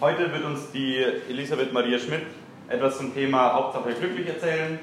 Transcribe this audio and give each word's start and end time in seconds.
heute 0.00 0.32
wird 0.32 0.44
uns 0.44 0.70
die 0.72 0.98
Elisabeth 1.28 1.72
Maria 1.72 1.98
Schmidt 1.98 2.22
etwas 2.68 2.98
zum 2.98 3.12
Thema 3.14 3.52
Hauptsache 3.54 3.92
glücklich 3.94 4.28
erzählen. 4.28 4.78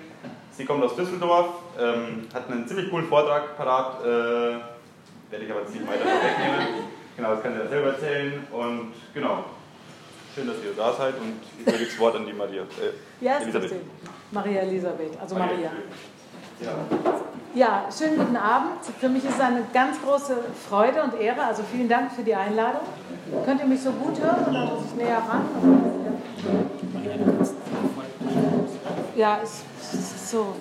Sie 0.52 0.66
kommt 0.66 0.84
aus 0.84 0.96
Düsseldorf, 0.96 1.48
ähm, 1.80 2.28
hat 2.34 2.50
einen 2.50 2.68
ziemlich 2.68 2.90
coolen 2.90 3.08
Vortrag 3.08 3.58
parat, 3.58 4.02
äh, 4.02 4.06
werde 4.06 5.46
ich 5.46 5.52
aber 5.52 5.62
jetzt 5.62 5.74
nicht 5.74 5.88
weiter 5.88 6.04
vorwegnehmen. 6.04 6.86
Genau, 7.16 7.32
das 7.32 7.44
kann 7.44 7.54
sie 7.54 7.60
ja 7.60 7.68
selber 7.68 7.88
erzählen 7.90 8.48
und 8.52 8.94
genau. 9.14 9.46
Schön, 10.34 10.48
dass 10.48 10.58
ihr 10.58 10.74
da 10.76 10.92
seid 10.92 11.14
und 11.16 11.40
ich 11.60 11.66
gebe 11.66 11.86
das 11.86 12.00
Wort 12.00 12.16
an 12.18 12.26
die 12.26 12.34
Maria. 12.34 12.64
Äh, 12.64 13.24
ja, 13.24 13.38
Elisabeth. 13.40 13.72
Maria 14.32 14.62
Elisabeth, 14.62 15.18
also 15.22 15.36
Maria. 15.36 15.56
Maria. 15.56 15.72
Ja. 17.54 17.86
schönen 17.96 18.18
guten 18.18 18.38
Abend. 18.38 18.86
Für 19.00 19.10
mich 19.10 19.24
ist 19.26 19.36
es 19.36 19.42
eine 19.42 19.64
ganz 19.74 19.98
große 20.02 20.38
Freude 20.70 21.04
und 21.04 21.20
Ehre. 21.20 21.44
Also 21.44 21.64
vielen 21.72 21.90
Dank 21.90 22.12
für 22.12 22.24
die 22.24 22.36
Einladung. 22.36 22.82
Könnt 23.44 23.62
ihr 23.62 23.68
mich 23.68 23.82
so 23.82 23.92
gut 23.92 24.20
hören 24.20 24.46
oder 24.48 24.66
muss 24.66 24.86
ich 24.86 24.96
näher 24.96 25.18
ran? 25.18 25.46
Ja, 29.16 29.40
es 29.44 29.64
ist 29.94 30.32
so. 30.32 30.56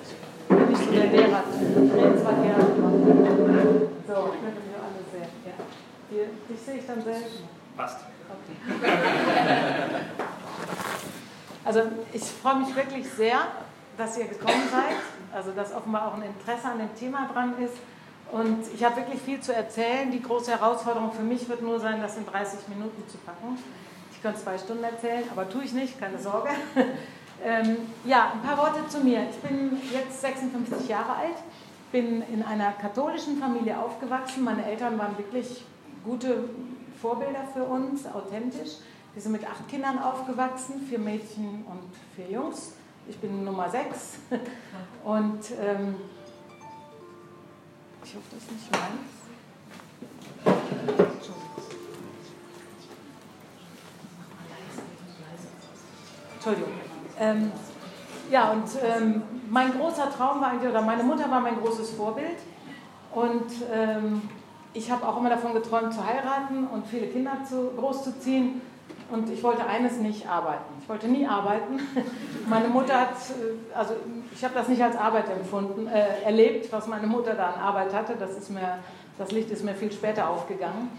Ich 0.48 0.56
bin 0.56 0.68
nicht 0.68 0.84
so 0.84 0.90
der 0.92 1.06
Lehrer. 1.06 1.42
Ich 1.52 1.92
rede 1.92 2.22
zwar 2.22 2.34
gerne. 2.34 2.64
So, 4.06 4.14
könnt 4.14 4.56
ihr 4.56 4.64
mich 4.64 4.76
alle 4.78 5.02
sehen. 5.12 5.28
Ja. 6.10 6.24
Dich 6.48 6.60
sehe 6.60 6.76
ich 6.76 6.86
dann 6.86 7.02
selten. 7.02 7.48
Passt. 7.76 7.98
Okay. 8.30 8.90
Also 11.64 11.80
ich 12.12 12.22
freue 12.22 12.56
mich 12.56 12.76
wirklich 12.76 13.08
sehr, 13.10 13.38
dass 13.96 14.18
ihr 14.18 14.26
gekommen 14.26 14.68
seid, 14.70 14.96
also 15.34 15.50
dass 15.52 15.74
offenbar 15.74 16.08
auch 16.08 16.14
ein 16.14 16.22
Interesse 16.22 16.68
an 16.68 16.78
dem 16.78 16.94
Thema 16.94 17.28
dran 17.32 17.54
ist. 17.58 17.74
Und 18.32 18.64
ich 18.74 18.82
habe 18.82 18.96
wirklich 18.96 19.20
viel 19.20 19.40
zu 19.40 19.54
erzählen. 19.54 20.10
Die 20.10 20.22
große 20.22 20.50
Herausforderung 20.50 21.12
für 21.12 21.22
mich 21.22 21.48
wird 21.48 21.62
nur 21.62 21.78
sein, 21.78 22.00
das 22.00 22.16
in 22.16 22.26
30 22.26 22.68
Minuten 22.68 23.02
zu 23.08 23.18
packen. 23.18 23.58
Ich 24.12 24.22
könnte 24.22 24.40
zwei 24.40 24.56
Stunden 24.56 24.84
erzählen, 24.84 25.24
aber 25.30 25.48
tue 25.48 25.64
ich 25.64 25.72
nicht, 25.72 26.00
keine 26.00 26.18
Sorge. 26.18 26.48
ähm, 27.44 27.76
ja, 28.04 28.32
ein 28.32 28.40
paar 28.40 28.56
Worte 28.58 28.88
zu 28.88 29.00
mir. 29.00 29.26
Ich 29.30 29.36
bin 29.48 29.78
jetzt 29.92 30.20
56 30.22 30.88
Jahre 30.88 31.14
alt, 31.14 31.36
bin 31.92 32.22
in 32.32 32.42
einer 32.42 32.72
katholischen 32.72 33.38
Familie 33.38 33.78
aufgewachsen. 33.78 34.42
Meine 34.42 34.64
Eltern 34.64 34.98
waren 34.98 35.16
wirklich 35.18 35.64
gute 36.04 36.48
Vorbilder 37.00 37.44
für 37.52 37.64
uns, 37.64 38.06
authentisch. 38.06 38.78
Wir 39.12 39.22
sind 39.22 39.32
mit 39.32 39.44
acht 39.44 39.68
Kindern 39.68 39.98
aufgewachsen, 39.98 40.84
vier 40.88 40.98
Mädchen 40.98 41.64
und 41.68 41.82
vier 42.16 42.30
Jungs. 42.30 42.72
Ich 43.08 43.18
bin 43.18 43.44
Nummer 43.44 43.68
sechs. 43.68 44.18
Und 45.04 45.40
ähm, 45.60 45.96
ich 48.04 48.14
hoffe, 48.14 48.26
das 48.30 48.42
ist 48.42 48.52
nicht 48.52 48.72
meins. 48.72 49.14
Entschuldigung. 56.34 56.72
Ähm, 57.18 57.52
ja, 58.30 58.50
und 58.50 58.64
ähm, 58.82 59.22
mein 59.48 59.72
großer 59.78 60.10
Traum 60.10 60.40
war 60.40 60.50
eigentlich, 60.50 60.70
oder 60.70 60.82
meine 60.82 61.02
Mutter 61.02 61.30
war 61.30 61.40
mein 61.40 61.58
großes 61.58 61.90
Vorbild. 61.92 62.38
Und 63.14 63.50
ähm, 63.72 64.28
ich 64.74 64.90
habe 64.90 65.06
auch 65.06 65.18
immer 65.18 65.30
davon 65.30 65.54
geträumt, 65.54 65.94
zu 65.94 66.04
heiraten 66.04 66.66
und 66.66 66.86
viele 66.86 67.06
Kinder 67.06 67.38
zu, 67.48 67.70
großzuziehen. 67.78 68.60
Und 69.10 69.30
ich 69.30 69.42
wollte 69.42 69.66
eines 69.66 69.98
nicht 69.98 70.28
arbeiten. 70.28 70.74
Ich 70.80 70.88
wollte 70.88 71.08
nie 71.08 71.26
arbeiten. 71.26 71.80
Meine 72.48 72.68
Mutter 72.68 73.00
hat, 73.00 73.10
äh, 73.10 73.76
also 73.76 73.94
ich 74.34 74.42
habe 74.44 74.54
das 74.54 74.68
nicht 74.68 74.82
als 74.82 74.96
Arbeit 74.96 75.28
empfunden, 75.30 75.86
äh, 75.86 76.22
erlebt, 76.22 76.72
was 76.72 76.86
meine 76.86 77.06
Mutter 77.06 77.34
da 77.34 77.50
an 77.50 77.60
Arbeit 77.60 77.94
hatte. 77.94 78.16
Das, 78.18 78.36
ist 78.36 78.50
mir, 78.50 78.78
das 79.18 79.30
Licht 79.30 79.50
ist 79.50 79.64
mir 79.64 79.74
viel 79.74 79.92
später 79.92 80.28
aufgegangen. 80.28 80.90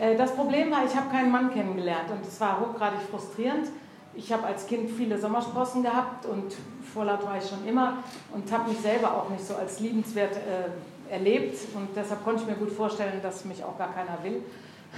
Äh, 0.00 0.16
das 0.16 0.34
Problem 0.34 0.70
war, 0.70 0.84
ich 0.84 0.94
habe 0.94 1.10
keinen 1.10 1.30
Mann 1.30 1.52
kennengelernt 1.52 2.10
und 2.10 2.26
es 2.26 2.40
war 2.40 2.60
hochgradig 2.60 3.00
frustrierend. 3.10 3.68
Ich 4.16 4.32
habe 4.32 4.44
als 4.46 4.66
Kind 4.66 4.90
viele 4.90 5.18
Sommersprossen 5.18 5.82
gehabt 5.82 6.26
und 6.26 6.54
vorlaut 6.92 7.24
war 7.24 7.36
ich 7.36 7.48
schon 7.48 7.66
immer 7.66 7.98
und 8.32 8.50
habe 8.52 8.70
mich 8.70 8.78
selber 8.78 9.12
auch 9.12 9.28
nicht 9.30 9.44
so 9.44 9.56
als 9.56 9.80
liebenswert 9.80 10.36
äh, 10.36 11.12
erlebt 11.12 11.56
und 11.74 11.88
deshalb 11.96 12.22
konnte 12.24 12.42
ich 12.42 12.48
mir 12.48 12.54
gut 12.54 12.70
vorstellen, 12.70 13.20
dass 13.22 13.44
mich 13.44 13.64
auch 13.64 13.76
gar 13.76 13.92
keiner 13.92 14.18
will. 14.22 14.42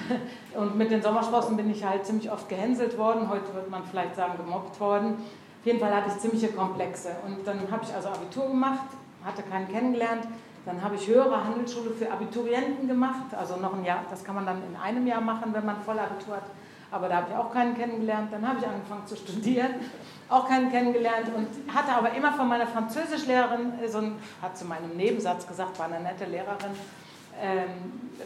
Und 0.55 0.77
mit 0.77 0.91
den 0.91 1.03
Sommersprossen 1.03 1.57
bin 1.57 1.71
ich 1.71 1.85
halt 1.85 2.07
ziemlich 2.07 2.31
oft 2.31 2.49
gehänselt 2.49 2.97
worden. 2.99 3.29
Heute 3.29 3.55
wird 3.55 3.71
man 3.71 3.85
vielleicht 3.85 4.17
sagen, 4.17 4.35
gemobbt 4.37 4.79
worden. 4.81 5.15
Auf 5.61 5.67
jeden 5.67 5.81
Fall 5.81 5.95
hatte 5.95 6.11
ich 6.11 6.19
ziemliche 6.19 6.49
Komplexe. 6.49 7.11
Und 7.27 7.47
dann 7.47 7.71
habe 7.71 7.85
ich 7.85 7.95
also 7.95 8.09
Abitur 8.09 8.49
gemacht, 8.49 8.89
hatte 9.25 9.43
keinen 9.43 9.69
kennengelernt. 9.69 10.25
Dann 10.65 10.83
habe 10.83 10.97
ich 10.97 11.07
höhere 11.07 11.45
Handelsschule 11.45 11.91
für 11.91 12.11
Abiturienten 12.11 12.89
gemacht, 12.89 13.35
also 13.37 13.57
noch 13.57 13.75
ein 13.75 13.85
Jahr. 13.85 14.05
Das 14.11 14.25
kann 14.25 14.35
man 14.35 14.47
dann 14.47 14.63
in 14.69 14.77
einem 14.77 15.07
Jahr 15.07 15.21
machen, 15.21 15.53
wenn 15.53 15.65
man 15.65 15.81
Vollabitur 15.81 16.37
hat. 16.37 16.45
Aber 16.91 17.09
da 17.09 17.17
habe 17.17 17.27
ich 17.31 17.37
auch 17.37 17.53
keinen 17.53 17.77
kennengelernt. 17.77 18.33
Dann 18.33 18.47
habe 18.47 18.59
ich 18.59 18.67
angefangen 18.67 19.07
zu 19.07 19.17
studieren, 19.17 19.75
auch 20.29 20.49
keinen 20.49 20.71
kennengelernt 20.71 21.31
und 21.35 21.49
hatte 21.75 21.93
aber 21.93 22.13
immer 22.15 22.33
von 22.33 22.49
meiner 22.49 22.67
Französischlehrerin 22.67 23.75
so 23.87 23.99
ein, 23.99 24.17
hat 24.43 24.57
zu 24.57 24.65
meinem 24.65 24.97
Nebensatz 24.97 25.47
gesagt, 25.47 25.79
war 25.79 25.87
eine 25.87 26.01
nette 26.01 26.25
Lehrerin, 26.25 26.75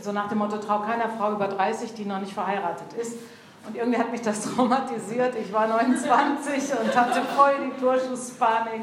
so 0.00 0.12
nach 0.12 0.28
dem 0.28 0.38
Motto, 0.38 0.58
trau 0.58 0.80
keiner 0.80 1.08
Frau 1.08 1.32
über 1.32 1.48
30, 1.48 1.94
die 1.94 2.04
noch 2.04 2.20
nicht 2.20 2.32
verheiratet 2.32 2.92
ist. 3.00 3.18
Und 3.66 3.76
irgendwie 3.76 3.98
hat 3.98 4.10
mich 4.10 4.22
das 4.22 4.40
traumatisiert. 4.54 5.34
Ich 5.36 5.52
war 5.52 5.66
29 5.66 6.78
und 6.80 6.96
hatte 6.96 7.22
voll 7.22 7.52
die 7.66 7.80
Torschusspanik 7.80 8.82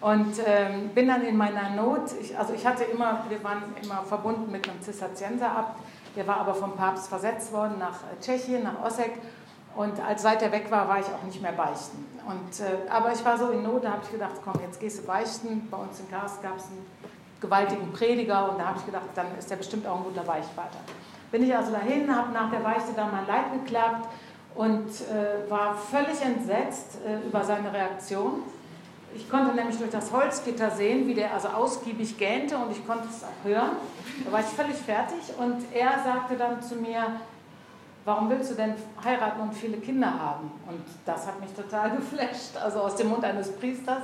und 0.00 0.34
ähm, 0.46 0.90
bin 0.94 1.08
dann 1.08 1.22
in 1.22 1.36
meiner 1.36 1.70
Not, 1.70 2.12
ich, 2.20 2.36
also 2.36 2.54
ich 2.54 2.66
hatte 2.66 2.84
immer, 2.84 3.24
wir 3.28 3.42
waren 3.44 3.62
immer 3.82 4.02
verbunden 4.02 4.50
mit 4.50 4.68
einem 4.68 4.80
Zisterzienserabt, 4.80 5.78
der 6.16 6.26
war 6.26 6.38
aber 6.38 6.54
vom 6.54 6.74
Papst 6.74 7.08
versetzt 7.08 7.52
worden 7.52 7.78
nach 7.78 7.98
Tschechien, 8.20 8.62
nach 8.62 8.82
Osek. 8.84 9.12
Und 9.76 10.00
als 10.00 10.22
seit 10.22 10.42
er 10.42 10.50
weg 10.50 10.68
war, 10.70 10.88
war 10.88 10.98
ich 10.98 11.06
auch 11.06 11.22
nicht 11.24 11.40
mehr 11.40 11.52
beichten. 11.52 12.04
Und, 12.26 12.60
äh, 12.60 12.90
aber 12.90 13.12
ich 13.12 13.24
war 13.24 13.38
so 13.38 13.50
in 13.50 13.62
Not, 13.62 13.84
da 13.84 13.92
habe 13.92 14.00
ich 14.02 14.10
gedacht, 14.10 14.34
komm, 14.44 14.54
jetzt 14.62 14.80
gehst 14.80 14.98
du 14.98 15.06
beichten. 15.06 15.68
Bei 15.70 15.76
uns 15.76 16.00
in 16.00 16.10
Karst 16.10 16.42
gab 16.42 16.56
es 16.56 16.64
einen 16.64 16.84
gewaltigen 17.40 17.92
Prediger 17.92 18.50
und 18.50 18.58
da 18.58 18.66
habe 18.66 18.78
ich 18.78 18.86
gedacht, 18.86 19.06
dann 19.14 19.26
ist 19.38 19.50
er 19.50 19.56
bestimmt 19.56 19.86
auch 19.86 19.98
ein 19.98 20.04
guter 20.04 20.22
Beichtvater. 20.22 20.78
Bin 21.30 21.42
ich 21.42 21.54
also 21.54 21.72
dahin, 21.72 22.14
habe 22.14 22.32
nach 22.32 22.50
der 22.50 22.58
Beichte 22.58 22.92
dann 22.94 23.10
mein 23.12 23.26
Leid 23.26 23.52
geklagt 23.52 24.08
und 24.54 24.88
äh, 24.88 25.50
war 25.50 25.74
völlig 25.74 26.20
entsetzt 26.22 26.98
äh, 27.06 27.26
über 27.26 27.44
seine 27.44 27.72
Reaktion. 27.72 28.42
Ich 29.14 29.28
konnte 29.28 29.54
nämlich 29.54 29.76
durch 29.78 29.90
das 29.90 30.12
Holzgitter 30.12 30.70
sehen, 30.70 31.06
wie 31.06 31.14
der 31.14 31.32
also 31.32 31.48
ausgiebig 31.48 32.16
gähnte 32.16 32.56
und 32.56 32.70
ich 32.70 32.86
konnte 32.86 33.08
es 33.08 33.24
auch 33.24 33.48
hören. 33.48 33.76
Da 34.24 34.32
war 34.32 34.40
ich 34.40 34.46
völlig 34.46 34.76
fertig 34.76 35.18
und 35.38 35.64
er 35.72 36.02
sagte 36.04 36.36
dann 36.36 36.62
zu 36.62 36.76
mir, 36.76 37.04
warum 38.04 38.30
willst 38.30 38.52
du 38.52 38.54
denn 38.54 38.74
heiraten 39.04 39.40
und 39.40 39.54
viele 39.54 39.78
Kinder 39.78 40.12
haben? 40.12 40.50
Und 40.68 40.82
das 41.04 41.26
hat 41.26 41.40
mich 41.40 41.52
total 41.52 41.90
geflasht, 41.96 42.56
also 42.62 42.80
aus 42.80 42.96
dem 42.96 43.08
Mund 43.08 43.24
eines 43.24 43.52
Priesters 43.56 44.02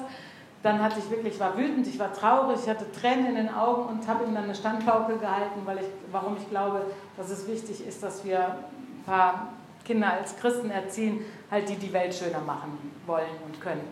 dann 0.66 0.82
hatte 0.82 0.99
ich 0.99 1.09
wirklich, 1.10 1.34
ich 1.34 1.41
war 1.41 1.56
wütend, 1.56 1.87
ich 1.87 1.99
war 1.99 2.12
traurig, 2.12 2.59
ich 2.62 2.69
hatte 2.69 2.91
Tränen 2.91 3.27
in 3.27 3.34
den 3.37 3.54
Augen 3.54 3.87
und 3.88 4.09
habe 4.09 4.25
ihm 4.25 4.34
dann 4.34 4.44
eine 4.44 4.54
Standpauke 4.54 5.16
gehalten, 5.16 5.60
weil 5.65 5.78
ich, 5.78 5.87
warum 6.10 6.37
ich 6.37 6.50
glaube, 6.50 6.82
dass 7.16 7.31
es 7.31 7.47
wichtig 7.47 7.87
ist, 7.87 8.03
dass 8.03 8.25
wir 8.25 8.41
ein 8.41 9.05
paar 9.06 9.53
Kinder 9.84 10.12
als 10.12 10.37
Christen 10.37 10.71
erziehen, 10.71 11.21
halt 11.50 11.69
die 11.69 11.76
die 11.76 11.93
Welt 11.93 12.12
schöner 12.12 12.41
machen 12.41 12.76
wollen 13.06 13.31
und 13.47 13.60
können. 13.60 13.87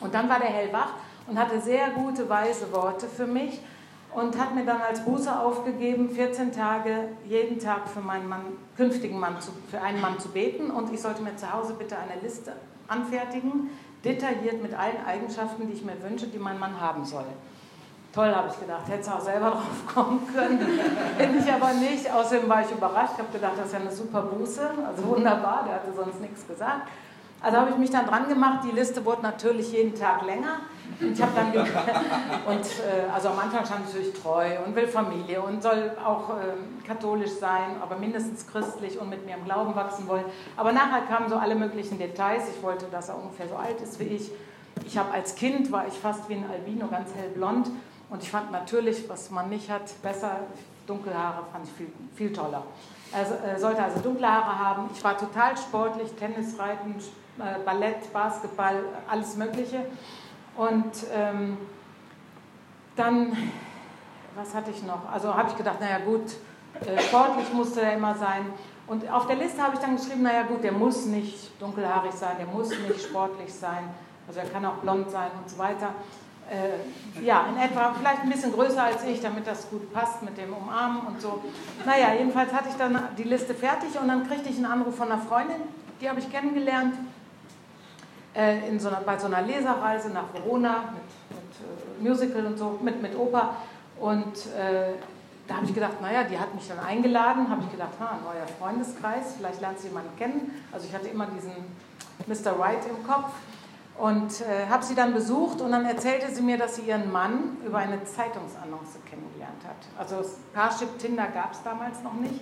Und 0.00 0.12
dann 0.12 0.28
war 0.28 0.38
der 0.38 0.50
hellwach 0.50 0.90
und 1.26 1.38
hatte 1.38 1.60
sehr 1.60 1.88
gute, 1.90 2.28
weise 2.28 2.70
Worte 2.72 3.06
für 3.06 3.26
mich 3.26 3.60
und 4.14 4.38
hat 4.38 4.54
mir 4.54 4.66
dann 4.66 4.82
als 4.82 5.00
Buße 5.00 5.34
aufgegeben, 5.34 6.10
14 6.10 6.52
Tage 6.52 7.08
jeden 7.26 7.58
Tag 7.58 7.88
für 7.88 8.00
meinen 8.00 8.28
Mann, 8.28 8.42
künftigen 8.76 9.18
Mann, 9.18 9.40
zu, 9.40 9.50
für 9.70 9.80
einen 9.80 10.02
Mann 10.02 10.18
zu 10.18 10.28
beten 10.28 10.70
und 10.70 10.92
ich 10.92 11.00
sollte 11.00 11.22
mir 11.22 11.36
zu 11.36 11.50
Hause 11.50 11.74
bitte 11.78 11.96
eine 11.96 12.20
Liste 12.20 12.52
anfertigen, 12.88 13.70
detailliert 14.06 14.62
mit 14.62 14.72
allen 14.72 15.04
Eigenschaften, 15.04 15.66
die 15.66 15.74
ich 15.74 15.84
mir 15.84 16.00
wünsche, 16.02 16.28
die 16.28 16.38
mein 16.38 16.58
Mann 16.58 16.80
haben 16.80 17.04
soll. 17.04 17.26
Toll, 18.14 18.34
habe 18.34 18.48
ich 18.48 18.58
gedacht, 18.58 18.88
hätte 18.88 19.14
auch 19.14 19.20
selber 19.20 19.50
drauf 19.50 19.94
kommen 19.94 20.26
können. 20.32 20.58
Bin 21.18 21.38
ich 21.38 21.52
aber 21.52 21.72
nicht. 21.74 22.10
Außerdem 22.10 22.48
war 22.48 22.62
ich 22.62 22.70
überrascht, 22.70 23.18
habe 23.18 23.32
gedacht, 23.32 23.52
das 23.58 23.66
ist 23.66 23.72
ja 23.72 23.80
eine 23.80 23.92
super 23.92 24.22
Buße, 24.22 24.70
also 24.86 25.06
wunderbar, 25.06 25.64
der 25.66 25.74
hatte 25.74 25.92
sonst 25.94 26.20
nichts 26.20 26.46
gesagt. 26.46 26.88
Also 27.40 27.58
habe 27.58 27.70
ich 27.70 27.76
mich 27.76 27.90
dann 27.90 28.06
dran 28.06 28.28
gemacht, 28.28 28.64
die 28.64 28.74
Liste 28.74 29.04
wurde 29.04 29.22
natürlich 29.22 29.72
jeden 29.72 29.94
Tag 29.94 30.24
länger. 30.24 30.60
Ich 31.00 31.20
habe 31.20 31.32
dann 31.34 31.52
und 32.46 32.64
äh, 32.64 33.10
also 33.12 33.28
am 33.28 33.38
Anfang 33.38 33.66
stand 33.66 33.86
natürlich 33.86 34.14
treu 34.14 34.46
und 34.64 34.74
will 34.74 34.88
Familie 34.88 35.42
und 35.42 35.62
soll 35.62 35.92
auch 36.02 36.30
äh, 36.30 36.86
katholisch 36.86 37.32
sein, 37.32 37.76
aber 37.82 37.96
mindestens 37.96 38.46
christlich 38.46 38.98
und 38.98 39.10
mit 39.10 39.26
mir 39.26 39.34
im 39.34 39.44
Glauben 39.44 39.74
wachsen 39.74 40.08
wollen. 40.08 40.24
Aber 40.56 40.72
nachher 40.72 41.02
kamen 41.02 41.28
so 41.28 41.36
alle 41.36 41.54
möglichen 41.54 41.98
Details. 41.98 42.44
Ich 42.54 42.62
wollte, 42.62 42.86
dass 42.86 43.10
er 43.10 43.18
ungefähr 43.18 43.46
so 43.48 43.56
alt 43.56 43.80
ist 43.82 44.00
wie 44.00 44.04
ich. 44.04 44.30
Ich 44.86 44.96
habe 44.96 45.12
als 45.12 45.34
Kind 45.34 45.70
war 45.70 45.86
ich 45.86 45.94
fast 45.94 46.28
wie 46.28 46.34
ein 46.34 46.44
Albino, 46.50 46.88
ganz 46.88 47.14
hellblond. 47.14 47.70
Und 48.08 48.22
ich 48.22 48.30
fand 48.30 48.52
natürlich, 48.52 49.08
was 49.08 49.30
man 49.30 49.48
nicht 49.48 49.70
hat, 49.70 50.00
besser. 50.02 50.40
Dunkle 50.86 51.12
Haare 51.12 51.42
fand 51.52 51.66
ich 51.66 51.72
viel, 51.72 51.92
viel 52.14 52.32
toller. 52.32 52.62
Er 53.12 53.20
also, 53.20 53.34
äh, 53.34 53.58
sollte 53.58 53.82
also 53.82 54.00
dunkle 54.00 54.26
Haare 54.26 54.58
haben. 54.58 54.90
Ich 54.92 55.02
war 55.02 55.16
total 55.16 55.56
sportlich, 55.56 56.12
Tennis, 56.12 56.58
Reiten, 56.58 56.96
äh, 57.38 57.64
Ballett, 57.64 58.12
Basketball, 58.12 58.84
alles 59.08 59.36
Mögliche. 59.36 59.86
Und 60.56 60.92
ähm, 61.14 61.58
dann, 62.96 63.36
was 64.34 64.54
hatte 64.54 64.70
ich 64.70 64.82
noch? 64.82 65.10
Also 65.12 65.34
habe 65.34 65.50
ich 65.50 65.56
gedacht, 65.56 65.80
naja 65.80 65.98
gut, 65.98 66.32
äh, 66.80 67.00
sportlich 67.00 67.52
musste 67.52 67.82
er 67.82 67.94
immer 67.94 68.14
sein. 68.14 68.46
Und 68.86 69.10
auf 69.10 69.26
der 69.26 69.36
Liste 69.36 69.62
habe 69.62 69.74
ich 69.74 69.80
dann 69.80 69.96
geschrieben, 69.96 70.22
naja 70.22 70.42
gut, 70.42 70.62
der 70.62 70.72
muss 70.72 71.06
nicht 71.06 71.60
dunkelhaarig 71.60 72.12
sein, 72.12 72.36
der 72.38 72.46
muss 72.46 72.70
nicht 72.70 73.02
sportlich 73.02 73.52
sein, 73.52 73.88
also 74.28 74.40
er 74.40 74.46
kann 74.46 74.64
auch 74.64 74.76
blond 74.76 75.10
sein 75.10 75.30
und 75.42 75.50
so 75.50 75.58
weiter. 75.58 75.88
Äh, 76.48 77.24
ja, 77.24 77.46
in 77.48 77.56
etwa 77.56 77.92
vielleicht 77.98 78.22
ein 78.22 78.30
bisschen 78.30 78.52
größer 78.52 78.80
als 78.80 79.02
ich, 79.04 79.20
damit 79.20 79.46
das 79.48 79.68
gut 79.68 79.92
passt 79.92 80.22
mit 80.22 80.38
dem 80.38 80.52
Umarmen 80.52 81.00
und 81.00 81.20
so. 81.20 81.42
Naja, 81.84 82.14
jedenfalls 82.16 82.52
hatte 82.52 82.68
ich 82.68 82.76
dann 82.76 82.96
die 83.18 83.24
Liste 83.24 83.52
fertig 83.52 83.98
und 84.00 84.06
dann 84.06 84.28
kriegte 84.28 84.48
ich 84.48 84.56
einen 84.56 84.66
Anruf 84.66 84.96
von 84.96 85.10
einer 85.10 85.20
Freundin, 85.20 85.56
die 86.00 86.08
habe 86.08 86.20
ich 86.20 86.30
kennengelernt 86.30 86.94
äh, 88.34 88.68
in 88.68 88.78
so 88.78 88.88
einer, 88.88 89.00
bei 89.00 89.18
so 89.18 89.26
einer 89.26 89.42
Leserreise 89.42 90.10
nach 90.10 90.32
Verona 90.32 90.84
mit, 90.94 91.36
mit 91.36 92.08
äh, 92.08 92.08
Musical 92.08 92.46
und 92.46 92.58
so, 92.58 92.78
mit, 92.80 93.02
mit 93.02 93.16
Oper. 93.18 93.56
Und 93.98 94.36
äh, 94.56 94.92
da 95.48 95.56
habe 95.56 95.66
ich 95.66 95.74
gedacht, 95.74 96.00
naja, 96.00 96.24
die 96.24 96.38
hat 96.38 96.54
mich 96.54 96.68
dann 96.68 96.78
eingeladen, 96.78 97.48
habe 97.50 97.62
ich 97.64 97.72
gedacht, 97.72 97.92
ha, 97.98 98.18
neuer 98.22 98.46
Freundeskreis, 98.58 99.34
vielleicht 99.36 99.60
lernt 99.60 99.80
sie 99.80 99.88
jemanden 99.88 100.16
kennen. 100.16 100.62
Also 100.70 100.86
ich 100.86 100.94
hatte 100.94 101.08
immer 101.08 101.26
diesen 101.26 101.52
Mr. 102.26 102.56
Wright 102.58 102.84
im 102.88 103.04
Kopf 103.04 103.32
und 103.98 104.42
äh, 104.42 104.66
habe 104.68 104.84
sie 104.84 104.94
dann 104.94 105.14
besucht 105.14 105.60
und 105.60 105.72
dann 105.72 105.86
erzählte 105.86 106.34
sie 106.34 106.42
mir, 106.42 106.58
dass 106.58 106.76
sie 106.76 106.82
ihren 106.82 107.10
Mann 107.10 107.56
über 107.64 107.78
eine 107.78 108.04
Zeitungsannonce 108.04 108.98
kennengelernt 109.08 109.62
hat. 109.66 109.76
Also 109.98 110.28
Parship 110.52 110.98
Tinder 110.98 111.26
gab 111.28 111.52
es 111.52 111.62
damals 111.62 112.02
noch 112.02 112.12
nicht. 112.14 112.40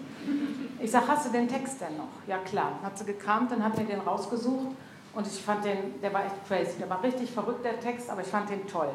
Ich 0.81 0.91
sage, 0.91 1.06
hast 1.09 1.27
du 1.27 1.31
den 1.31 1.47
Text 1.47 1.81
denn 1.81 1.97
noch? 1.97 2.09
Ja 2.27 2.39
klar. 2.39 2.79
Hat 2.83 2.99
sie 2.99 3.05
gekramt 3.05 3.53
und 3.53 3.62
hat 3.62 3.79
mir 3.79 3.85
den 3.85 4.01
rausgesucht 4.01 4.75
und 5.15 5.27
ich 5.27 5.43
fand 5.43 5.65
den, 5.65 6.01
der 6.03 6.12
war 6.12 6.25
echt 6.25 6.47
crazy. 6.49 6.79
Der 6.79 6.91
war 6.91 7.03
richtig 7.03 7.31
verrückt, 7.31 7.65
der 7.65 7.79
Text, 7.79 8.11
aber 8.11 8.23
ich 8.23 8.29
fand 8.29 8.51
den 8.51 8.67
toll. 8.67 8.91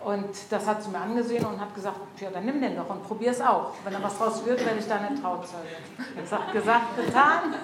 Und 0.00 0.30
das 0.50 0.66
hat 0.66 0.82
sie 0.82 0.90
mir 0.90 0.98
angesehen 0.98 1.44
und 1.44 1.60
hat 1.60 1.74
gesagt, 1.74 2.00
ja, 2.20 2.30
dann 2.30 2.44
nimm 2.44 2.60
den 2.60 2.74
doch 2.74 2.88
und 2.90 3.04
probier 3.04 3.30
es 3.30 3.40
auch. 3.40 3.72
Wenn 3.84 3.92
da 3.92 4.02
was 4.02 4.18
draus 4.18 4.44
wird, 4.44 4.64
werde 4.64 4.80
ich 4.80 4.88
deine 4.88 5.20
Trauzeuge. 5.20 5.76
Gesagt, 6.20 6.52
gesagt, 6.52 6.96
getan. 6.96 7.54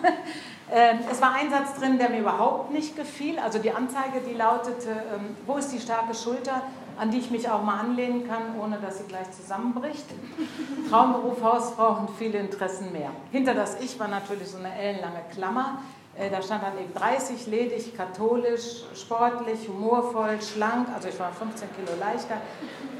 Ähm, 0.71 0.99
es 1.11 1.21
war 1.21 1.35
ein 1.35 1.51
Satz 1.51 1.79
drin, 1.79 1.99
der 1.99 2.11
mir 2.11 2.21
überhaupt 2.21 2.73
nicht 2.73 2.97
gefiel. 2.97 3.39
Also 3.39 3.59
die 3.59 3.71
Anzeige, 3.71 4.21
die 4.27 4.35
lautete, 4.35 4.91
ähm, 4.91 5.37
wo 5.47 5.57
ist 5.57 5.73
die 5.73 5.81
starke 5.81 6.15
Schulter, 6.15 6.63
an 6.99 7.11
die 7.11 7.19
ich 7.19 7.31
mich 7.31 7.49
auch 7.49 7.63
mal 7.63 7.81
anlehnen 7.81 8.29
kann, 8.29 8.59
ohne 8.61 8.79
dass 8.79 8.99
sie 8.99 9.05
gleich 9.05 9.31
zusammenbricht. 9.31 10.07
Traumberuf, 10.91 11.43
Hausfrau 11.43 11.99
und 12.01 12.11
viele 12.19 12.39
Interessen 12.39 12.93
mehr. 12.93 13.11
Hinter 13.33 13.55
das 13.55 13.81
Ich 13.81 13.99
war 13.99 14.09
natürlich 14.09 14.49
so 14.49 14.59
eine 14.59 14.75
ellenlange 14.75 15.23
Klammer. 15.33 15.79
Äh, 16.19 16.31
da 16.31 16.43
stand 16.43 16.65
dann 16.65 16.77
eben 16.79 16.93
30, 16.93 17.47
ledig, 17.47 17.97
katholisch, 17.97 18.83
sportlich, 18.95 19.69
humorvoll, 19.69 20.39
schlank, 20.43 20.89
also 20.93 21.09
ich 21.09 21.19
war 21.19 21.31
15 21.33 21.69
Kilo 21.77 21.97
leichter, 21.99 22.39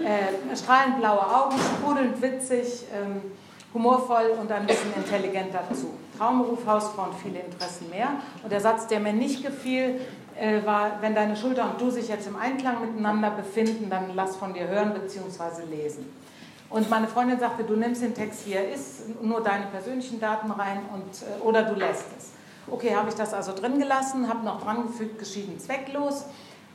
äh, 0.05 0.57
strahlend 0.57 0.99
blaue 1.01 1.27
Augen, 1.27 1.57
sprudelnd 1.59 2.23
witzig, 2.23 2.85
ähm, 2.95 3.21
humorvoll 3.75 4.37
und 4.41 4.51
ein 4.53 4.67
bisschen 4.67 4.95
intelligent 4.95 5.53
dazu. 5.53 5.95
Traumberuf, 6.19 6.67
Hausfrau 6.67 7.05
und 7.05 7.15
viele 7.15 7.41
Interessen 7.41 7.89
mehr. 7.91 8.09
Und 8.43 8.51
der 8.51 8.61
Satz, 8.61 8.87
der 8.89 9.01
mir 9.01 9.13
nicht 9.13 9.45
gefiel, 9.45 10.01
äh, 10.39 10.65
war, 10.67 11.01
wenn 11.01 11.15
deine 11.15 11.37
Schulter 11.37 11.71
und 11.71 11.81
du 11.81 11.91
sich 11.91 12.09
jetzt 12.09 12.27
im 12.27 12.37
Einklang 12.37 12.81
miteinander 12.81 13.31
befinden, 13.31 13.89
dann 13.89 14.15
lass 14.15 14.37
von 14.37 14.53
dir 14.55 14.69
hören 14.69 14.93
bzw. 14.95 15.65
lesen. 15.71 16.07
Und 16.71 16.91
meine 16.91 17.09
Freundin 17.09 17.39
sagte, 17.39 17.65
du 17.65 17.77
nimmst 17.77 18.03
den 18.03 18.15
Text, 18.15 18.47
wie 18.47 18.53
er 18.53 18.71
ist, 18.71 19.23
nur 19.23 19.43
deine 19.43 19.67
persönlichen 19.67 20.21
Daten 20.21 20.51
rein 20.51 20.81
und, 20.93 21.23
äh, 21.23 21.43
oder 21.43 21.63
du 21.63 21.75
lässt 21.75 22.07
es. 22.19 22.31
Okay, 22.71 22.95
habe 22.95 23.09
ich 23.09 23.15
das 23.15 23.33
also 23.33 23.55
drin 23.55 23.79
gelassen, 23.79 24.29
habe 24.29 24.45
noch 24.45 24.63
dran 24.63 24.87
gefügt, 24.87 25.19
geschieden 25.19 25.59
zwecklos 25.59 26.27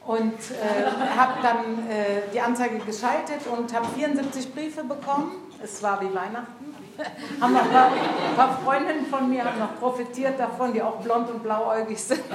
und 0.06 0.34
äh, 0.34 1.16
habe 1.16 1.34
dann 1.44 1.88
äh, 1.90 2.24
die 2.34 2.42
Anzeige 2.42 2.80
geschaltet 2.80 3.42
und 3.56 3.74
habe 3.74 3.88
74 3.96 4.54
Briefe 4.54 4.84
bekommen. 4.84 5.32
Es 5.64 5.84
war 5.84 6.02
wie 6.02 6.14
Weihnachten. 6.14 6.63
haben 7.42 7.54
noch 7.54 7.64
ein 7.64 7.72
paar, 7.72 7.88
ein 7.88 8.36
paar, 8.36 8.60
Freundinnen 8.64 9.06
von 9.06 9.30
mir 9.30 9.44
haben 9.44 9.60
noch 9.60 9.78
profitiert 9.80 10.40
davon, 10.40 10.74
die 10.74 10.82
auch 10.82 10.98
blond 10.98 11.30
und 11.30 11.44
blauäugig 11.44 12.02
sind. 12.02 12.22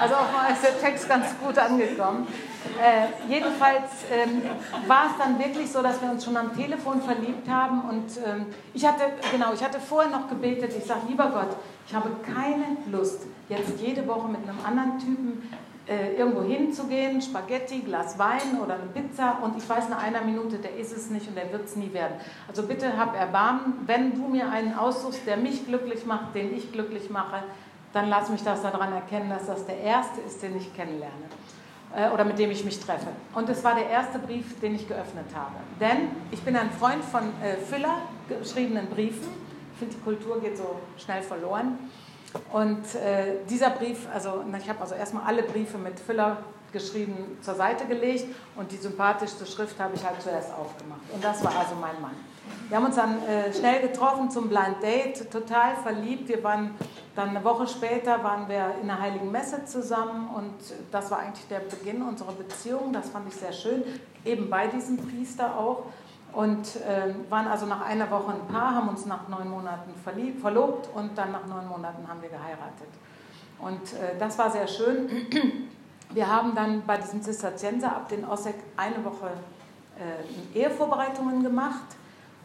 also 0.00 0.14
auch 0.14 0.52
ist 0.52 0.62
der 0.62 0.80
Text 0.80 1.08
ganz 1.08 1.26
gut 1.42 1.58
angekommen. 1.58 2.26
Äh, 2.80 3.32
jedenfalls 3.32 4.04
ähm, 4.12 4.42
war 4.86 5.06
es 5.06 5.12
dann 5.18 5.38
wirklich 5.38 5.70
so, 5.70 5.82
dass 5.82 6.00
wir 6.02 6.10
uns 6.10 6.24
schon 6.24 6.36
am 6.36 6.56
Telefon 6.56 7.02
verliebt 7.02 7.48
haben 7.48 7.82
und 7.88 8.06
ähm, 8.24 8.46
ich 8.74 8.86
hatte, 8.86 9.04
genau, 9.32 9.52
ich 9.52 9.62
hatte 9.62 9.80
vorher 9.80 10.10
noch 10.10 10.28
gebetet, 10.28 10.72
ich 10.76 10.84
sage, 10.84 11.00
lieber 11.08 11.30
Gott, 11.30 11.56
ich 11.86 11.94
habe 11.94 12.10
keine 12.22 12.76
Lust, 12.90 13.22
jetzt 13.48 13.80
jede 13.80 14.06
Woche 14.06 14.28
mit 14.28 14.42
einem 14.42 14.58
anderen 14.64 14.98
Typen 14.98 15.50
äh, 15.88 16.16
irgendwo 16.16 16.42
hinzugehen, 16.42 17.22
Spaghetti, 17.22 17.80
Glas 17.80 18.18
Wein 18.18 18.60
oder 18.62 18.74
eine 18.74 18.86
Pizza 18.92 19.38
und 19.42 19.56
ich 19.56 19.68
weiß 19.68 19.88
nach 19.88 20.02
einer 20.02 20.20
Minute, 20.20 20.58
der 20.58 20.76
ist 20.76 20.94
es 20.94 21.10
nicht 21.10 21.26
und 21.28 21.34
der 21.34 21.50
wird 21.52 21.64
es 21.64 21.76
nie 21.76 21.92
werden. 21.92 22.14
Also 22.46 22.62
bitte 22.64 22.98
hab 22.98 23.16
Erbarmen, 23.16 23.74
wenn 23.86 24.14
du 24.14 24.28
mir 24.28 24.50
einen 24.50 24.74
aussuchst, 24.74 25.26
der 25.26 25.36
mich 25.36 25.66
glücklich 25.66 26.04
macht, 26.04 26.34
den 26.34 26.54
ich 26.54 26.72
glücklich 26.72 27.10
mache, 27.10 27.42
dann 27.92 28.08
lass 28.10 28.28
mich 28.28 28.42
das 28.42 28.62
daran 28.62 28.92
erkennen, 28.92 29.30
dass 29.30 29.46
das 29.46 29.64
der 29.64 29.80
erste 29.80 30.20
ist, 30.20 30.42
den 30.42 30.56
ich 30.56 30.74
kennenlerne 30.76 31.14
äh, 31.94 32.10
oder 32.10 32.24
mit 32.24 32.38
dem 32.38 32.50
ich 32.50 32.64
mich 32.64 32.78
treffe. 32.78 33.08
Und 33.34 33.48
es 33.48 33.64
war 33.64 33.74
der 33.74 33.88
erste 33.88 34.18
Brief, 34.18 34.60
den 34.60 34.74
ich 34.74 34.86
geöffnet 34.86 35.26
habe. 35.34 35.56
Denn 35.80 36.10
ich 36.30 36.42
bin 36.42 36.56
ein 36.56 36.70
Freund 36.70 37.04
von 37.04 37.22
äh, 37.42 37.56
Füller 37.56 38.02
geschriebenen 38.28 38.88
Briefen. 38.88 39.28
Ich 39.72 39.78
finde, 39.78 39.94
die 39.94 40.02
Kultur 40.02 40.40
geht 40.40 40.56
so 40.56 40.76
schnell 40.96 41.22
verloren. 41.22 41.78
Und 42.52 42.94
äh, 42.94 43.36
dieser 43.48 43.70
Brief, 43.70 44.06
also 44.12 44.44
ich 44.58 44.68
habe 44.68 44.80
also 44.80 44.94
erstmal 44.94 45.24
alle 45.24 45.42
Briefe 45.42 45.78
mit 45.78 45.98
Füller 45.98 46.38
geschrieben 46.72 47.38
zur 47.40 47.54
Seite 47.54 47.86
gelegt 47.86 48.26
und 48.56 48.70
die 48.70 48.76
sympathischste 48.76 49.46
Schrift 49.46 49.80
habe 49.80 49.94
ich 49.94 50.04
halt 50.04 50.20
zuerst 50.20 50.52
aufgemacht. 50.52 51.00
Und 51.12 51.24
das 51.24 51.42
war 51.42 51.56
also 51.56 51.74
mein 51.80 52.00
Mann. 52.00 52.14
Wir 52.68 52.76
haben 52.76 52.86
uns 52.86 52.96
dann 52.96 53.22
äh, 53.22 53.52
schnell 53.52 53.80
getroffen 53.80 54.30
zum 54.30 54.48
Blind 54.48 54.82
Date, 54.82 55.30
total 55.30 55.76
verliebt. 55.76 56.28
Wir 56.28 56.42
waren 56.44 56.74
dann 57.16 57.30
eine 57.30 57.42
Woche 57.42 57.66
später 57.66 58.22
waren 58.22 58.48
wir 58.48 58.76
in 58.80 58.86
der 58.86 59.00
Heiligen 59.00 59.32
Messe 59.32 59.64
zusammen 59.64 60.30
und 60.36 60.54
das 60.92 61.10
war 61.10 61.18
eigentlich 61.18 61.48
der 61.48 61.60
Beginn 61.60 62.02
unserer 62.02 62.32
Beziehung. 62.32 62.92
Das 62.92 63.08
fand 63.10 63.26
ich 63.28 63.34
sehr 63.34 63.52
schön, 63.52 63.82
eben 64.24 64.48
bei 64.48 64.68
diesem 64.68 64.98
Priester 64.98 65.58
auch. 65.58 65.84
Und 66.32 66.76
äh, 66.76 67.14
waren 67.30 67.46
also 67.46 67.66
nach 67.66 67.80
einer 67.80 68.10
Woche 68.10 68.32
ein 68.32 68.52
Paar, 68.52 68.74
haben 68.74 68.88
uns 68.88 69.06
nach 69.06 69.28
neun 69.28 69.50
Monaten 69.50 69.94
verliebt, 70.04 70.40
verlobt 70.40 70.88
und 70.94 71.16
dann 71.16 71.32
nach 71.32 71.46
neun 71.46 71.66
Monaten 71.66 72.06
haben 72.06 72.20
wir 72.20 72.28
geheiratet. 72.28 72.88
Und 73.58 73.94
äh, 73.94 74.18
das 74.18 74.38
war 74.38 74.50
sehr 74.50 74.68
schön. 74.68 75.26
Wir 76.10 76.26
haben 76.26 76.54
dann 76.54 76.86
bei 76.86 76.96
diesem 76.96 77.20
Zisterzienser 77.20 77.88
ab 77.88 78.08
den 78.08 78.24
Ossek 78.24 78.54
eine 78.78 79.04
Woche 79.04 79.30
äh, 79.98 80.58
Ehevorbereitungen 80.58 81.42
gemacht. 81.42 81.96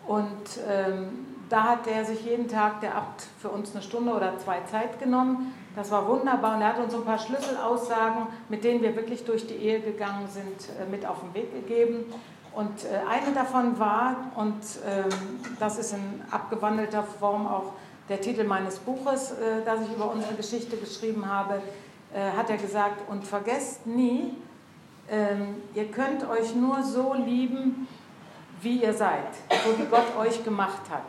Und 0.05 0.59
ähm, 0.67 1.25
da 1.49 1.63
hat 1.63 1.87
er 1.87 2.03
sich 2.03 2.25
jeden 2.25 2.47
Tag, 2.47 2.81
der 2.81 2.95
Abt, 2.95 3.27
für 3.39 3.49
uns 3.49 3.73
eine 3.73 3.81
Stunde 3.81 4.11
oder 4.11 4.37
zwei 4.39 4.61
Zeit 4.69 4.99
genommen. 4.99 5.53
Das 5.75 5.91
war 5.91 6.07
wunderbar 6.07 6.55
und 6.55 6.61
er 6.61 6.69
hat 6.69 6.79
uns 6.79 6.93
ein 6.93 7.05
paar 7.05 7.17
Schlüsselaussagen, 7.17 8.27
mit 8.49 8.63
denen 8.63 8.81
wir 8.81 8.95
wirklich 8.95 9.23
durch 9.23 9.47
die 9.47 9.55
Ehe 9.55 9.79
gegangen 9.79 10.27
sind, 10.27 10.69
äh, 10.79 10.89
mit 10.89 11.05
auf 11.05 11.21
den 11.21 11.33
Weg 11.33 11.53
gegeben. 11.53 12.05
Und 12.55 12.85
äh, 12.85 12.99
eine 13.09 13.33
davon 13.33 13.79
war, 13.79 14.15
und 14.35 14.61
ähm, 14.85 15.09
das 15.59 15.79
ist 15.79 15.93
in 15.93 16.21
abgewandelter 16.29 17.03
Form 17.03 17.47
auch 17.47 17.73
der 18.09 18.21
Titel 18.21 18.43
meines 18.43 18.77
Buches, 18.79 19.31
äh, 19.31 19.63
das 19.65 19.81
ich 19.81 19.95
über 19.95 20.11
unsere 20.11 20.35
Geschichte 20.35 20.77
geschrieben 20.77 21.27
habe, 21.27 21.61
äh, 22.13 22.31
hat 22.37 22.49
er 22.49 22.57
gesagt, 22.57 23.09
und 23.09 23.25
vergesst 23.25 23.87
nie, 23.87 24.35
ähm, 25.09 25.55
ihr 25.73 25.89
könnt 25.89 26.29
euch 26.29 26.55
nur 26.55 26.83
so 26.83 27.13
lieben, 27.13 27.87
wie 28.61 28.83
ihr 28.83 28.93
seid, 28.93 29.33
so 29.65 29.77
wie 29.77 29.85
Gott 29.85 30.15
euch 30.17 30.43
gemacht 30.43 30.83
hat. 30.89 31.03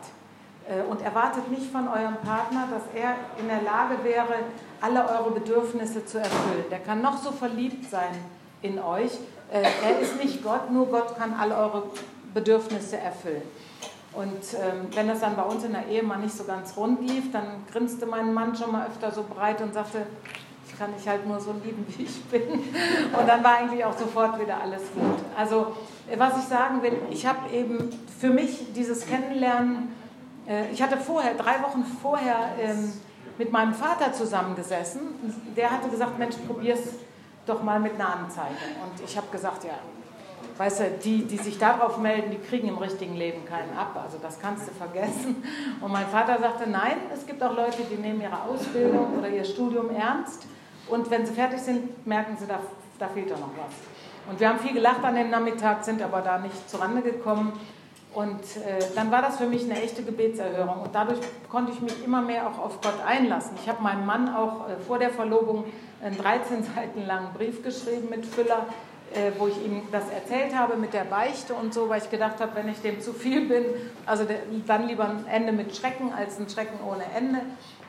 Und 0.89 1.01
erwartet 1.03 1.49
nicht 1.51 1.71
von 1.71 1.87
eurem 1.87 2.15
Partner, 2.15 2.67
dass 2.71 2.81
er 2.99 3.15
in 3.39 3.47
der 3.47 3.61
Lage 3.61 4.03
wäre, 4.03 4.33
alle 4.81 5.07
eure 5.07 5.29
Bedürfnisse 5.31 6.03
zu 6.05 6.17
erfüllen. 6.17 6.65
Der 6.71 6.79
kann 6.79 7.03
noch 7.03 7.17
so 7.17 7.31
verliebt 7.31 7.89
sein 7.89 8.15
in 8.63 8.79
euch, 8.79 9.11
äh, 9.51 9.61
er 9.61 9.99
ist 9.99 10.21
nicht 10.21 10.43
Gott, 10.43 10.71
nur 10.71 10.87
Gott 10.87 11.17
kann 11.17 11.33
all 11.33 11.51
eure 11.51 11.83
Bedürfnisse 12.33 12.97
erfüllen. 12.97 13.43
Und 14.13 14.53
ähm, 14.53 14.87
wenn 14.93 15.07
das 15.07 15.19
dann 15.19 15.35
bei 15.35 15.43
uns 15.43 15.63
in 15.63 15.73
der 15.73 15.87
Ehe 15.87 16.01
mal 16.01 16.17
nicht 16.17 16.35
so 16.35 16.45
ganz 16.45 16.75
rund 16.77 17.01
lief, 17.01 17.31
dann 17.31 17.65
grinste 17.71 18.05
mein 18.05 18.33
Mann 18.33 18.55
schon 18.55 18.71
mal 18.71 18.87
öfter 18.87 19.11
so 19.11 19.23
breit 19.23 19.61
und 19.61 19.73
sagte, 19.73 20.05
ich 20.67 20.79
kann 20.79 20.93
dich 20.95 21.07
halt 21.07 21.27
nur 21.27 21.39
so 21.39 21.53
lieben, 21.63 21.85
wie 21.89 22.03
ich 22.03 22.23
bin. 22.25 22.41
Und 23.19 23.27
dann 23.27 23.43
war 23.43 23.57
eigentlich 23.57 23.83
auch 23.85 23.97
sofort 23.97 24.39
wieder 24.39 24.61
alles 24.61 24.81
gut. 24.93 25.19
Also 25.37 25.75
äh, 26.09 26.17
was 26.17 26.37
ich 26.37 26.45
sagen 26.45 26.81
will, 26.81 26.93
ich 27.11 27.25
habe 27.25 27.49
eben 27.53 27.89
für 28.19 28.29
mich 28.29 28.73
dieses 28.73 29.05
Kennenlernen, 29.05 29.93
äh, 30.47 30.71
ich 30.71 30.81
hatte 30.81 30.97
vorher, 30.97 31.33
drei 31.35 31.61
Wochen 31.61 31.83
vorher 32.01 32.55
ähm, 32.59 32.93
mit 33.37 33.51
meinem 33.51 33.73
Vater 33.73 34.13
zusammengesessen. 34.13 35.01
Der 35.55 35.71
hatte 35.71 35.89
gesagt, 35.89 36.17
Mensch, 36.17 36.35
probier's 36.47 36.79
doch 37.45 37.63
mal 37.63 37.79
mit 37.79 37.93
einer 37.95 38.15
Anzeige. 38.15 38.55
Und 38.83 39.03
ich 39.03 39.15
habe 39.17 39.27
gesagt, 39.31 39.63
ja, 39.63 39.79
weißt 40.57 40.79
du, 40.79 40.83
die, 41.03 41.25
die 41.25 41.37
sich 41.37 41.57
darauf 41.57 41.97
melden, 41.97 42.31
die 42.31 42.37
kriegen 42.37 42.67
im 42.67 42.77
richtigen 42.77 43.15
Leben 43.15 43.45
keinen 43.45 43.77
ab. 43.77 43.99
Also 44.01 44.17
das 44.21 44.39
kannst 44.39 44.67
du 44.67 44.71
vergessen. 44.71 45.43
Und 45.81 45.91
mein 45.91 46.07
Vater 46.07 46.39
sagte, 46.39 46.69
nein, 46.69 46.97
es 47.13 47.25
gibt 47.25 47.43
auch 47.43 47.55
Leute, 47.55 47.83
die 47.89 47.95
nehmen 47.95 48.21
ihre 48.21 48.41
Ausbildung 48.41 49.17
oder 49.17 49.29
ihr 49.29 49.43
Studium 49.43 49.89
ernst. 49.89 50.45
Und 50.87 51.09
wenn 51.09 51.25
sie 51.25 51.33
fertig 51.33 51.59
sind, 51.59 52.05
merken 52.05 52.37
sie, 52.39 52.45
da, 52.47 52.59
da 52.99 53.07
fehlt 53.07 53.31
doch 53.31 53.39
noch 53.39 53.51
was. 53.57 53.73
Und 54.29 54.39
wir 54.39 54.49
haben 54.49 54.59
viel 54.59 54.73
gelacht 54.73 55.03
an 55.03 55.15
dem 55.15 55.29
Nachmittag, 55.29 55.83
sind 55.83 56.01
aber 56.01 56.21
da 56.21 56.39
nicht 56.39 56.69
zurande 56.69 57.01
gekommen. 57.01 57.53
Und 58.13 58.39
äh, 58.39 58.79
dann 58.95 59.11
war 59.11 59.21
das 59.21 59.37
für 59.37 59.45
mich 59.45 59.65
eine 59.65 59.81
echte 59.81 60.01
Gebetserhörung. 60.03 60.83
Und 60.83 60.95
dadurch 60.95 61.19
konnte 61.49 61.73
ich 61.73 61.81
mich 61.81 62.03
immer 62.03 62.21
mehr 62.21 62.47
auch 62.47 62.59
auf 62.59 62.81
Gott 62.81 62.95
einlassen. 63.05 63.57
Ich 63.61 63.67
habe 63.67 63.83
meinem 63.83 64.05
Mann 64.05 64.33
auch 64.33 64.69
äh, 64.69 64.77
vor 64.87 64.99
der 64.99 65.09
Verlobung 65.09 65.65
einen 66.05 66.17
13 66.17 66.63
Seiten 66.63 67.05
langen 67.05 67.33
Brief 67.33 67.63
geschrieben 67.63 68.09
mit 68.09 68.25
Füller, 68.25 68.67
äh, 69.13 69.31
wo 69.39 69.47
ich 69.47 69.57
ihm 69.65 69.81
das 69.91 70.07
erzählt 70.09 70.55
habe 70.55 70.77
mit 70.77 70.93
der 70.93 71.03
Beichte 71.03 71.55
und 71.55 71.73
so, 71.73 71.89
weil 71.89 72.01
ich 72.01 72.11
gedacht 72.11 72.39
habe, 72.39 72.55
wenn 72.55 72.69
ich 72.69 72.79
dem 72.81 73.01
zu 73.01 73.11
viel 73.11 73.47
bin, 73.47 73.65
also 74.05 74.25
dann 74.67 74.87
lieber 74.87 75.05
ein 75.05 75.25
Ende 75.27 75.51
mit 75.51 75.75
Schrecken 75.75 76.13
als 76.13 76.39
ein 76.39 76.47
Schrecken 76.47 76.79
ohne 76.87 77.05
Ende. 77.15 77.41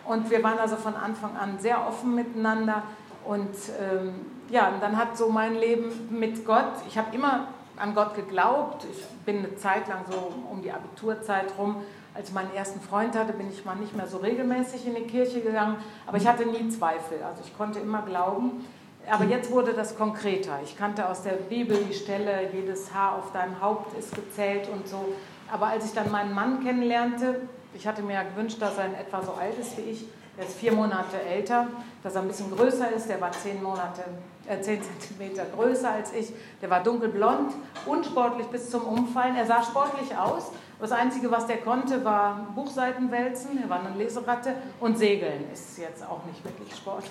Und 0.07 0.31
wir 0.31 0.43
waren 0.43 0.59
also 0.59 0.77
von 0.77 0.95
Anfang 0.95 1.37
an 1.37 1.59
sehr 1.59 1.87
offen 1.87 2.15
miteinander. 2.15 2.85
Und 3.25 3.55
ähm, 3.81 4.15
ja, 4.49 4.69
und 4.69 4.83
dann 4.83 4.97
hat 4.97 5.19
so 5.19 5.29
mein 5.29 5.57
Leben 5.57 6.09
mit 6.11 6.47
Gott, 6.47 6.73
ich 6.89 6.97
habe 6.97 7.15
immer 7.15 7.49
an 7.77 7.95
Gott 7.95 8.15
geglaubt. 8.15 8.87
Ich 8.91 9.05
bin 9.27 9.39
eine 9.39 9.57
Zeit 9.57 9.89
lang 9.89 10.05
so 10.11 10.33
um 10.51 10.63
die 10.63 10.73
Abiturzeit 10.73 11.47
rum, 11.59 11.83
als 12.17 12.29
ich 12.29 12.35
meinen 12.35 12.55
ersten 12.55 12.81
Freund 12.81 13.15
hatte, 13.15 13.35
bin 13.35 13.51
ich 13.51 13.65
mal 13.65 13.77
nicht 13.77 13.95
mehr 13.95 14.07
so 14.07 14.17
regelmäßig 14.19 14.87
in 14.87 14.95
die 14.95 15.03
Kirche 15.03 15.41
gegangen, 15.43 15.77
aber 16.07 16.17
ich 16.17 16.27
hatte 16.27 16.47
nie 16.47 16.69
Zweifel, 16.71 17.23
also 17.23 17.43
ich 17.45 17.57
konnte 17.57 17.79
immer 17.79 18.03
glauben. 18.03 18.65
Aber 19.09 19.25
jetzt 19.25 19.53
wurde 19.53 19.73
das 19.73 19.97
konkreter. 19.97 20.59
Ich 20.65 20.77
kannte 20.77 21.09
aus 21.09 21.23
der 21.23 21.33
Bibel 21.33 21.77
die 21.89 21.95
Stelle, 21.95 22.51
jedes 22.53 22.93
Haar 22.93 23.17
auf 23.17 23.31
deinem 23.33 23.61
Haupt 23.61 23.97
ist 23.97 24.15
gezählt 24.15 24.69
und 24.69 24.89
so. 24.89 25.13
Aber 25.53 25.67
als 25.67 25.85
ich 25.85 25.93
dann 25.93 26.11
meinen 26.11 26.35
Mann 26.35 26.65
kennenlernte, 26.65 27.43
ich 27.73 27.87
hatte 27.87 28.03
mir 28.03 28.15
ja 28.15 28.23
gewünscht, 28.25 28.61
dass 28.61 28.79
er 28.79 28.87
in 28.87 28.95
etwa 28.95 29.23
so 29.23 29.33
alt 29.33 29.57
ist 29.61 29.77
wie 29.77 29.83
ich, 29.83 30.07
er 30.39 30.45
ist 30.45 30.57
vier 30.57 30.73
Monate 30.73 31.21
älter, 31.21 31.67
dass 32.03 32.15
er 32.15 32.23
ein 32.23 32.29
bisschen 32.29 32.55
größer 32.55 32.93
ist. 32.93 33.09
Der 33.09 33.21
war 33.21 33.33
zehn 33.33 33.63
Monate, 33.63 34.05
äh, 34.47 34.61
zehn 34.61 34.81
Zentimeter 34.83 35.45
größer 35.57 35.91
als 35.91 36.13
ich. 36.13 36.33
Der 36.61 36.69
war 36.69 36.83
dunkelblond, 36.83 37.53
unsportlich 37.87 38.47
bis 38.49 38.71
zum 38.71 38.83
Umfallen. 38.83 39.37
Er 39.37 39.47
sah 39.47 39.63
sportlich 39.63 40.17
aus. 40.17 40.51
Das 40.79 40.93
Einzige, 40.93 41.31
was 41.31 41.47
der 41.47 41.59
konnte, 41.59 42.05
war 42.05 42.49
Buchseiten 42.55 43.11
wälzen. 43.11 43.59
Er 43.63 43.71
war 43.71 43.81
eine 43.81 43.97
Leseratte 43.97 44.55
und 44.79 44.99
segeln. 44.99 45.51
Ist 45.51 45.79
jetzt 45.79 46.05
auch 46.05 46.25
nicht 46.27 46.45
wirklich 46.45 46.75
Sport. 46.77 47.05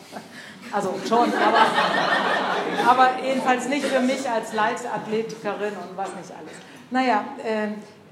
Also 0.72 0.94
schon, 1.08 1.34
aber, 1.34 2.90
aber 2.92 3.24
jedenfalls 3.24 3.68
nicht 3.68 3.86
für 3.86 4.02
mich 4.02 4.30
als 4.30 4.54
Leichtathletikerin 4.54 5.74
und 5.74 5.98
was 5.98 6.10
nicht 6.10 6.32
alles. 6.32 6.54
Naja, 6.92 7.24
äh, 7.44 7.70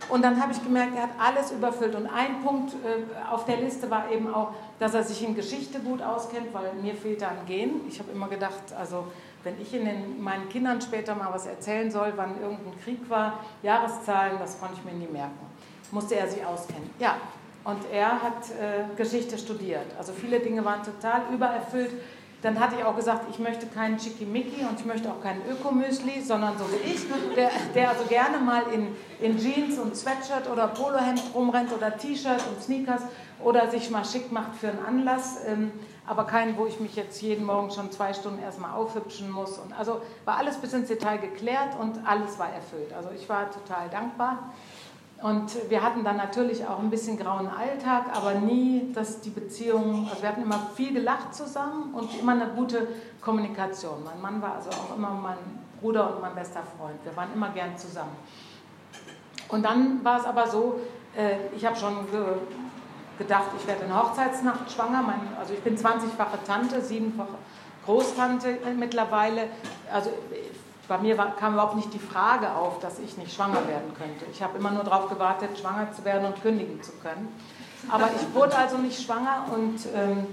und 0.10 0.24
dann 0.24 0.42
habe 0.42 0.52
ich 0.52 0.64
gemerkt, 0.64 0.96
er 0.96 1.04
hat 1.04 1.12
alles 1.20 1.52
überfüllt. 1.52 1.96
Und 1.96 2.08
ein 2.08 2.42
Punkt 2.44 2.74
äh, 2.74 3.32
auf 3.32 3.46
der 3.46 3.58
Liste 3.58 3.90
war 3.90 4.12
eben 4.12 4.34
auch, 4.34 4.54
dass 4.80 4.94
er 4.94 5.04
sich 5.04 5.24
in 5.24 5.36
Geschichte 5.36 5.80
gut 5.80 6.02
auskennt, 6.02 6.54
weil 6.54 6.74
mir 6.82 6.96
fehlt 6.96 7.24
ein 7.24 7.46
Gen. 7.46 7.82
Ich 7.88 8.00
habe 8.00 8.12
immer 8.12 8.28
gedacht, 8.28 8.74
also 8.78 9.06
wenn 9.44 9.60
ich 9.62 9.72
den, 9.72 10.22
meinen 10.22 10.50
Kindern 10.50 10.82
später 10.82 11.16
mal 11.16 11.30
was 11.34 11.46
erzählen 11.46 11.92
soll, 11.92 12.14
wann 12.16 12.42
irgendein 12.42 12.80
Krieg 12.84 13.10
war, 13.10 13.40
Jahreszahlen, 13.62 14.40
das 14.40 14.60
konnte 14.60 14.76
ich 14.78 14.86
mir 14.86 14.98
nie 14.98 15.12
merken. 15.12 15.46
Musste 15.92 16.16
er 16.16 16.28
sich 16.28 16.44
auskennen. 16.46 16.90
Ja, 17.00 17.18
und 17.64 17.80
er 17.92 18.22
hat 18.22 18.50
äh, 18.50 18.96
Geschichte 18.98 19.38
studiert. 19.38 19.86
Also 19.98 20.12
viele 20.12 20.40
Dinge 20.40 20.66
waren 20.66 20.84
total 20.84 21.22
übererfüllt. 21.34 21.92
Dann 22.42 22.60
hatte 22.60 22.76
ich 22.78 22.84
auch 22.84 22.96
gesagt, 22.96 23.26
ich 23.30 23.40
möchte 23.40 23.68
keinen 23.68 23.98
Chickimicki 23.98 24.66
und 24.70 24.78
ich 24.78 24.86
möchte 24.86 25.10
auch 25.10 25.22
keinen 25.22 25.42
Ökomüsli, 25.50 26.22
sondern 26.22 26.58
so 26.58 26.66
wie 26.72 26.92
ich, 26.92 27.06
der, 27.38 27.50
der 27.74 27.90
also 27.90 28.04
gerne 28.04 28.38
mal 28.40 28.64
in, 28.74 28.88
in 29.22 29.38
Jeans 29.38 29.80
und 29.80 29.96
Sweatshirt 29.96 30.52
oder 30.52 30.68
Polohemd 30.68 31.22
rumrennt 31.34 31.72
oder 31.72 31.96
T-Shirt 31.96 32.44
und 32.54 32.62
Sneakers 32.62 33.04
oder 33.42 33.70
sich 33.72 33.90
mal 33.90 34.04
schick 34.04 34.30
macht 34.34 34.56
für 34.56 34.68
einen 34.68 34.86
Anlass, 34.86 35.38
ähm, 35.48 35.72
aber 36.06 36.26
keinen, 36.26 36.58
wo 36.58 36.66
ich 36.66 36.80
mich 36.80 36.96
jetzt 36.96 37.22
jeden 37.22 37.46
Morgen 37.46 37.72
schon 37.72 37.92
zwei 37.92 38.14
Stunden 38.14 38.42
erstmal 38.42 38.72
aufhübschen 38.72 39.32
muss. 39.32 39.58
Und 39.58 39.78
also 39.78 40.02
war 40.26 40.38
alles 40.38 40.58
bis 40.58 40.74
ins 40.74 40.88
Detail 40.88 41.18
geklärt 41.18 41.80
und 41.80 42.00
alles 42.06 42.38
war 42.40 42.50
erfüllt. 42.50 42.92
Also 42.94 43.10
ich 43.16 43.28
war 43.30 43.50
total 43.52 43.90
dankbar. 43.90 44.52
Und 45.22 45.70
wir 45.70 45.82
hatten 45.82 46.04
dann 46.04 46.18
natürlich 46.18 46.68
auch 46.68 46.80
ein 46.80 46.90
bisschen 46.90 47.18
grauen 47.18 47.48
Alltag, 47.48 48.08
aber 48.14 48.34
nie, 48.34 48.92
dass 48.94 49.22
die 49.22 49.30
Beziehung, 49.30 50.06
also 50.10 50.22
wir 50.22 50.28
hatten 50.28 50.42
immer 50.42 50.60
viel 50.76 50.94
gelacht 50.94 51.34
zusammen 51.34 51.94
und 51.94 52.20
immer 52.20 52.34
eine 52.34 52.48
gute 52.48 52.90
Kommunikation. 53.22 54.04
Mein 54.04 54.20
Mann 54.20 54.42
war 54.42 54.56
also 54.56 54.70
auch 54.72 54.98
immer 54.98 55.12
mein 55.12 55.38
Bruder 55.80 56.14
und 56.14 56.22
mein 56.22 56.36
bester 56.36 56.64
Freund. 56.78 56.98
Wir 57.06 57.16
waren 57.16 57.30
immer 57.34 57.50
gern 57.52 57.78
zusammen. 57.78 58.12
Und 59.48 59.64
dann 59.64 60.04
war 60.04 60.20
es 60.20 60.26
aber 60.26 60.46
so, 60.46 60.82
äh, 61.16 61.38
ich 61.56 61.66
habe 61.66 61.78
schon 61.78 62.06
gedacht, 63.18 63.48
ich 63.58 63.68
werde 63.68 63.86
in 63.86 63.96
Hochzeitsnacht 63.96 64.72
schwanger. 64.72 65.04
also 65.40 65.54
ich 65.54 65.62
bin 65.62 65.78
20-fache 65.78 66.44
Tante, 66.46 66.82
siebenfache 66.82 67.36
Großtante 67.86 68.60
mittlerweile. 68.78 69.50
Also 69.92 70.10
bei 70.88 70.98
mir 70.98 71.18
war, 71.18 71.36
kam 71.36 71.54
überhaupt 71.54 71.76
nicht 71.76 71.94
die 71.94 72.00
Frage 72.00 72.52
auf, 72.52 72.80
dass 72.80 73.00
ich 73.00 73.18
nicht 73.18 73.34
schwanger 73.34 73.68
werden 73.68 73.94
könnte. 73.98 74.26
Ich 74.32 74.42
habe 74.42 74.58
immer 74.58 74.72
nur 74.72 74.84
darauf 74.84 75.10
gewartet, 75.10 75.58
schwanger 75.58 75.92
zu 75.92 76.04
werden 76.04 76.26
und 76.26 76.42
kündigen 76.42 76.82
zu 76.82 76.92
können. 76.94 77.28
Aber 77.90 78.10
ich 78.16 78.34
wurde 78.36 78.56
also 78.58 78.78
nicht 78.78 79.02
schwanger 79.02 79.46
und 79.54 79.80
ähm, 79.96 80.28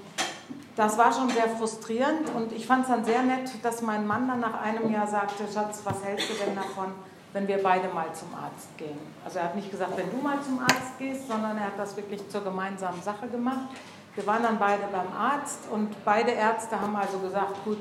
das 0.76 0.96
war 0.96 1.12
schon 1.12 1.28
sehr 1.30 1.48
frustrierend. 1.48 2.34
Und 2.34 2.52
ich 2.52 2.66
fand 2.66 2.84
es 2.84 2.88
dann 2.88 3.04
sehr 3.04 3.22
nett, 3.22 3.50
dass 3.62 3.82
mein 3.82 4.06
Mann 4.06 4.28
dann 4.28 4.40
nach 4.40 4.60
einem 4.60 4.90
Jahr 4.92 5.06
sagte, 5.06 5.44
Schatz, 5.52 5.80
was 5.84 6.04
hältst 6.04 6.30
du 6.30 6.34
denn 6.44 6.54
davon, 6.54 6.92
wenn 7.32 7.46
wir 7.46 7.62
beide 7.62 7.88
mal 7.88 8.12
zum 8.12 8.34
Arzt 8.34 8.76
gehen? 8.76 8.98
Also 9.24 9.38
er 9.38 9.44
hat 9.44 9.56
nicht 9.56 9.70
gesagt, 9.70 9.96
wenn 9.96 10.10
du 10.10 10.16
mal 10.16 10.40
zum 10.42 10.58
Arzt 10.58 10.98
gehst, 10.98 11.28
sondern 11.28 11.56
er 11.56 11.66
hat 11.66 11.78
das 11.78 11.96
wirklich 11.96 12.28
zur 12.28 12.42
gemeinsamen 12.42 13.02
Sache 13.02 13.28
gemacht. 13.28 13.68
Wir 14.14 14.26
waren 14.26 14.42
dann 14.42 14.58
beide 14.58 14.82
beim 14.90 15.12
Arzt 15.12 15.60
und 15.70 16.04
beide 16.04 16.32
Ärzte 16.32 16.80
haben 16.80 16.96
also 16.96 17.18
gesagt, 17.18 17.64
gut, 17.64 17.78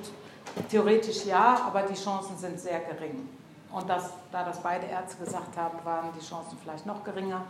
Theoretisch 0.69 1.25
ja, 1.25 1.61
aber 1.65 1.83
die 1.83 1.95
Chancen 1.95 2.37
sind 2.37 2.59
sehr 2.59 2.79
gering. 2.79 3.29
Und 3.71 3.87
das, 3.87 4.11
da 4.31 4.43
das 4.43 4.61
beide 4.61 4.87
Ärzte 4.87 5.23
gesagt 5.23 5.55
haben, 5.55 5.77
waren 5.83 6.09
die 6.19 6.25
Chancen 6.25 6.57
vielleicht 6.61 6.85
noch 6.85 7.03
geringer. 7.03 7.43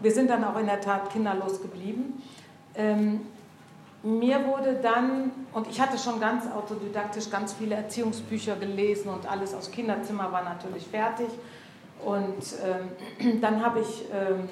Wir 0.00 0.12
sind 0.12 0.28
dann 0.28 0.44
auch 0.44 0.58
in 0.58 0.66
der 0.66 0.80
Tat 0.80 1.10
kinderlos 1.10 1.62
geblieben. 1.62 2.22
Ähm, 2.74 3.22
mir 4.02 4.44
wurde 4.46 4.74
dann, 4.82 5.30
und 5.52 5.68
ich 5.68 5.80
hatte 5.80 5.96
schon 5.96 6.20
ganz 6.20 6.44
autodidaktisch 6.50 7.30
ganz 7.30 7.52
viele 7.52 7.76
Erziehungsbücher 7.76 8.56
gelesen 8.56 9.08
und 9.08 9.30
alles 9.30 9.54
aus 9.54 9.70
Kinderzimmer 9.70 10.32
war 10.32 10.42
natürlich 10.42 10.86
fertig. 10.86 11.28
Und 12.04 12.42
ähm, 12.64 13.40
dann 13.40 13.64
habe 13.64 13.80
ich, 13.80 14.04
ähm, 14.12 14.48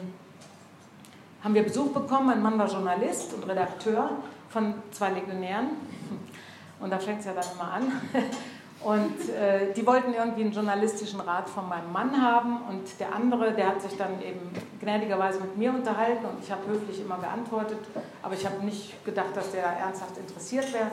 haben 1.42 1.54
wir 1.54 1.64
Besuch 1.64 1.92
bekommen. 1.92 2.26
Mein 2.26 2.42
Mann 2.42 2.58
war 2.58 2.68
Journalist 2.68 3.34
und 3.34 3.48
Redakteur 3.48 4.10
von 4.50 4.74
zwei 4.92 5.10
Legionären. 5.10 5.68
Und 6.80 6.88
da 6.88 6.98
fängt 6.98 7.20
es 7.20 7.26
ja 7.26 7.34
dann 7.34 7.44
immer 7.54 7.72
an. 7.72 7.92
Und 8.82 9.28
äh, 9.28 9.74
die 9.74 9.86
wollten 9.86 10.14
irgendwie 10.14 10.42
einen 10.42 10.52
journalistischen 10.52 11.20
Rat 11.20 11.50
von 11.50 11.68
meinem 11.68 11.92
Mann 11.92 12.22
haben 12.22 12.62
und 12.70 12.98
der 12.98 13.14
andere, 13.14 13.52
der 13.52 13.68
hat 13.68 13.82
sich 13.82 13.94
dann 13.98 14.22
eben 14.22 14.40
gnädigerweise 14.80 15.38
mit 15.40 15.58
mir 15.58 15.70
unterhalten 15.70 16.24
und 16.24 16.42
ich 16.42 16.50
habe 16.50 16.66
höflich 16.66 17.02
immer 17.02 17.18
geantwortet, 17.18 17.78
aber 18.22 18.32
ich 18.32 18.46
habe 18.46 18.64
nicht 18.64 19.04
gedacht, 19.04 19.36
dass 19.36 19.52
der 19.52 19.64
ernsthaft 19.64 20.16
interessiert 20.16 20.72
wäre. 20.72 20.90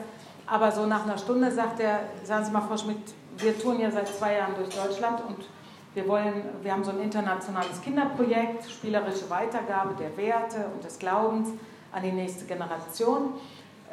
Aber 0.47 0.69
so 0.71 0.85
nach 0.85 1.05
einer 1.05 1.17
Stunde 1.17 1.49
sagt 1.49 1.79
er, 1.79 2.01
sagen 2.23 2.43
Sie 2.43 2.51
mal, 2.51 2.61
Frau 2.61 2.75
Schmidt, 2.75 2.97
wir 3.37 3.57
touren 3.57 3.79
ja 3.79 3.89
seit 3.89 4.09
zwei 4.09 4.35
Jahren 4.35 4.55
durch 4.55 4.75
Deutschland 4.75 5.21
und 5.25 5.45
wir 5.93 6.07
wollen, 6.09 6.43
wir 6.61 6.73
haben 6.73 6.83
so 6.83 6.91
ein 6.91 6.99
internationales 6.99 7.81
Kinderprojekt, 7.81 8.69
spielerische 8.69 9.29
Weitergabe 9.29 9.95
der 9.95 10.15
Werte 10.17 10.65
und 10.73 10.83
des 10.83 10.99
Glaubens 10.99 11.49
an 11.91 12.03
die 12.03 12.11
nächste 12.11 12.45
Generation. 12.45 13.33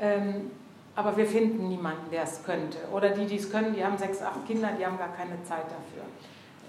Ähm, 0.00 0.50
aber 0.96 1.16
wir 1.16 1.26
finden 1.26 1.68
niemanden, 1.68 2.10
der 2.10 2.22
es 2.22 2.42
könnte. 2.44 2.78
Oder 2.92 3.10
die, 3.10 3.26
die 3.26 3.36
es 3.36 3.50
können, 3.50 3.74
die 3.74 3.84
haben 3.84 3.98
sechs, 3.98 4.22
acht 4.22 4.46
Kinder, 4.46 4.70
die 4.78 4.86
haben 4.86 4.98
gar 4.98 5.12
keine 5.12 5.42
Zeit 5.42 5.64
dafür. 5.64 6.04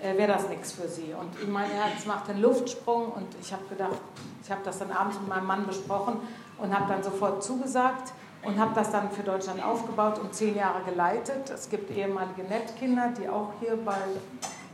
Äh, 0.02 0.18
Wäre 0.18 0.34
das 0.34 0.50
nichts 0.50 0.72
für 0.72 0.88
sie? 0.88 1.14
Und 1.14 1.52
mein 1.52 1.70
Herz 1.70 2.06
macht 2.06 2.30
einen 2.30 2.42
Luftsprung 2.42 3.12
und 3.12 3.28
ich 3.42 3.54
habe 3.54 3.66
gedacht, 3.66 3.98
ich 4.44 4.52
habe 4.52 4.62
das 4.64 4.80
dann 4.80 4.92
abends 4.92 5.20
mit 5.20 5.30
meinem 5.30 5.48
Mann 5.48 5.66
besprochen 5.68 6.18
und 6.58 6.74
habe 6.78 6.92
dann 6.92 7.04
sofort 7.04 7.44
zugesagt 7.44 8.14
und 8.44 8.60
habe 8.60 8.74
das 8.76 8.92
dann 8.92 9.12
für 9.12 9.24
Deutschland 9.24 9.64
aufgebaut 9.64 10.20
und 10.20 10.34
zehn 10.34 10.56
Jahre 10.56 10.84
geleitet. 10.84 11.50
Es 11.50 11.70
gibt 11.70 11.96
ehemalige 11.96 12.44
Nettkinder, 12.44 13.14
die 13.20 13.28
auch 13.28 13.54
hier 13.60 13.78
bei 13.84 13.98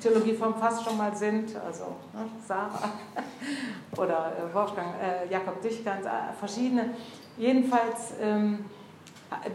Theologie 0.02 0.34
vom 0.34 0.56
Fass 0.56 0.84
schon 0.84 0.98
mal 0.98 1.16
sind, 1.16 1.56
also 1.64 1.96
ne, 2.14 2.26
Sarah 2.46 2.90
oder 3.98 4.34
äh, 4.36 4.54
Wolfgang, 4.54 4.96
äh, 5.00 5.32
Jakob 5.32 5.62
Dichter, 5.62 5.98
äh, 6.00 6.34
verschiedene. 6.38 6.96
Jedenfalls 7.38 8.14
ähm, 8.20 8.66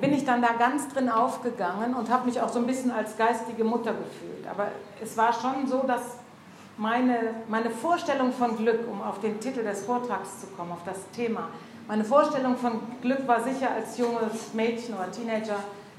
bin 0.01 0.13
ich 0.13 0.25
dann 0.25 0.41
da 0.41 0.53
ganz 0.59 0.89
drin 0.89 1.09
aufgegangen 1.09 1.95
und 1.95 2.11
habe 2.11 2.27
mich 2.27 2.41
auch 2.41 2.49
so 2.49 2.59
ein 2.59 2.67
bisschen 2.67 2.91
als 2.91 3.17
geistige 3.17 3.65
Mutter 3.65 3.93
gefühlt. 3.93 4.47
Aber 4.51 4.69
es 5.03 5.17
war 5.17 5.33
schon 5.33 5.67
so, 5.67 5.83
dass 5.87 6.19
meine, 6.79 7.35
meine 7.49 7.71
Vorstellung 7.71 8.33
von 8.33 8.57
Glück, 8.57 8.81
um 8.91 9.03
auf 9.03 9.21
den 9.21 9.39
Titel 9.41 9.63
des 9.63 9.85
Vortrags 9.85 10.41
zu 10.41 10.47
kommen, 10.49 10.73
auf 10.73 10.85
das 10.85 11.11
Thema, 11.11 11.49
meine 11.89 12.05
Vorstellung 12.05 12.57
von 12.57 12.81
Glück 13.01 13.29
war 13.29 13.41
sicher 13.43 13.71
als 13.71 13.97
junges 13.97 14.53
Mädchen 14.55 14.95
oder 14.95 15.11
Teenager, 15.13 15.59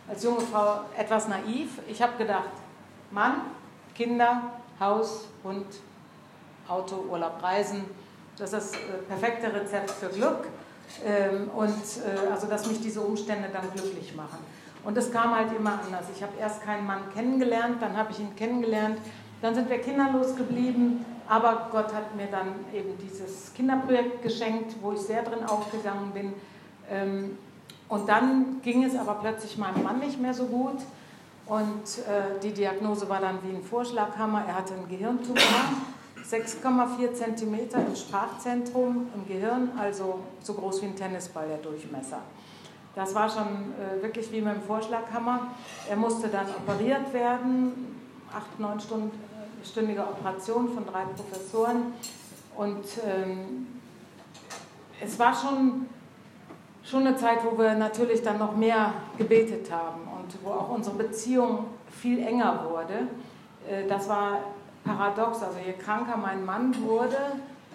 als 0.10 0.24
junge 0.24 0.42
Frau 0.42 0.82
etwas 0.98 1.30
naiv. 1.30 1.80
Ich 1.88 2.02
habe 2.02 2.18
gedacht, 2.18 2.50
Mann, 3.12 3.36
Kinder, 3.96 4.42
Haus, 4.80 5.28
Hund, 5.44 5.66
Auto, 6.68 7.06
Urlaub, 7.10 7.42
Reisen, 7.42 7.86
das 8.38 8.52
ist 8.52 8.74
das 8.74 8.82
äh, 8.82 8.98
perfekte 9.08 9.54
Rezept 9.54 9.92
für 9.92 10.10
Glück. 10.10 10.48
Ähm, 11.06 11.50
und 11.56 11.70
äh, 11.70 12.32
also, 12.32 12.48
dass 12.48 12.68
mich 12.68 12.82
diese 12.82 13.02
Umstände 13.02 13.50
dann 13.52 13.70
glücklich 13.74 14.16
machen. 14.16 14.40
Und 14.84 14.98
es 14.98 15.12
kam 15.12 15.36
halt 15.36 15.50
immer 15.58 15.80
anders. 15.86 16.06
Ich 16.16 16.24
habe 16.24 16.34
erst 16.40 16.64
keinen 16.64 16.86
Mann 16.86 17.02
kennengelernt, 17.14 17.82
dann 17.82 17.98
habe 17.98 18.12
ich 18.12 18.20
ihn 18.20 18.36
kennengelernt, 18.36 18.98
dann 19.42 19.54
sind 19.54 19.70
wir 19.70 19.80
kinderlos 19.80 20.36
geblieben 20.36 21.06
Aber 21.30 21.68
Gott 21.72 21.94
hat 21.94 22.16
mir 22.16 22.28
dann 22.28 22.56
eben 22.74 22.98
dieses 22.98 23.54
Kinderprojekt 23.54 24.24
geschenkt, 24.24 24.76
wo 24.82 24.94
ich 24.94 25.00
sehr 25.00 25.24
drin 25.24 25.44
aufgegangen 25.46 26.12
bin. 26.14 26.34
Ähm, 26.90 27.38
und 27.90 28.08
dann 28.08 28.62
ging 28.62 28.84
es 28.84 28.96
aber 28.96 29.16
plötzlich 29.16 29.58
meinem 29.58 29.84
Mann 29.84 30.00
nicht 30.00 30.20
mehr 30.22 30.34
so 30.34 30.46
gut. 30.46 30.80
Und 31.46 32.00
äh, 32.08 32.40
die 32.42 32.52
Diagnose 32.52 33.08
war 33.10 33.20
dann 33.22 33.40
wie 33.44 33.56
ein 33.56 33.62
Vorschlaghammer. 33.62 34.44
Er 34.48 34.56
hatte 34.56 34.74
ein 34.74 34.88
Gehirntumor, 34.90 35.42
6,4 36.30 37.14
cm 37.14 37.54
im 37.88 37.96
Sprachzentrum 37.96 39.08
im 39.16 39.28
Gehirn, 39.28 39.72
also 39.78 40.20
so 40.42 40.54
groß 40.54 40.82
wie 40.82 40.88
ein 40.88 40.96
Tennisball 40.96 41.48
der 41.48 41.58
Durchmesser. 41.58 42.20
Das 42.96 43.16
war 43.16 43.30
schon 43.30 43.46
äh, 43.46 44.02
wirklich 44.02 44.32
wie 44.32 44.42
mit 44.42 44.56
dem 44.56 44.62
Vorschlaghammer. 44.64 45.48
Er 45.90 45.96
musste 45.96 46.28
dann 46.28 46.48
operiert 46.50 47.14
werden, 47.14 47.96
acht, 48.34 48.60
neun 48.60 48.80
Stunden, 48.80 49.12
äh, 49.90 50.00
Operation 50.00 50.74
von 50.74 50.86
drei 50.86 51.04
Professoren. 51.04 51.94
Und 52.58 52.86
ähm, 53.06 53.68
es 55.00 55.18
war 55.20 55.34
schon, 55.34 55.86
schon 56.84 57.06
eine 57.06 57.16
Zeit, 57.16 57.40
wo 57.46 57.58
wir 57.58 57.76
natürlich 57.76 58.22
dann 58.24 58.40
noch 58.40 58.56
mehr 58.56 58.94
gebetet 59.18 59.72
haben 59.72 60.02
und 60.18 60.44
wo 60.44 60.50
auch 60.50 60.70
unsere 60.70 60.96
Beziehung 60.96 61.66
viel 61.90 62.20
enger 62.26 62.66
wurde. 62.68 63.08
Äh, 63.70 63.88
das 63.88 64.10
war 64.10 64.40
paradox. 64.88 65.44
Also 65.44 65.60
je 65.66 65.74
kranker 65.74 66.18
mein 66.18 66.46
Mann 66.46 66.74
wurde, 66.84 67.18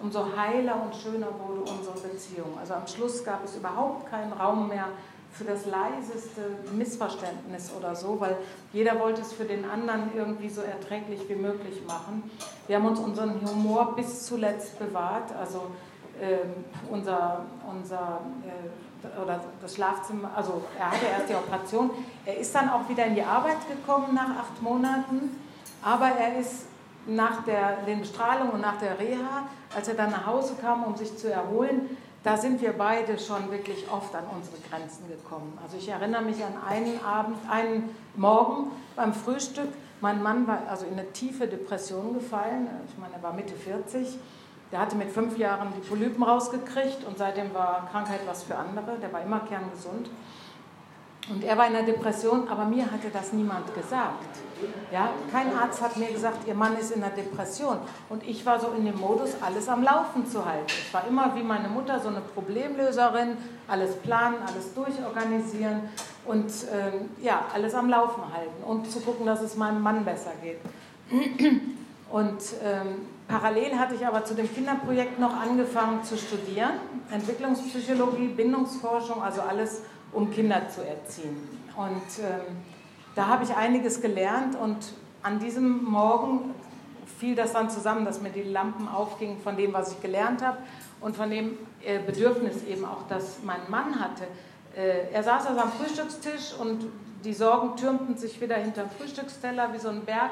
umso 0.01 0.25
heiler 0.35 0.81
und 0.83 0.95
schöner 0.95 1.27
wurde 1.27 1.61
unsere 1.61 1.97
Beziehung. 1.99 2.57
Also 2.59 2.73
am 2.73 2.87
Schluss 2.87 3.23
gab 3.23 3.45
es 3.45 3.55
überhaupt 3.55 4.09
keinen 4.09 4.33
Raum 4.33 4.67
mehr 4.67 4.87
für 5.31 5.45
das 5.45 5.65
leiseste 5.65 6.41
Missverständnis 6.73 7.71
oder 7.77 7.95
so, 7.95 8.19
weil 8.19 8.37
jeder 8.71 8.99
wollte 8.99 9.21
es 9.21 9.33
für 9.33 9.45
den 9.45 9.65
anderen 9.65 10.11
irgendwie 10.15 10.49
so 10.49 10.61
erträglich 10.61 11.27
wie 11.27 11.35
möglich 11.35 11.81
machen. 11.87 12.29
Wir 12.67 12.75
haben 12.75 12.85
uns 12.85 12.99
unseren 12.99 13.41
Humor 13.41 13.95
bis 13.95 14.25
zuletzt 14.27 14.77
bewahrt, 14.77 15.33
also 15.35 15.63
äh, 16.21 16.37
unser, 16.91 17.45
unser 17.67 18.19
äh, 18.45 19.21
oder 19.21 19.41
das 19.61 19.75
Schlafzimmer, 19.75 20.31
also 20.35 20.63
er 20.79 20.91
hatte 20.91 21.05
erst 21.05 21.29
die 21.29 21.35
Operation, 21.35 21.89
er 22.25 22.37
ist 22.37 22.53
dann 22.55 22.69
auch 22.69 22.87
wieder 22.87 23.05
in 23.05 23.15
die 23.15 23.23
Arbeit 23.23 23.57
gekommen 23.67 24.13
nach 24.13 24.29
acht 24.29 24.61
Monaten, 24.61 25.41
aber 25.81 26.07
er 26.07 26.39
ist 26.39 26.67
nach 27.07 27.43
der, 27.43 27.77
den 27.85 28.01
Bestrahlungen 28.01 28.53
und 28.53 28.61
nach 28.61 28.77
der 28.77 28.99
Reha, 28.99 29.47
als 29.75 29.87
er 29.87 29.95
dann 29.95 30.11
nach 30.11 30.25
Hause 30.25 30.55
kam, 30.61 30.83
um 30.83 30.95
sich 30.95 31.17
zu 31.17 31.31
erholen, 31.31 31.97
da 32.23 32.37
sind 32.37 32.61
wir 32.61 32.71
beide 32.73 33.19
schon 33.19 33.51
wirklich 33.51 33.85
oft 33.91 34.15
an 34.15 34.23
unsere 34.33 34.55
Grenzen 34.69 35.07
gekommen. 35.09 35.57
Also 35.61 35.75
ich 35.77 35.89
erinnere 35.89 36.21
mich 36.21 36.37
an 36.43 36.53
einen 36.65 37.03
Abend, 37.03 37.37
einen 37.49 37.89
Morgen 38.15 38.71
beim 38.95 39.13
Frühstück. 39.13 39.67
Mein 39.99 40.23
Mann 40.23 40.47
war 40.47 40.59
also 40.69 40.85
in 40.85 40.93
eine 40.93 41.11
tiefe 41.11 41.47
Depression 41.47 42.13
gefallen. 42.13 42.69
Ich 42.87 42.97
meine, 42.97 43.15
er 43.15 43.23
war 43.23 43.33
Mitte 43.33 43.53
40. 43.53 44.17
Der 44.71 44.79
hatte 44.79 44.95
mit 44.95 45.11
fünf 45.11 45.37
Jahren 45.37 45.67
die 45.75 45.87
Polypen 45.87 46.23
rausgekriegt 46.23 47.03
und 47.05 47.17
seitdem 47.17 47.53
war 47.53 47.89
Krankheit 47.91 48.21
was 48.25 48.43
für 48.43 48.55
andere. 48.55 48.97
Der 49.01 49.11
war 49.11 49.21
immer 49.21 49.41
kerngesund. 49.41 50.09
Und 51.29 51.43
er 51.43 51.57
war 51.57 51.67
in 51.67 51.75
einer 51.75 51.85
Depression, 51.85 52.47
aber 52.49 52.65
mir 52.65 52.83
hatte 52.91 53.09
das 53.11 53.31
niemand 53.31 53.73
gesagt. 53.73 54.25
Ja, 54.91 55.09
kein 55.31 55.55
Arzt 55.55 55.81
hat 55.81 55.97
mir 55.97 56.11
gesagt, 56.11 56.47
ihr 56.47 56.53
Mann 56.53 56.77
ist 56.77 56.91
in 56.91 57.01
einer 57.01 57.13
Depression. 57.13 57.77
Und 58.09 58.27
ich 58.27 58.45
war 58.45 58.59
so 58.59 58.67
in 58.77 58.85
dem 58.85 58.99
Modus, 58.99 59.31
alles 59.41 59.69
am 59.69 59.83
Laufen 59.83 60.27
zu 60.27 60.45
halten. 60.45 60.67
Ich 60.67 60.93
war 60.93 61.07
immer 61.07 61.33
wie 61.35 61.43
meine 61.43 61.69
Mutter 61.69 61.99
so 61.99 62.09
eine 62.09 62.19
Problemlöserin, 62.19 63.37
alles 63.67 63.95
planen, 63.97 64.35
alles 64.45 64.73
durchorganisieren 64.73 65.81
und 66.25 66.47
äh, 66.47 67.23
ja, 67.25 67.45
alles 67.53 67.73
am 67.73 67.89
Laufen 67.89 68.23
halten 68.33 68.63
und 68.65 68.91
zu 68.91 68.99
gucken, 68.99 69.25
dass 69.25 69.41
es 69.41 69.55
meinem 69.55 69.81
Mann 69.81 70.03
besser 70.03 70.31
geht. 70.41 70.59
Und 72.11 72.43
ähm, 72.63 73.07
parallel 73.27 73.79
hatte 73.79 73.95
ich 73.95 74.05
aber 74.05 74.23
zu 74.23 74.35
dem 74.35 74.53
Kinderprojekt 74.53 75.19
noch 75.19 75.35
angefangen 75.35 76.03
zu 76.03 76.15
studieren, 76.15 76.73
Entwicklungspsychologie, 77.09 78.27
Bindungsforschung, 78.27 79.21
also 79.21 79.41
alles 79.41 79.81
um 80.13 80.31
Kinder 80.31 80.69
zu 80.69 80.81
erziehen. 80.85 81.37
Und 81.75 82.19
ähm, 82.19 82.57
da 83.15 83.27
habe 83.27 83.43
ich 83.43 83.55
einiges 83.55 84.01
gelernt 84.01 84.55
und 84.55 84.93
an 85.21 85.39
diesem 85.39 85.83
Morgen 85.83 86.53
fiel 87.19 87.35
das 87.35 87.53
dann 87.53 87.69
zusammen, 87.69 88.05
dass 88.05 88.21
mir 88.21 88.29
die 88.29 88.43
Lampen 88.43 88.87
aufgingen 88.87 89.39
von 89.41 89.55
dem, 89.55 89.73
was 89.73 89.93
ich 89.93 90.01
gelernt 90.01 90.43
habe 90.43 90.57
und 91.01 91.15
von 91.15 91.29
dem 91.29 91.57
äh, 91.83 91.99
Bedürfnis 91.99 92.63
eben 92.63 92.85
auch, 92.85 93.07
das 93.07 93.37
mein 93.43 93.69
Mann 93.69 93.99
hatte. 93.99 94.23
Äh, 94.75 95.11
er 95.11 95.23
saß 95.23 95.47
also 95.47 95.61
am 95.61 95.71
Frühstückstisch 95.71 96.53
und 96.59 96.85
die 97.23 97.33
Sorgen 97.33 97.75
türmten 97.77 98.17
sich 98.17 98.41
wieder 98.41 98.55
hinterm 98.55 98.89
Frühstücksteller 98.89 99.71
wie 99.73 99.79
so 99.79 99.89
ein 99.89 100.03
Berg, 100.03 100.31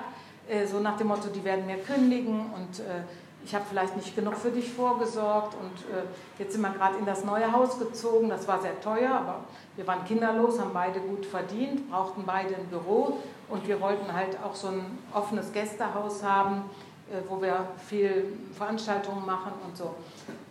äh, 0.49 0.65
so 0.65 0.79
nach 0.79 0.97
dem 0.97 1.07
Motto, 1.07 1.29
die 1.33 1.43
werden 1.43 1.65
mir 1.65 1.77
kündigen 1.77 2.51
und 2.53 2.79
äh, 2.79 3.03
ich 3.43 3.55
habe 3.55 3.65
vielleicht 3.67 3.95
nicht 3.95 4.15
genug 4.15 4.35
für 4.35 4.51
dich 4.51 4.71
vorgesorgt 4.71 5.55
und 5.55 5.95
äh, 5.95 6.03
jetzt 6.37 6.53
sind 6.53 6.61
wir 6.61 6.69
gerade 6.69 6.97
in 6.97 7.05
das 7.05 7.25
neue 7.25 7.51
Haus 7.51 7.79
gezogen. 7.79 8.29
Das 8.29 8.47
war 8.47 8.61
sehr 8.61 8.79
teuer, 8.81 9.11
aber 9.11 9.39
wir 9.75 9.87
waren 9.87 10.03
kinderlos, 10.05 10.59
haben 10.59 10.73
beide 10.73 10.99
gut 10.99 11.25
verdient, 11.25 11.89
brauchten 11.89 12.23
beide 12.25 12.55
ein 12.55 12.67
Büro 12.67 13.19
und 13.49 13.67
wir 13.67 13.79
wollten 13.79 14.11
halt 14.11 14.37
auch 14.43 14.55
so 14.55 14.67
ein 14.67 14.99
offenes 15.13 15.51
Gästehaus 15.51 16.23
haben, 16.23 16.69
äh, 17.09 17.21
wo 17.29 17.41
wir 17.41 17.67
viel 17.77 18.37
Veranstaltungen 18.53 19.25
machen 19.25 19.53
und 19.65 19.75
so. 19.75 19.95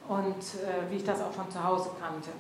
Und 0.08 0.36
äh, 0.36 0.90
wie 0.90 0.96
ich 0.96 1.04
das 1.04 1.20
auch 1.20 1.32
von 1.32 1.50
zu 1.50 1.62
Hause 1.62 1.90
kannte. 2.00 2.30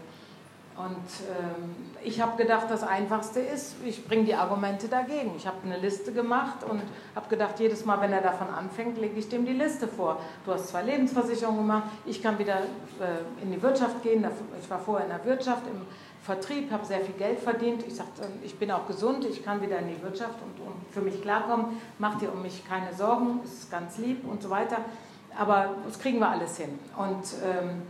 Und 0.76 0.94
ähm, 1.28 1.74
ich 2.02 2.22
habe 2.22 2.42
gedacht, 2.42 2.66
das 2.70 2.82
Einfachste 2.82 3.40
ist, 3.40 3.74
ich 3.84 4.06
bringe 4.06 4.24
die 4.24 4.34
Argumente 4.34 4.88
dagegen. 4.88 5.34
Ich 5.36 5.46
habe 5.46 5.58
eine 5.64 5.76
Liste 5.76 6.12
gemacht 6.12 6.64
und 6.64 6.80
habe 7.14 7.28
gedacht, 7.28 7.60
jedes 7.60 7.84
Mal, 7.84 8.00
wenn 8.00 8.12
er 8.12 8.22
davon 8.22 8.48
anfängt, 8.48 8.96
lege 8.98 9.18
ich 9.18 9.28
dem 9.28 9.44
die 9.44 9.52
Liste 9.52 9.86
vor. 9.86 10.20
Du 10.46 10.52
hast 10.52 10.68
zwei 10.68 10.82
Lebensversicherungen 10.82 11.60
gemacht, 11.60 11.82
ich 12.06 12.22
kann 12.22 12.38
wieder 12.38 12.60
äh, 12.60 13.42
in 13.42 13.52
die 13.52 13.62
Wirtschaft 13.62 14.02
gehen. 14.02 14.24
Ich 14.58 14.70
war 14.70 14.78
vorher 14.78 15.06
in 15.06 15.12
der 15.12 15.24
Wirtschaft, 15.24 15.66
im 15.66 15.82
Vertrieb, 16.22 16.70
habe 16.70 16.84
sehr 16.84 17.00
viel 17.00 17.14
Geld 17.14 17.40
verdient. 17.40 17.84
Ich 17.86 17.96
sagte, 17.96 18.22
ich 18.42 18.58
bin 18.58 18.70
auch 18.70 18.86
gesund, 18.86 19.24
ich 19.24 19.44
kann 19.44 19.62
wieder 19.62 19.78
in 19.78 19.88
die 19.88 20.02
Wirtschaft 20.02 20.36
und, 20.42 20.66
und 20.66 20.74
für 20.90 21.00
mich 21.00 21.22
klarkommen. 21.22 21.80
Mach 21.98 22.18
dir 22.18 22.32
um 22.32 22.42
mich 22.42 22.66
keine 22.68 22.92
Sorgen, 22.92 23.40
ist 23.44 23.70
ganz 23.70 23.98
lieb 23.98 24.24
und 24.28 24.42
so 24.42 24.50
weiter. 24.50 24.78
Aber 25.38 25.76
das 25.86 25.98
kriegen 25.98 26.18
wir 26.18 26.28
alles 26.28 26.56
hin. 26.56 26.78
Und... 26.96 27.24
Ähm, 27.44 27.82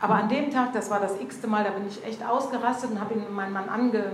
aber 0.00 0.14
an 0.14 0.28
dem 0.28 0.50
Tag, 0.52 0.72
das 0.72 0.90
war 0.90 1.00
das 1.00 1.20
x-te 1.20 1.48
Mal, 1.48 1.64
da 1.64 1.70
bin 1.70 1.88
ich 1.88 2.04
echt 2.04 2.24
ausgerastet 2.24 2.92
und 2.92 3.00
habe 3.00 3.14
ihn, 3.14 3.34
meinen 3.34 3.52
Mann 3.52 3.68
ange, 3.68 4.04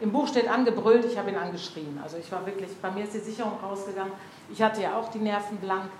im 0.00 0.12
Buch 0.12 0.28
steht 0.28 0.48
angebrüllt, 0.48 1.04
ich 1.04 1.18
habe 1.18 1.30
ihn 1.30 1.36
angeschrien. 1.36 1.98
Also 2.02 2.16
ich 2.16 2.30
war 2.32 2.44
wirklich, 2.46 2.70
bei 2.80 2.90
mir 2.90 3.04
ist 3.04 3.14
die 3.14 3.18
Sicherung 3.18 3.52
rausgegangen. 3.62 4.12
Ich 4.50 4.62
hatte 4.62 4.82
ja 4.82 4.98
auch 4.98 5.08
die 5.08 5.18
Nerven 5.18 5.58
blank. 5.58 5.90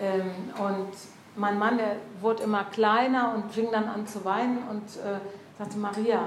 Ähm, 0.00 0.30
und 0.58 0.88
mein 1.36 1.58
Mann, 1.58 1.78
der 1.78 1.96
wurde 2.20 2.42
immer 2.42 2.64
kleiner 2.64 3.34
und 3.34 3.50
fing 3.50 3.68
dann 3.72 3.88
an 3.88 4.06
zu 4.06 4.24
weinen 4.24 4.62
und 4.70 4.84
äh, 4.96 5.18
sagte, 5.58 5.78
Maria, 5.78 6.20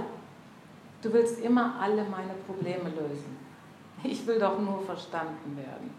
du 1.01 1.13
willst 1.13 1.39
immer 1.41 1.75
alle 1.81 2.03
meine 2.03 2.33
Probleme 2.45 2.89
lösen. 2.89 3.37
Ich 4.03 4.25
will 4.25 4.39
doch 4.39 4.59
nur 4.59 4.81
verstanden 4.83 5.55
werden. 5.57 5.93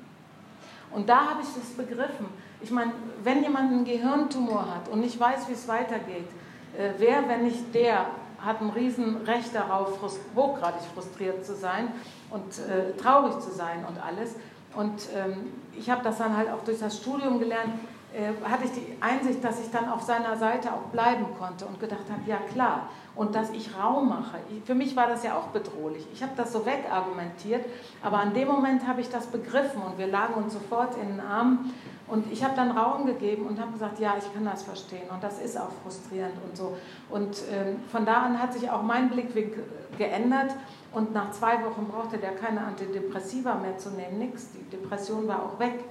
Und 0.90 1.08
da 1.08 1.30
habe 1.30 1.42
ich 1.42 1.48
das 1.48 1.70
begriffen. 1.76 2.26
Ich 2.60 2.70
meine, 2.70 2.92
wenn 3.22 3.42
jemand 3.42 3.72
einen 3.72 3.84
Gehirntumor 3.84 4.66
hat 4.74 4.88
und 4.88 5.00
nicht 5.00 5.18
weiß, 5.18 5.48
wie 5.48 5.52
es 5.52 5.66
weitergeht, 5.68 6.28
äh, 6.76 6.90
wer, 6.98 7.28
wenn 7.28 7.44
nicht 7.44 7.74
der, 7.74 8.06
hat 8.44 8.60
ein 8.60 8.70
Riesenrecht 8.70 9.54
darauf, 9.54 10.00
hochgradig 10.34 10.82
frustriert 10.94 11.46
zu 11.46 11.54
sein 11.54 11.88
und 12.30 12.58
äh, 12.58 12.92
traurig 13.00 13.38
zu 13.38 13.52
sein 13.52 13.84
und 13.88 14.02
alles. 14.04 14.34
Und 14.74 15.08
ähm, 15.14 15.52
ich 15.78 15.88
habe 15.90 16.02
das 16.02 16.18
dann 16.18 16.36
halt 16.36 16.50
auch 16.50 16.64
durch 16.64 16.80
das 16.80 16.96
Studium 16.96 17.38
gelernt, 17.38 17.72
äh, 18.12 18.32
hatte 18.48 18.64
ich 18.64 18.72
die 18.72 18.96
Einsicht, 19.00 19.44
dass 19.44 19.60
ich 19.60 19.70
dann 19.70 19.88
auf 19.88 20.02
seiner 20.02 20.36
Seite 20.36 20.72
auch 20.72 20.90
bleiben 20.90 21.26
konnte 21.38 21.66
und 21.66 21.78
gedacht 21.78 22.04
habe, 22.10 22.20
ja 22.26 22.38
klar, 22.52 22.88
und 23.14 23.34
dass 23.34 23.50
ich 23.50 23.76
Raum 23.76 24.08
mache. 24.08 24.38
Für 24.64 24.74
mich 24.74 24.96
war 24.96 25.06
das 25.06 25.22
ja 25.22 25.36
auch 25.36 25.48
bedrohlich. 25.48 26.06
Ich 26.12 26.22
habe 26.22 26.32
das 26.36 26.52
so 26.52 26.64
wegargumentiert, 26.64 27.64
aber 28.02 28.18
an 28.18 28.32
dem 28.32 28.48
Moment 28.48 28.86
habe 28.86 29.00
ich 29.00 29.10
das 29.10 29.26
begriffen 29.26 29.82
und 29.82 29.98
wir 29.98 30.06
lagen 30.06 30.34
uns 30.34 30.54
sofort 30.54 30.96
in 30.96 31.08
den 31.08 31.20
Armen 31.20 31.74
und 32.08 32.30
ich 32.32 32.42
habe 32.42 32.54
dann 32.56 32.70
Raum 32.70 33.06
gegeben 33.06 33.46
und 33.46 33.60
habe 33.60 33.72
gesagt, 33.72 33.98
ja, 33.98 34.14
ich 34.18 34.32
kann 34.34 34.44
das 34.44 34.62
verstehen 34.62 35.08
und 35.10 35.22
das 35.22 35.38
ist 35.40 35.58
auch 35.58 35.70
frustrierend 35.82 36.34
und 36.46 36.56
so. 36.56 36.76
Und 37.10 37.36
ähm, 37.50 37.76
von 37.90 38.04
da 38.04 38.22
an 38.22 38.40
hat 38.40 38.52
sich 38.52 38.70
auch 38.70 38.82
mein 38.82 39.08
Blickwinkel 39.10 39.64
geändert 39.98 40.54
und 40.92 41.12
nach 41.14 41.30
zwei 41.32 41.62
Wochen 41.64 41.86
brauchte 41.86 42.18
der 42.18 42.32
keine 42.32 42.62
Antidepressiva 42.62 43.54
mehr 43.54 43.78
zu 43.78 43.90
nehmen, 43.90 44.18
nichts. 44.18 44.48
Die 44.52 44.76
Depression 44.76 45.28
war 45.28 45.42
auch 45.42 45.58
weg. 45.58 45.84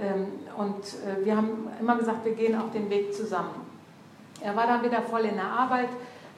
Ähm, 0.00 0.26
und 0.56 0.84
äh, 1.04 1.24
wir 1.24 1.36
haben 1.36 1.68
immer 1.80 1.96
gesagt, 1.96 2.24
wir 2.24 2.34
gehen 2.34 2.58
auf 2.58 2.70
den 2.70 2.88
Weg 2.90 3.14
zusammen. 3.14 3.66
Er 4.40 4.54
war 4.54 4.66
dann 4.66 4.82
wieder 4.82 5.02
voll 5.02 5.24
in 5.24 5.36
der 5.36 5.46
Arbeit 5.46 5.88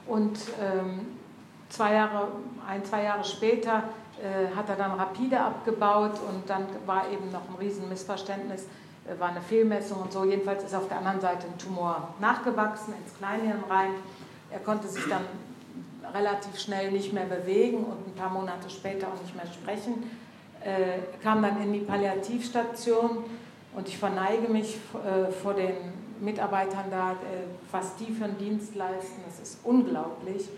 und 0.09 0.39
ähm, 0.61 1.07
zwei 1.69 1.95
Jahre, 1.95 2.29
ein, 2.67 2.85
zwei 2.85 3.05
Jahre 3.05 3.25
später 3.25 3.85
äh, 4.19 4.55
hat 4.57 4.69
er 4.69 4.77
dann 4.77 4.93
rapide 4.93 5.41
abgebaut 5.41 6.19
und 6.29 6.49
dann 6.49 6.67
war 6.87 7.09
eben 7.11 7.31
noch 7.31 7.49
ein 7.49 7.55
Riesenmissverständnis, 7.61 8.65
äh, 9.07 9.21
war 9.21 9.29
eine 9.29 9.43
Fehlmessung 9.43 10.03
und 10.03 10.13
so. 10.13 10.25
Jedenfalls 10.25 10.65
ist 10.65 10.75
auf 10.75 10.89
der 10.89 10.99
anderen 10.99 11.21
Seite 11.21 11.47
ein 11.47 11.59
Tumor 11.59 12.15
nachgewachsen 12.21 12.95
ins 13.03 13.17
Kleinhirn 13.19 13.65
rein. 13.69 13.91
Er 14.51 14.61
konnte 14.61 14.89
sich 14.89 15.05
dann 15.09 15.25
relativ 16.15 16.59
schnell 16.59 16.91
nicht 16.91 17.13
mehr 17.13 17.27
bewegen 17.27 17.85
und 17.85 18.07
ein 18.07 18.15
paar 18.15 18.31
Monate 18.31 18.71
später 18.71 19.09
auch 19.09 19.23
nicht 19.23 19.37
mehr 19.37 19.47
sprechen. 19.47 20.11
Äh, 20.65 21.23
kam 21.23 21.43
dann 21.43 21.63
in 21.63 21.73
die 21.73 21.81
Palliativstation 21.81 23.25
Und 23.75 23.89
ich 23.89 23.99
verneige 23.99 24.49
mich 24.49 24.77
äh, 24.95 25.31
vor 25.31 25.55
den 25.55 25.75
Mitarbeitern 26.21 26.87
da, 26.91 27.13
äh, 27.13 27.47
was 27.71 27.97
die 27.97 28.13
für 28.13 28.25
einen 28.25 28.39
Dienst 28.39 28.75
leisten. 28.75 29.23
Das 29.27 29.41
ist 29.41 29.61
unglaublich. 29.65 30.49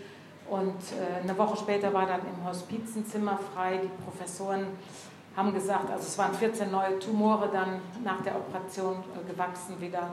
Und 0.49 0.75
äh, 0.75 1.21
eine 1.21 1.37
Woche 1.37 1.57
später 1.57 1.93
war 1.93 2.05
dann 2.05 2.21
im 2.21 2.45
Hospiz 2.45 2.95
ein 2.95 3.05
Zimmer 3.05 3.39
frei. 3.53 3.79
Die 3.83 4.03
Professoren 4.03 4.67
haben 5.35 5.53
gesagt, 5.53 5.89
also 5.89 6.03
es 6.03 6.17
waren 6.17 6.33
14 6.33 6.71
neue 6.71 6.99
Tumore 6.99 7.49
dann 7.51 7.79
nach 8.03 8.21
der 8.21 8.35
Operation 8.35 8.97
gewachsen 9.25 9.79
wieder. 9.79 10.09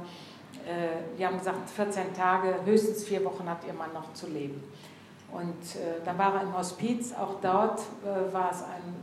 Die 1.19 1.27
haben 1.27 1.39
gesagt, 1.39 1.69
14 1.71 2.15
Tage, 2.15 2.55
höchstens 2.65 3.03
vier 3.03 3.25
Wochen 3.25 3.49
hat 3.49 3.59
ihr 3.67 3.73
Mann 3.73 3.93
noch 3.93 4.13
zu 4.13 4.29
leben. 4.29 4.63
Und 5.33 5.57
dann 6.05 6.17
war 6.17 6.37
er 6.37 6.43
im 6.43 6.57
Hospiz. 6.57 7.13
Auch 7.13 7.41
dort 7.43 7.81
war 8.33 8.51
es 8.53 8.63
ein 8.63 8.95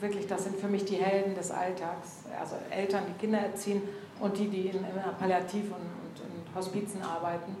wirklich, 0.00 0.26
das 0.26 0.44
sind 0.44 0.56
für 0.56 0.68
mich 0.68 0.84
die 0.84 0.96
Helden 0.96 1.34
des 1.34 1.50
Alltags. 1.50 2.24
Also 2.38 2.56
Eltern, 2.70 3.02
die 3.08 3.18
Kinder 3.18 3.38
erziehen 3.38 3.82
und 4.20 4.38
die, 4.38 4.48
die 4.48 4.68
in, 4.68 4.78
in 4.78 5.16
Palliativ- 5.18 5.70
und, 5.70 5.74
und 5.74 6.20
in 6.20 6.54
Hospizen 6.54 7.00
arbeiten. 7.02 7.56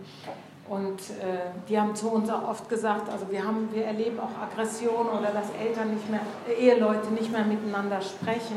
Und 0.68 1.00
äh, 1.00 1.50
die 1.68 1.78
haben 1.78 1.94
zu 1.94 2.10
uns 2.10 2.30
auch 2.30 2.48
oft 2.48 2.68
gesagt, 2.70 3.10
also 3.10 3.30
wir, 3.30 3.44
haben, 3.44 3.68
wir 3.72 3.84
erleben 3.84 4.18
auch 4.18 4.42
Aggression 4.42 5.08
oder 5.08 5.30
dass 5.30 5.50
Eltern 5.60 5.92
nicht 5.92 6.08
mehr, 6.10 6.20
Eheleute 6.58 7.12
nicht 7.12 7.30
mehr 7.30 7.44
miteinander 7.44 8.00
sprechen. 8.00 8.56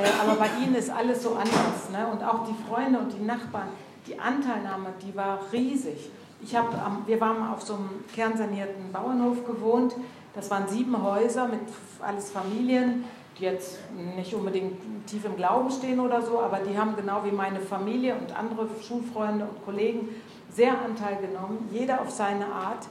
Äh, 0.00 0.08
aber 0.22 0.38
bei 0.38 0.48
ihnen 0.62 0.74
ist 0.74 0.90
alles 0.90 1.22
so 1.22 1.30
anders. 1.30 1.90
Ne? 1.92 2.06
Und 2.10 2.24
auch 2.24 2.46
die 2.46 2.54
Freunde 2.66 2.98
und 2.98 3.12
die 3.12 3.22
Nachbarn, 3.22 3.68
die 4.06 4.18
Anteilnahme, 4.18 4.94
die 5.02 5.14
war 5.14 5.40
riesig. 5.52 6.10
Ich 6.42 6.56
hab, 6.56 7.06
wir 7.06 7.20
waren 7.20 7.52
auf 7.52 7.62
so 7.62 7.74
einem 7.74 8.04
kernsanierten 8.14 8.90
Bauernhof 8.92 9.46
gewohnt. 9.46 9.94
Das 10.34 10.50
waren 10.50 10.66
sieben 10.66 11.02
Häuser 11.02 11.46
mit 11.46 11.60
alles 12.00 12.30
Familien 12.30 13.04
die 13.38 13.44
jetzt 13.44 13.78
nicht 14.16 14.34
unbedingt 14.34 14.76
tief 15.06 15.24
im 15.24 15.36
Glauben 15.36 15.70
stehen 15.70 16.00
oder 16.00 16.22
so, 16.22 16.40
aber 16.40 16.58
die 16.58 16.78
haben 16.78 16.94
genau 16.96 17.24
wie 17.24 17.32
meine 17.32 17.60
Familie 17.60 18.14
und 18.14 18.36
andere 18.36 18.68
Schulfreunde 18.80 19.44
und 19.44 19.64
Kollegen 19.64 20.08
sehr 20.50 20.80
Anteil 20.80 21.16
genommen, 21.16 21.68
jeder 21.72 22.00
auf 22.00 22.10
seine 22.10 22.46
Art. 22.46 22.86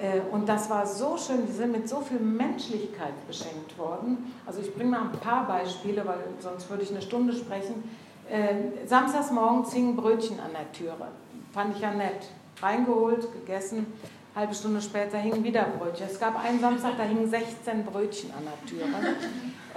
Äh, 0.00 0.20
und 0.30 0.48
das 0.48 0.68
war 0.68 0.86
so 0.86 1.16
schön, 1.16 1.46
die 1.46 1.52
sind 1.52 1.72
mit 1.72 1.88
so 1.88 2.00
viel 2.00 2.18
Menschlichkeit 2.18 3.26
beschenkt 3.26 3.78
worden. 3.78 4.32
Also 4.46 4.60
ich 4.60 4.74
bringe 4.74 4.90
mal 4.90 5.02
ein 5.02 5.12
paar 5.12 5.46
Beispiele, 5.46 6.06
weil 6.06 6.18
sonst 6.40 6.68
würde 6.68 6.82
ich 6.82 6.90
eine 6.90 7.02
Stunde 7.02 7.32
sprechen. 7.32 7.88
Äh, 8.28 8.86
samstags 8.86 9.30
morgens 9.30 9.72
hingen 9.72 9.96
Brötchen 9.96 10.38
an 10.40 10.50
der 10.52 10.70
Türe. 10.72 11.08
Fand 11.52 11.74
ich 11.74 11.82
ja 11.82 11.92
nett. 11.92 12.28
Reingeholt, 12.60 13.32
gegessen. 13.32 13.86
Halbe 14.36 14.54
Stunde 14.54 14.82
später 14.82 15.16
hingen 15.16 15.42
wieder 15.42 15.64
Brötchen. 15.78 16.06
Es 16.10 16.20
gab 16.20 16.38
einen 16.38 16.60
Samstag, 16.60 16.92
da 16.98 17.04
hingen 17.04 17.26
16 17.26 17.86
Brötchen 17.86 18.30
an 18.36 18.44
der 18.44 18.68
Türe. 18.68 18.86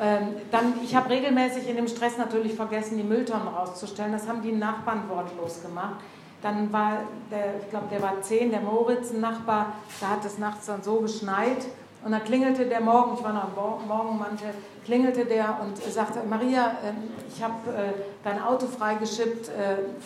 Ähm, 0.02 0.36
dann, 0.52 0.74
ich 0.84 0.93
habe 0.95 1.10
regelmäßig 1.10 1.69
in 1.69 1.78
dem 1.78 1.88
Stress 1.88 2.17
natürlich 2.17 2.56
vergessen, 2.56 2.98
die 2.98 3.04
Mülltonnen 3.04 3.48
rauszustellen. 3.48 4.12
Das 4.12 4.28
haben 4.28 4.41
die 4.41 4.52
Nachbarn 4.52 5.10
wortlos 5.10 5.62
gemacht. 5.62 6.02
Dann 6.41 6.74
war, 6.74 7.04
der, 7.32 7.56
ich 7.62 7.69
glaube, 7.69 7.88
der 7.89 8.02
war 8.02 8.22
zehn, 8.22 8.52
der 8.52 8.60
Moritz, 8.60 9.12
ein 9.12 9.22
Nachbar, 9.22 9.74
da 10.02 10.10
hat 10.10 10.26
es 10.26 10.38
nachts 10.38 10.65
dann 10.65 10.84
so 10.84 11.02
geschneit. 11.02 11.65
Und 12.04 12.12
dann 12.12 12.24
klingelte 12.24 12.65
der 12.65 12.82
morgen, 12.82 13.15
ich 13.17 13.24
war 13.24 13.34
noch 13.34 13.50
im 13.50 13.88
Morgenmantel, 13.88 14.54
klingelte 14.86 15.24
der 15.24 15.58
und 15.62 15.78
sagte, 15.78 16.19
Maria, 16.30 16.78
ähm, 16.86 16.95
ich 17.28 17.41
habe 17.41 17.69
äh, 17.72 17.93
dein 18.26 18.41
Auto 18.41 18.67
freigeschippt 18.67 19.48
äh, 19.48 19.52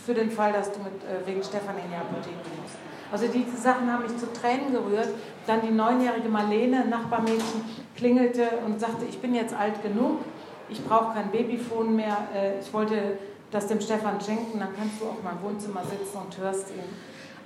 für 0.05 0.13
den 0.13 0.29
Fall, 0.29 0.53
dass 0.53 0.71
du 0.71 0.79
mit, 0.79 0.93
äh, 1.03 1.25
wegen 1.25 1.43
Stefan 1.43 1.75
in 1.77 1.89
die 1.89 1.95
Apotheke 1.95 2.37
musst. 2.61 2.82
Also 3.13 3.27
diese 3.27 3.55
Sachen 3.57 3.93
haben 3.93 4.01
mich 4.01 4.17
zu 4.17 4.33
Tränen 4.33 4.71
gerührt. 4.71 5.09
Dann 5.45 5.61
die 5.61 5.69
neunjährige 5.69 6.29
Marlene, 6.29 6.83
Nachbarmädchen, 6.87 7.63
klingelte 7.95 8.49
und 8.65 8.79
sagte, 8.79 9.05
ich 9.07 9.19
bin 9.19 9.35
jetzt 9.35 9.53
alt 9.53 9.83
genug, 9.83 10.21
ich 10.67 10.83
brauche 10.83 11.13
kein 11.13 11.29
Babyphone 11.29 11.95
mehr, 11.95 12.17
äh, 12.35 12.59
ich 12.59 12.73
wollte 12.73 13.19
das 13.51 13.67
dem 13.67 13.79
Stefan 13.79 14.19
schenken, 14.19 14.57
dann 14.57 14.75
kannst 14.75 14.99
du 14.99 15.05
auch 15.05 15.21
mal 15.21 15.33
im 15.33 15.47
Wohnzimmer 15.47 15.81
sitzen 15.83 16.17
und 16.17 16.35
hörst 16.39 16.69
ihn. 16.71 16.81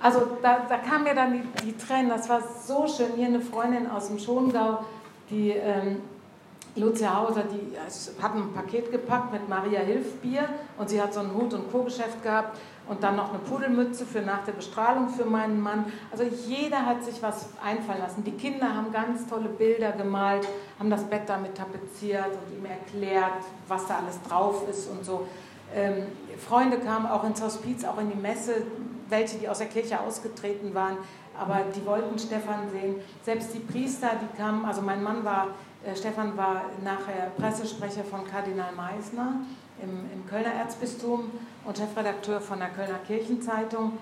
Also 0.00 0.38
da, 0.40 0.60
da 0.66 0.78
kamen 0.78 1.04
mir 1.04 1.14
dann 1.14 1.34
die, 1.34 1.66
die, 1.66 1.76
Tränen, 1.76 2.08
das 2.08 2.30
war 2.30 2.40
so 2.40 2.86
schön. 2.86 3.12
Hier 3.16 3.26
eine 3.26 3.42
Freundin 3.42 3.90
aus 3.90 4.08
dem 4.08 4.18
Schongau, 4.18 4.84
die 5.28 5.50
ähm, 5.50 6.00
Lucia 6.76 7.14
Hauser, 7.14 7.42
die 7.42 7.76
hat 8.22 8.34
ein 8.34 8.54
Paket 8.54 8.90
gepackt 8.90 9.32
mit 9.32 9.46
Maria 9.50 9.80
Hilfbier 9.80 10.48
und 10.78 10.88
sie 10.88 11.02
hat 11.02 11.12
so 11.12 11.20
ein 11.20 11.34
Hut- 11.34 11.52
und 11.52 11.70
Co-Geschäft 11.70 12.22
gehabt 12.22 12.58
und 12.88 13.02
dann 13.02 13.16
noch 13.16 13.30
eine 13.30 13.38
Pudelmütze 13.38 14.06
für 14.06 14.22
nach 14.22 14.44
der 14.44 14.52
Bestrahlung 14.52 15.08
für 15.08 15.24
meinen 15.24 15.60
Mann. 15.60 15.92
Also 16.10 16.24
jeder 16.24 16.86
hat 16.86 17.04
sich 17.04 17.22
was 17.22 17.48
einfallen 17.62 18.00
lassen. 18.00 18.24
Die 18.24 18.32
Kinder 18.32 18.74
haben 18.74 18.92
ganz 18.92 19.26
tolle 19.26 19.48
Bilder 19.48 19.92
gemalt, 19.92 20.46
haben 20.78 20.90
das 20.90 21.04
Bett 21.04 21.22
damit 21.26 21.56
tapeziert 21.56 22.26
und 22.26 22.56
ihm 22.56 22.64
erklärt, 22.64 23.44
was 23.66 23.86
da 23.86 23.98
alles 23.98 24.20
drauf 24.22 24.68
ist 24.68 24.88
und 24.90 25.04
so. 25.04 25.26
Ähm, 25.74 26.06
Freunde 26.38 26.78
kamen 26.78 27.06
auch 27.06 27.24
ins 27.24 27.42
Hospiz, 27.42 27.84
auch 27.84 27.98
in 27.98 28.10
die 28.10 28.16
Messe, 28.16 28.62
welche, 29.08 29.38
die 29.38 29.48
aus 29.48 29.58
der 29.58 29.66
Kirche 29.66 30.00
ausgetreten 30.00 30.74
waren, 30.74 30.96
aber 31.38 31.60
die 31.74 31.84
wollten 31.84 32.18
Stefan 32.18 32.70
sehen. 32.70 32.96
Selbst 33.22 33.54
die 33.54 33.60
Priester, 33.60 34.10
die 34.20 34.36
kamen, 34.36 34.64
also 34.64 34.82
mein 34.82 35.02
Mann 35.02 35.24
war, 35.24 35.48
Stefan 35.94 36.36
war 36.36 36.62
nachher 36.84 37.30
Pressesprecher 37.38 38.04
von 38.04 38.26
Kardinal 38.26 38.72
Meisner 38.74 39.40
im, 39.82 40.10
im 40.12 40.26
Kölner 40.28 40.52
Erzbistum 40.54 41.30
und 41.64 41.78
Chefredakteur 41.78 42.40
von 42.40 42.58
der 42.58 42.68
Kölner 42.70 42.98
Kirchenzeitung, 43.06 43.92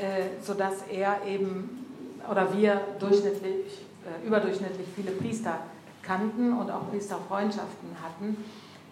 äh, 0.00 0.42
sodass 0.42 0.82
er 0.90 1.24
eben 1.26 1.86
oder 2.30 2.56
wir 2.56 2.80
durchschnittlich, 2.98 3.82
äh, 4.04 4.26
überdurchschnittlich 4.26 4.86
viele 4.94 5.12
Priester 5.12 5.58
kannten 6.02 6.52
und 6.52 6.70
auch 6.70 6.90
Priesterfreundschaften 6.90 7.96
hatten. 8.02 8.36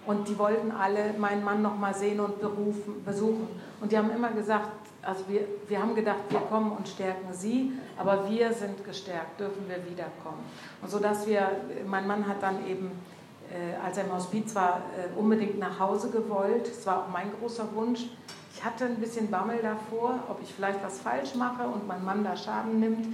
Und 0.06 0.28
die 0.28 0.38
wollten 0.38 0.70
alle 0.70 1.12
meinen 1.18 1.44
Mann 1.44 1.62
noch 1.62 1.76
mal 1.76 1.94
sehen 1.94 2.20
und 2.20 2.40
berufen, 2.40 3.04
besuchen. 3.04 3.48
Und 3.80 3.92
die 3.92 3.98
haben 3.98 4.10
immer 4.10 4.30
gesagt, 4.30 4.70
also 5.02 5.24
wir, 5.28 5.42
wir 5.68 5.80
haben 5.80 5.94
gedacht, 5.94 6.20
wir 6.30 6.40
kommen 6.40 6.72
und 6.72 6.88
stärken 6.88 7.32
sie, 7.32 7.72
aber 7.98 8.28
wir 8.28 8.52
sind 8.52 8.84
gestärkt, 8.84 9.38
dürfen 9.40 9.68
wir 9.68 9.76
wiederkommen. 9.90 10.44
Und 10.82 10.90
so 10.90 10.98
dass 10.98 11.26
wir, 11.26 11.48
mein 11.86 12.06
Mann 12.06 12.26
hat 12.26 12.42
dann 12.42 12.66
eben 12.66 12.90
äh, 13.50 13.84
als 13.84 13.98
er 13.98 14.04
im 14.04 14.12
Hospiz 14.12 14.54
war, 14.54 14.82
äh, 14.96 15.18
unbedingt 15.18 15.58
nach 15.58 15.80
Hause 15.80 16.10
gewollt. 16.10 16.68
Es 16.68 16.86
war 16.86 17.00
auch 17.00 17.08
mein 17.08 17.32
großer 17.40 17.74
Wunsch. 17.74 18.06
Ich 18.54 18.64
hatte 18.64 18.84
ein 18.84 18.96
bisschen 18.96 19.30
Bammel 19.30 19.58
davor, 19.60 20.20
ob 20.28 20.40
ich 20.42 20.54
vielleicht 20.54 20.82
was 20.84 21.00
falsch 21.00 21.34
mache 21.34 21.64
und 21.64 21.88
mein 21.88 22.04
Mann 22.04 22.22
da 22.22 22.36
Schaden 22.36 22.78
nimmt. 22.78 23.06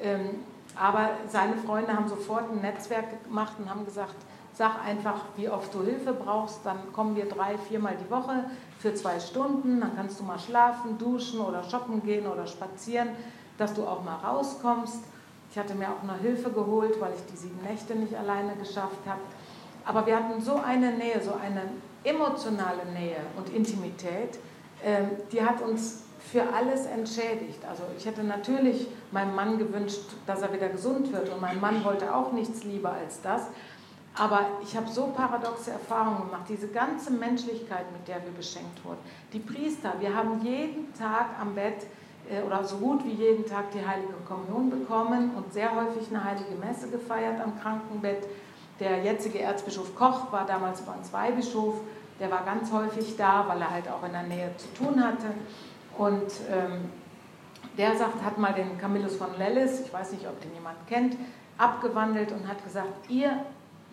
Ähm, 0.00 0.44
aber 0.76 1.10
seine 1.28 1.56
Freunde 1.56 1.92
haben 1.92 2.08
sofort 2.08 2.52
ein 2.52 2.60
Netzwerk 2.60 3.24
gemacht 3.24 3.54
und 3.58 3.68
haben 3.68 3.84
gesagt, 3.84 4.14
sag 4.60 4.84
einfach, 4.84 5.22
wie 5.38 5.48
oft 5.48 5.72
du 5.72 5.82
Hilfe 5.82 6.12
brauchst, 6.12 6.60
dann 6.64 6.92
kommen 6.92 7.16
wir 7.16 7.24
drei, 7.24 7.56
viermal 7.56 7.96
die 7.96 8.10
Woche 8.10 8.44
für 8.78 8.92
zwei 8.92 9.18
Stunden, 9.18 9.80
dann 9.80 9.96
kannst 9.96 10.20
du 10.20 10.24
mal 10.24 10.38
schlafen, 10.38 10.98
duschen 10.98 11.40
oder 11.40 11.64
shoppen 11.64 12.02
gehen 12.02 12.26
oder 12.26 12.46
spazieren, 12.46 13.08
dass 13.56 13.72
du 13.72 13.86
auch 13.86 14.04
mal 14.04 14.16
rauskommst. 14.16 15.02
Ich 15.50 15.58
hatte 15.58 15.74
mir 15.74 15.88
auch 15.88 16.02
eine 16.02 16.18
Hilfe 16.18 16.50
geholt, 16.50 17.00
weil 17.00 17.12
ich 17.14 17.32
die 17.32 17.38
sieben 17.38 17.58
Nächte 17.62 17.94
nicht 17.94 18.14
alleine 18.14 18.54
geschafft 18.56 19.00
habe. 19.06 19.22
Aber 19.86 20.04
wir 20.04 20.14
hatten 20.14 20.42
so 20.42 20.56
eine 20.56 20.92
Nähe, 20.92 21.22
so 21.22 21.32
eine 21.42 21.62
emotionale 22.04 22.84
Nähe 22.92 23.16
und 23.38 23.48
Intimität, 23.48 24.38
ähm, 24.84 25.08
die 25.32 25.42
hat 25.42 25.62
uns 25.62 26.02
für 26.30 26.42
alles 26.52 26.84
entschädigt. 26.84 27.64
Also 27.66 27.84
ich 27.96 28.04
hätte 28.04 28.22
natürlich 28.22 28.86
meinem 29.10 29.34
Mann 29.34 29.58
gewünscht, 29.58 30.02
dass 30.26 30.42
er 30.42 30.52
wieder 30.52 30.68
gesund 30.68 31.12
wird 31.14 31.30
und 31.30 31.40
mein 31.40 31.60
Mann 31.60 31.82
wollte 31.82 32.14
auch 32.14 32.32
nichts 32.32 32.64
lieber 32.64 32.92
als 32.92 33.22
das. 33.22 33.46
Aber 34.20 34.48
ich 34.62 34.76
habe 34.76 34.86
so 34.86 35.06
paradoxe 35.16 35.70
Erfahrungen 35.70 36.26
gemacht, 36.26 36.42
diese 36.46 36.68
ganze 36.68 37.10
Menschlichkeit, 37.10 37.90
mit 37.90 38.06
der 38.06 38.22
wir 38.22 38.32
beschenkt 38.32 38.84
wurden. 38.84 38.98
Die 39.32 39.38
Priester, 39.38 39.94
wir 39.98 40.14
haben 40.14 40.44
jeden 40.44 40.92
Tag 40.92 41.30
am 41.40 41.54
Bett 41.54 41.86
äh, 42.28 42.42
oder 42.42 42.62
so 42.62 42.76
gut 42.76 43.02
wie 43.06 43.12
jeden 43.12 43.46
Tag 43.46 43.70
die 43.70 43.78
heilige 43.78 44.12
Kommunion 44.28 44.68
bekommen 44.68 45.30
und 45.34 45.50
sehr 45.54 45.74
häufig 45.74 46.08
eine 46.10 46.22
heilige 46.22 46.54
Messe 46.60 46.90
gefeiert 46.90 47.40
am 47.40 47.58
Krankenbett. 47.62 48.28
Der 48.78 49.02
jetzige 49.02 49.40
Erzbischof 49.40 49.96
Koch 49.96 50.30
war 50.30 50.44
damals 50.44 50.82
bei 50.82 50.92
uns 50.92 51.10
Weihbischof. 51.14 51.76
Der 52.20 52.30
war 52.30 52.44
ganz 52.44 52.70
häufig 52.70 53.16
da, 53.16 53.48
weil 53.48 53.62
er 53.62 53.70
halt 53.70 53.88
auch 53.88 54.04
in 54.04 54.12
der 54.12 54.24
Nähe 54.24 54.50
zu 54.58 54.68
tun 54.74 55.02
hatte. 55.02 55.28
Und 55.96 56.30
ähm, 56.52 56.90
der 57.78 57.96
sagt, 57.96 58.22
hat 58.22 58.36
mal 58.36 58.52
den 58.52 58.76
Camillus 58.76 59.16
von 59.16 59.38
Lellis, 59.38 59.80
ich 59.80 59.90
weiß 59.90 60.12
nicht, 60.12 60.28
ob 60.28 60.38
den 60.42 60.52
jemand 60.52 60.76
kennt, 60.86 61.16
abgewandelt 61.56 62.32
und 62.32 62.46
hat 62.46 62.62
gesagt, 62.62 63.08
ihr, 63.08 63.46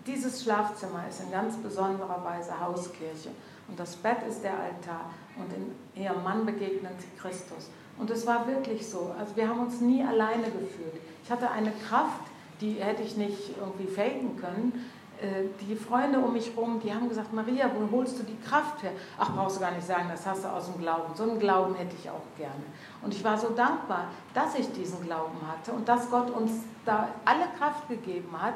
dieses 0.08 0.44
Schlafzimmer 0.44 1.04
ist 1.10 1.22
in 1.22 1.32
ganz 1.32 1.58
besonderer 1.58 2.24
Weise 2.24 2.60
Hauskirche. 2.60 3.30
Und 3.68 3.80
das 3.80 3.96
Bett 3.98 4.18
ist 4.28 4.44
der 4.44 4.54
Altar. 4.54 5.12
Und 5.38 5.54
in 5.54 6.02
ihrem 6.02 6.24
Mann 6.24 6.46
begegnen 6.46 6.94
sie 6.98 7.20
Christus. 7.20 7.70
Und 8.00 8.10
es 8.10 8.26
war 8.26 8.48
wirklich 8.48 8.88
so. 8.88 9.14
Also 9.20 9.36
wir 9.36 9.48
haben 9.48 9.60
uns 9.60 9.82
nie 9.82 10.04
alleine 10.04 10.46
gefühlt. 10.46 11.02
Ich 11.24 11.32
hatte 11.32 11.50
eine 11.52 11.72
Kraft, 11.88 12.22
die 12.62 12.76
hätte 12.76 13.04
ich 13.04 13.18
nicht 13.18 13.58
irgendwie 13.60 13.88
faken 13.88 14.38
können. 14.38 14.90
Äh, 15.20 15.46
die 15.62 15.76
Freunde 15.76 16.20
um 16.20 16.34
mich 16.34 16.52
herum, 16.56 16.80
die 16.84 16.94
haben 16.94 17.10
gesagt, 17.10 17.34
Maria, 17.34 17.70
wo 17.76 17.98
holst 17.98 18.20
du 18.20 18.24
die 18.24 18.38
Kraft 18.48 18.84
her? 18.84 18.92
Ach, 19.18 19.34
brauchst 19.34 19.58
du 19.58 19.62
gar 19.62 19.72
nicht 19.72 19.86
sagen, 19.86 20.08
das 20.10 20.26
hast 20.26 20.44
du 20.44 20.48
aus 20.48 20.72
dem 20.72 20.80
Glauben. 20.80 21.16
So 21.16 21.24
einen 21.24 21.40
Glauben 21.40 21.74
hätte 21.76 21.96
ich 22.00 22.10
auch 22.10 22.22
gerne. 22.38 22.64
Und 23.02 23.14
ich 23.14 23.24
war 23.24 23.38
so 23.38 23.50
dankbar, 23.50 24.06
dass 24.34 24.56
ich 24.56 24.72
diesen 24.74 25.04
Glauben 25.04 25.38
hatte 25.48 25.72
und 25.72 25.88
dass 25.90 26.10
Gott 26.10 26.30
uns 26.30 26.52
da 26.86 27.10
alle 27.26 27.46
Kraft 27.58 27.88
gegeben 27.90 28.30
hat. 28.40 28.56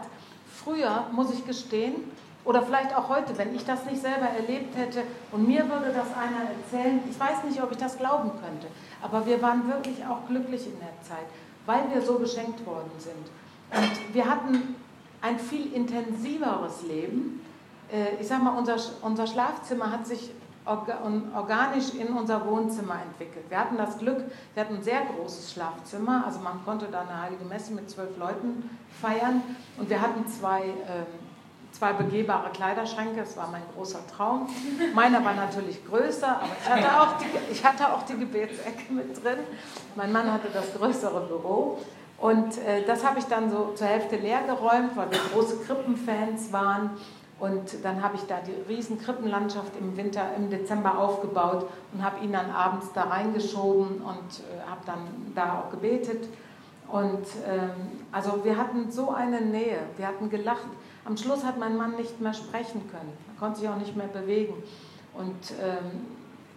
Früher, 0.63 1.05
muss 1.11 1.31
ich 1.33 1.45
gestehen, 1.45 1.95
Oder 2.43 2.63
vielleicht 2.63 2.95
auch 2.95 3.07
heute, 3.07 3.37
wenn 3.37 3.53
ich 3.55 3.65
das 3.65 3.85
nicht 3.85 4.01
selber 4.01 4.25
erlebt 4.25 4.75
hätte 4.75 5.03
und 5.31 5.47
mir 5.47 5.69
würde 5.69 5.93
das 5.93 6.07
einer 6.17 6.49
erzählen, 6.49 6.99
ich 7.09 7.19
weiß 7.19 7.43
nicht, 7.43 7.61
ob 7.61 7.71
ich 7.71 7.77
das 7.77 7.97
glauben 7.97 8.31
könnte, 8.31 8.67
aber 9.01 9.25
wir 9.27 9.41
waren 9.41 9.67
wirklich 9.67 10.03
auch 10.07 10.27
glücklich 10.27 10.65
in 10.65 10.79
der 10.79 10.93
Zeit, 11.03 11.27
weil 11.67 11.83
wir 11.93 12.01
so 12.01 12.17
beschenkt 12.17 12.65
worden 12.65 12.91
sind. 12.97 13.29
Und 13.79 14.13
wir 14.15 14.25
hatten 14.25 14.75
ein 15.21 15.37
viel 15.37 15.71
intensiveres 15.71 16.81
Leben. 16.81 17.45
Äh, 17.91 18.19
ich 18.19 18.27
sage 18.27 18.43
mal, 18.43 18.57
unser, 18.57 18.77
unser 19.03 19.27
Schlafzimmer 19.27 19.91
hat 19.91 20.07
sich 20.07 20.31
organisch 20.65 21.93
in 21.95 22.07
unser 22.07 22.45
Wohnzimmer 22.45 22.95
entwickelt. 23.01 23.45
Wir 23.49 23.59
hatten 23.59 23.77
das 23.77 23.97
Glück, 23.97 24.23
wir 24.53 24.63
hatten 24.63 24.75
ein 24.75 24.83
sehr 24.83 25.01
großes 25.01 25.53
Schlafzimmer, 25.53 26.23
also 26.25 26.39
man 26.39 26.63
konnte 26.65 26.87
da 26.91 27.01
eine 27.01 27.21
heilige 27.21 27.45
Messe 27.45 27.73
mit 27.73 27.89
zwölf 27.89 28.17
Leuten 28.17 28.69
feiern 29.01 29.41
und 29.77 29.89
wir 29.89 30.01
hatten 30.01 30.27
zwei 30.27 30.61
ähm, 30.61 31.05
zwei 31.71 31.93
begehbare 31.93 32.49
Kleiderschränke, 32.51 33.21
das 33.21 33.37
war 33.37 33.47
mein 33.51 33.61
großer 33.75 33.99
Traum. 34.07 34.47
Meiner 34.93 35.23
war 35.23 35.33
natürlich 35.33 35.85
größer, 35.85 36.27
aber 36.27 36.49
ich 36.61 36.69
hatte 36.69 37.01
auch 37.01 37.17
die, 37.17 37.51
ich 37.51 37.63
hatte 37.63 37.93
auch 37.93 38.03
die 38.03 38.17
Gebetsecke 38.17 38.91
mit 38.91 39.23
drin. 39.23 39.39
Mein 39.95 40.11
Mann 40.11 40.31
hatte 40.31 40.49
das 40.53 40.73
größere 40.77 41.21
Büro. 41.27 41.79
Und 42.17 42.59
äh, 42.59 42.85
das 42.85 43.03
habe 43.03 43.17
ich 43.17 43.25
dann 43.25 43.49
so 43.49 43.71
zur 43.73 43.87
Hälfte 43.87 44.15
leer 44.17 44.43
geräumt, 44.45 44.95
weil 44.95 45.09
wir 45.09 45.17
große 45.33 45.63
Krippenfans 45.65 46.53
waren. 46.53 46.91
Und 47.41 47.83
dann 47.83 48.03
habe 48.03 48.17
ich 48.17 48.21
da 48.27 48.35
die 48.39 48.71
riesen 48.71 49.01
Krippenlandschaft 49.01 49.71
im 49.79 49.97
Winter, 49.97 50.21
im 50.37 50.51
Dezember 50.51 50.99
aufgebaut 50.99 51.67
und 51.91 52.03
habe 52.03 52.23
ihn 52.23 52.31
dann 52.31 52.51
abends 52.51 52.93
da 52.93 53.05
reingeschoben 53.05 53.99
und 53.99 54.39
äh, 54.39 54.69
habe 54.69 54.81
dann 54.85 54.99
da 55.33 55.59
auch 55.59 55.71
gebetet. 55.71 56.29
Und 56.87 57.25
ähm, 57.47 58.03
also 58.11 58.45
wir 58.45 58.57
hatten 58.57 58.91
so 58.91 59.09
eine 59.09 59.41
Nähe, 59.41 59.79
wir 59.97 60.07
hatten 60.07 60.29
gelacht. 60.29 60.67
Am 61.03 61.17
Schluss 61.17 61.43
hat 61.43 61.57
mein 61.57 61.75
Mann 61.77 61.95
nicht 61.95 62.21
mehr 62.21 62.33
sprechen 62.35 62.87
können, 62.91 63.11
er 63.33 63.39
konnte 63.39 63.61
sich 63.61 63.67
auch 63.69 63.77
nicht 63.77 63.97
mehr 63.97 64.07
bewegen. 64.07 64.53
Und 65.15 65.51
ähm, 65.59 66.05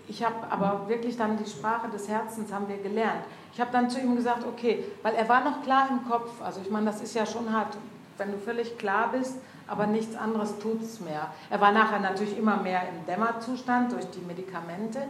ich 0.06 0.22
habe 0.22 0.34
aber 0.50 0.86
wirklich 0.86 1.16
dann 1.16 1.38
die 1.38 1.48
Sprache 1.48 1.88
des 1.88 2.10
Herzens 2.10 2.52
haben 2.52 2.68
wir 2.68 2.76
gelernt. 2.76 3.24
Ich 3.54 3.60
habe 3.60 3.70
dann 3.72 3.88
zu 3.88 4.00
ihm 4.00 4.16
gesagt, 4.16 4.44
okay, 4.46 4.84
weil 5.02 5.14
er 5.14 5.26
war 5.30 5.42
noch 5.44 5.62
klar 5.62 5.88
im 5.90 6.06
Kopf. 6.06 6.42
Also 6.42 6.60
ich 6.60 6.70
meine, 6.70 6.84
das 6.84 7.00
ist 7.00 7.14
ja 7.14 7.24
schon 7.24 7.50
hart, 7.50 7.74
wenn 8.18 8.32
du 8.32 8.38
völlig 8.38 8.78
klar 8.78 9.10
bist, 9.12 9.36
aber 9.66 9.86
nichts 9.86 10.16
anderes 10.16 10.58
tut 10.58 10.82
es 10.82 11.00
mehr. 11.00 11.28
Er 11.50 11.60
war 11.60 11.72
nachher 11.72 12.00
natürlich 12.00 12.36
immer 12.38 12.56
mehr 12.56 12.82
im 12.82 13.06
Dämmerzustand 13.06 13.92
durch 13.92 14.06
die 14.10 14.20
Medikamente. 14.20 15.00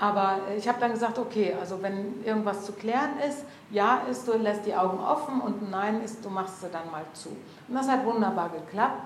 Aber 0.00 0.38
ich 0.56 0.66
habe 0.66 0.80
dann 0.80 0.92
gesagt, 0.92 1.18
okay, 1.18 1.54
also 1.60 1.82
wenn 1.82 2.24
irgendwas 2.24 2.64
zu 2.64 2.72
klären 2.72 3.18
ist, 3.28 3.44
ja 3.70 4.00
ist, 4.10 4.26
du 4.26 4.32
lässt 4.36 4.64
die 4.64 4.74
Augen 4.74 4.98
offen 4.98 5.40
und 5.40 5.70
nein 5.70 6.02
ist, 6.02 6.24
du 6.24 6.30
machst 6.30 6.60
sie 6.60 6.68
dann 6.72 6.90
mal 6.90 7.04
zu. 7.12 7.28
Und 7.68 7.74
das 7.74 7.88
hat 7.88 8.04
wunderbar 8.06 8.48
geklappt. 8.48 9.02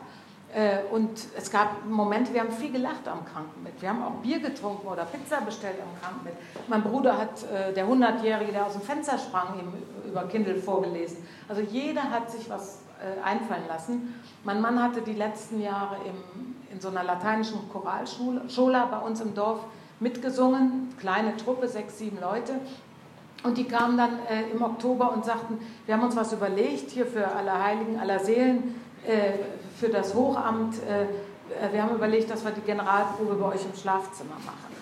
Äh, 0.54 0.84
und 0.92 1.10
es 1.36 1.50
gab 1.50 1.84
Momente, 1.84 2.32
wir 2.32 2.42
haben 2.42 2.52
viel 2.52 2.70
gelacht 2.70 3.08
am 3.08 3.24
Krankenbett. 3.24 3.82
Wir 3.82 3.88
haben 3.88 4.04
auch 4.04 4.22
Bier 4.22 4.38
getrunken 4.38 4.86
oder 4.86 5.04
Pizza 5.04 5.40
bestellt 5.40 5.78
am 5.82 6.00
Krankenbett. 6.00 6.36
Mein 6.68 6.82
Bruder 6.82 7.18
hat, 7.18 7.42
äh, 7.42 7.72
der 7.72 7.88
100-Jährige, 7.88 8.52
der 8.52 8.66
aus 8.66 8.74
dem 8.74 8.82
Fenster 8.82 9.18
sprang, 9.18 9.58
ihm 9.58 9.72
über 10.08 10.28
Kindle 10.28 10.54
vorgelesen. 10.54 11.26
Also 11.48 11.60
jeder 11.60 12.08
hat 12.08 12.30
sich 12.30 12.48
was 12.48 12.83
einfallen 13.24 13.64
lassen. 13.68 14.14
Mein 14.44 14.60
Mann 14.60 14.82
hatte 14.82 15.02
die 15.02 15.14
letzten 15.14 15.60
Jahre 15.60 15.96
im, 16.06 16.54
in 16.72 16.80
so 16.80 16.88
einer 16.88 17.02
lateinischen 17.02 17.68
Choralschule 17.70 18.42
bei 18.90 18.98
uns 18.98 19.20
im 19.20 19.34
Dorf 19.34 19.60
mitgesungen, 20.00 20.94
kleine 20.98 21.36
Truppe, 21.36 21.68
sechs, 21.68 21.98
sieben 21.98 22.20
Leute. 22.20 22.54
Und 23.42 23.58
die 23.58 23.64
kamen 23.64 23.98
dann 23.98 24.18
äh, 24.28 24.50
im 24.50 24.62
Oktober 24.62 25.12
und 25.12 25.24
sagten, 25.24 25.58
wir 25.84 25.94
haben 25.94 26.02
uns 26.02 26.16
was 26.16 26.32
überlegt 26.32 26.90
hier 26.90 27.06
für 27.06 27.26
alle 27.26 27.62
Heiligen, 27.62 27.98
aller 27.98 28.18
Seelen, 28.18 28.74
äh, 29.06 29.32
für 29.78 29.88
das 29.88 30.14
Hochamt. 30.14 30.76
Äh, 30.76 31.72
wir 31.72 31.82
haben 31.82 31.94
überlegt, 31.94 32.30
dass 32.30 32.42
wir 32.42 32.52
die 32.52 32.62
Generalprobe 32.62 33.34
bei 33.34 33.46
euch 33.54 33.64
im 33.64 33.78
Schlafzimmer 33.78 34.36
machen. 34.46 34.73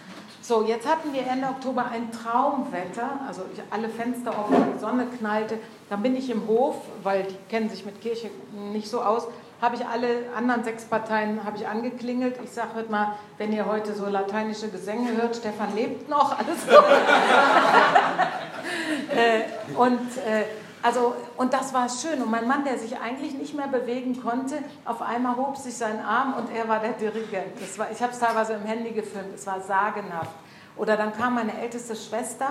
So, 0.52 0.62
jetzt 0.64 0.86
hatten 0.86 1.14
wir 1.14 1.26
Ende 1.26 1.46
Oktober 1.46 1.86
ein 1.90 2.12
Traumwetter, 2.12 3.20
also 3.26 3.40
ich, 3.54 3.62
alle 3.70 3.88
Fenster 3.88 4.38
offen, 4.38 4.74
die 4.74 4.78
Sonne 4.78 5.06
knallte. 5.06 5.58
Dann 5.88 6.02
bin 6.02 6.14
ich 6.14 6.28
im 6.28 6.46
Hof, 6.46 6.76
weil 7.02 7.22
die 7.22 7.36
kennen 7.48 7.70
sich 7.70 7.86
mit 7.86 8.02
Kirche 8.02 8.28
nicht 8.70 8.86
so 8.86 9.00
aus, 9.00 9.28
habe 9.62 9.76
ich 9.76 9.86
alle 9.86 10.26
anderen 10.36 10.62
sechs 10.62 10.84
Parteien 10.84 11.42
habe 11.44 11.56
ich 11.56 11.66
angeklingelt. 11.66 12.38
Ich 12.44 12.50
sage 12.50 12.68
heute 12.74 12.90
mal, 12.90 13.14
wenn 13.38 13.50
ihr 13.54 13.64
heute 13.64 13.94
so 13.94 14.04
lateinische 14.04 14.68
Gesänge 14.68 15.16
hört, 15.16 15.36
Stefan 15.36 15.74
lebt 15.74 16.10
noch, 16.10 16.32
alles 16.38 16.66
gut. 16.66 16.84
äh, 19.16 19.44
und 19.74 20.18
äh, 20.18 20.44
also, 20.82 21.14
und 21.36 21.52
das 21.52 21.72
war 21.72 21.88
schön. 21.88 22.20
Und 22.22 22.30
mein 22.30 22.48
Mann, 22.48 22.64
der 22.64 22.78
sich 22.78 22.98
eigentlich 22.98 23.34
nicht 23.34 23.54
mehr 23.54 23.68
bewegen 23.68 24.20
konnte, 24.20 24.58
auf 24.84 25.00
einmal 25.00 25.36
hob 25.36 25.56
sich 25.56 25.76
sein 25.76 26.00
Arm 26.00 26.34
und 26.34 26.54
er 26.54 26.68
war 26.68 26.80
der 26.80 26.92
Dirigent. 26.92 27.60
Das 27.60 27.78
war, 27.78 27.90
ich 27.90 28.02
habe 28.02 28.12
es 28.12 28.18
teilweise 28.18 28.54
im 28.54 28.64
Handy 28.64 28.90
gefilmt, 28.90 29.34
es 29.34 29.46
war 29.46 29.60
sagenhaft. 29.60 30.34
Oder 30.76 30.96
dann 30.96 31.12
kam 31.12 31.34
meine 31.34 31.60
älteste 31.60 31.94
Schwester, 31.94 32.48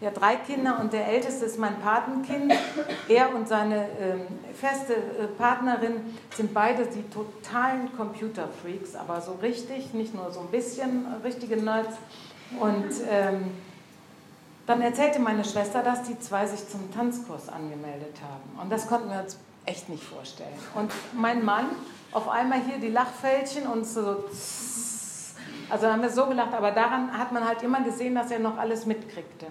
die 0.00 0.06
hat 0.06 0.20
drei 0.20 0.36
Kinder 0.36 0.78
und 0.80 0.92
der 0.92 1.06
älteste 1.08 1.46
ist 1.46 1.58
mein 1.58 1.78
Patenkind. 1.80 2.52
Er 3.08 3.34
und 3.34 3.48
seine 3.48 3.88
ähm, 3.98 4.26
feste 4.52 4.94
äh, 4.94 5.26
Partnerin 5.38 6.14
sind 6.36 6.52
beide 6.52 6.86
die 6.86 7.02
totalen 7.08 7.96
Computerfreaks, 7.96 8.94
aber 8.94 9.20
so 9.20 9.38
richtig, 9.40 9.94
nicht 9.94 10.14
nur 10.14 10.30
so 10.30 10.40
ein 10.40 10.48
bisschen 10.48 11.06
richtige 11.24 11.56
Nerds. 11.56 11.96
Und 12.60 12.90
ähm, 13.08 13.52
dann 14.72 14.80
erzählte 14.80 15.20
meine 15.20 15.44
Schwester, 15.44 15.82
dass 15.82 16.02
die 16.04 16.18
zwei 16.18 16.46
sich 16.46 16.66
zum 16.66 16.90
Tanzkurs 16.94 17.50
angemeldet 17.50 18.16
haben. 18.22 18.58
Und 18.58 18.72
das 18.72 18.86
konnten 18.86 19.10
wir 19.10 19.20
uns 19.20 19.38
echt 19.66 19.90
nicht 19.90 20.02
vorstellen. 20.02 20.48
Und 20.74 20.90
mein 21.12 21.44
Mann, 21.44 21.66
auf 22.10 22.26
einmal 22.26 22.58
hier 22.60 22.78
die 22.78 22.88
Lachfältchen 22.88 23.66
und 23.66 23.86
so. 23.86 24.24
Also 25.68 25.86
haben 25.88 26.00
wir 26.00 26.08
so 26.08 26.24
gelacht, 26.24 26.54
aber 26.54 26.70
daran 26.70 27.16
hat 27.18 27.32
man 27.32 27.46
halt 27.46 27.62
immer 27.62 27.82
gesehen, 27.82 28.14
dass 28.14 28.30
er 28.30 28.38
noch 28.38 28.56
alles 28.56 28.86
mitkriegte. 28.86 29.46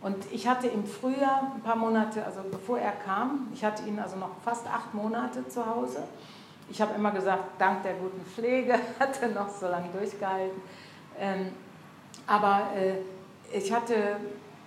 Und 0.00 0.16
ich 0.32 0.48
hatte 0.48 0.66
im 0.68 0.86
Frühjahr 0.86 1.52
ein 1.54 1.60
paar 1.60 1.76
Monate, 1.76 2.24
also 2.24 2.40
bevor 2.50 2.78
er 2.78 2.92
kam, 2.92 3.48
ich 3.52 3.62
hatte 3.64 3.86
ihn 3.86 3.98
also 3.98 4.16
noch 4.16 4.30
fast 4.42 4.66
acht 4.66 4.94
Monate 4.94 5.46
zu 5.46 5.66
Hause. 5.66 6.04
Ich 6.70 6.80
habe 6.80 6.94
immer 6.94 7.10
gesagt, 7.10 7.44
dank 7.58 7.82
der 7.82 7.94
guten 7.94 8.24
Pflege 8.24 8.78
hat 8.98 9.20
er 9.20 9.28
noch 9.28 9.50
so 9.50 9.68
lange 9.68 9.88
durchgehalten. 9.90 10.62
Ähm, 11.18 11.50
aber 12.26 12.62
äh, 12.74 12.94
ich 13.56 13.70
hatte 13.70 14.16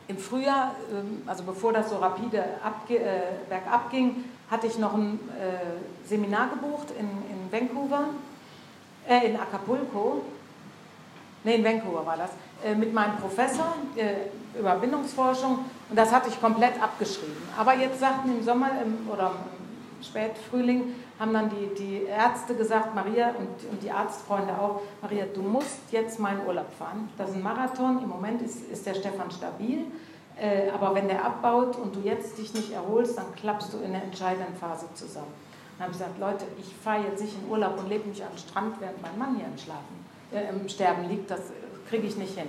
im 0.07 0.17
Frühjahr, 0.17 0.75
ähm, 0.91 1.23
also 1.25 1.43
bevor 1.43 1.73
das 1.73 1.89
so 1.89 1.97
rapide 1.97 2.43
abge, 2.63 2.99
äh, 2.99 3.21
bergab 3.49 3.89
ging, 3.91 4.23
hatte 4.49 4.67
ich 4.67 4.77
noch 4.77 4.93
ein 4.93 5.19
äh, 5.39 6.07
Seminar 6.07 6.49
gebucht 6.49 6.87
in, 6.97 7.05
in 7.05 7.51
Vancouver, 7.51 8.05
äh, 9.07 9.29
in 9.29 9.39
Acapulco. 9.39 10.21
Ne, 11.43 11.55
in 11.55 11.63
Vancouver 11.63 12.05
war 12.05 12.17
das. 12.17 12.31
Äh, 12.63 12.75
mit 12.75 12.93
meinem 12.93 13.17
Professor 13.17 13.75
äh, 13.95 14.59
über 14.59 14.75
Bindungsforschung 14.75 15.59
und 15.89 15.95
das 15.95 16.11
hatte 16.11 16.29
ich 16.29 16.41
komplett 16.41 16.81
abgeschrieben. 16.81 17.35
Aber 17.57 17.75
jetzt 17.75 17.99
sagten 17.99 18.29
im 18.29 18.43
Sommer 18.43 18.71
im, 18.83 19.07
oder 19.09 19.31
im 19.99 20.03
Spätfrühling 20.03 20.95
haben 21.19 21.33
dann 21.33 21.49
die, 21.49 21.73
die 21.75 22.03
Ärzte 22.03 22.55
gesagt, 22.55 22.93
Maria 22.93 23.29
und, 23.29 23.69
und 23.71 23.81
die 23.81 23.91
Arztfreunde 23.91 24.53
auch, 24.53 24.81
Maria, 25.01 25.25
du 25.33 25.41
musst 25.41 25.79
jetzt 25.91 26.19
meinen 26.19 26.45
Urlaub 26.45 26.71
fahren. 26.77 27.09
Das 27.17 27.29
ist 27.29 27.35
ein 27.35 27.43
Marathon, 27.43 28.01
im 28.03 28.09
Moment 28.09 28.41
ist, 28.41 28.69
ist 28.69 28.85
der 28.85 28.93
Stefan 28.93 29.31
stabil, 29.31 29.85
äh, 30.39 30.69
aber 30.69 30.93
wenn 30.93 31.07
der 31.07 31.25
abbaut 31.25 31.75
und 31.77 31.95
du 31.95 32.01
jetzt 32.01 32.37
dich 32.37 32.53
nicht 32.53 32.71
erholst, 32.71 33.17
dann 33.17 33.33
klappst 33.35 33.73
du 33.73 33.77
in 33.79 33.93
der 33.93 34.03
entscheidenden 34.03 34.55
Phase 34.55 34.85
zusammen. 34.93 35.33
Dann 35.77 35.87
habe 35.87 35.91
ich 35.91 35.99
gesagt, 35.99 36.19
Leute, 36.19 36.45
ich 36.59 36.73
fahre 36.75 37.03
jetzt 37.03 37.21
nicht 37.21 37.35
in 37.41 37.49
Urlaub 37.49 37.79
und 37.79 37.89
lebe 37.89 38.07
mich 38.07 38.23
am 38.23 38.37
Strand, 38.37 38.79
während 38.79 39.01
mein 39.01 39.17
Mann 39.17 39.35
hier 39.35 39.45
im, 39.45 39.57
Schlafen, 39.57 40.05
äh, 40.31 40.49
im 40.49 40.69
Sterben 40.69 41.09
liegt, 41.09 41.31
das 41.31 41.41
kriege 41.89 42.05
ich 42.05 42.17
nicht 42.17 42.37
hin. 42.37 42.47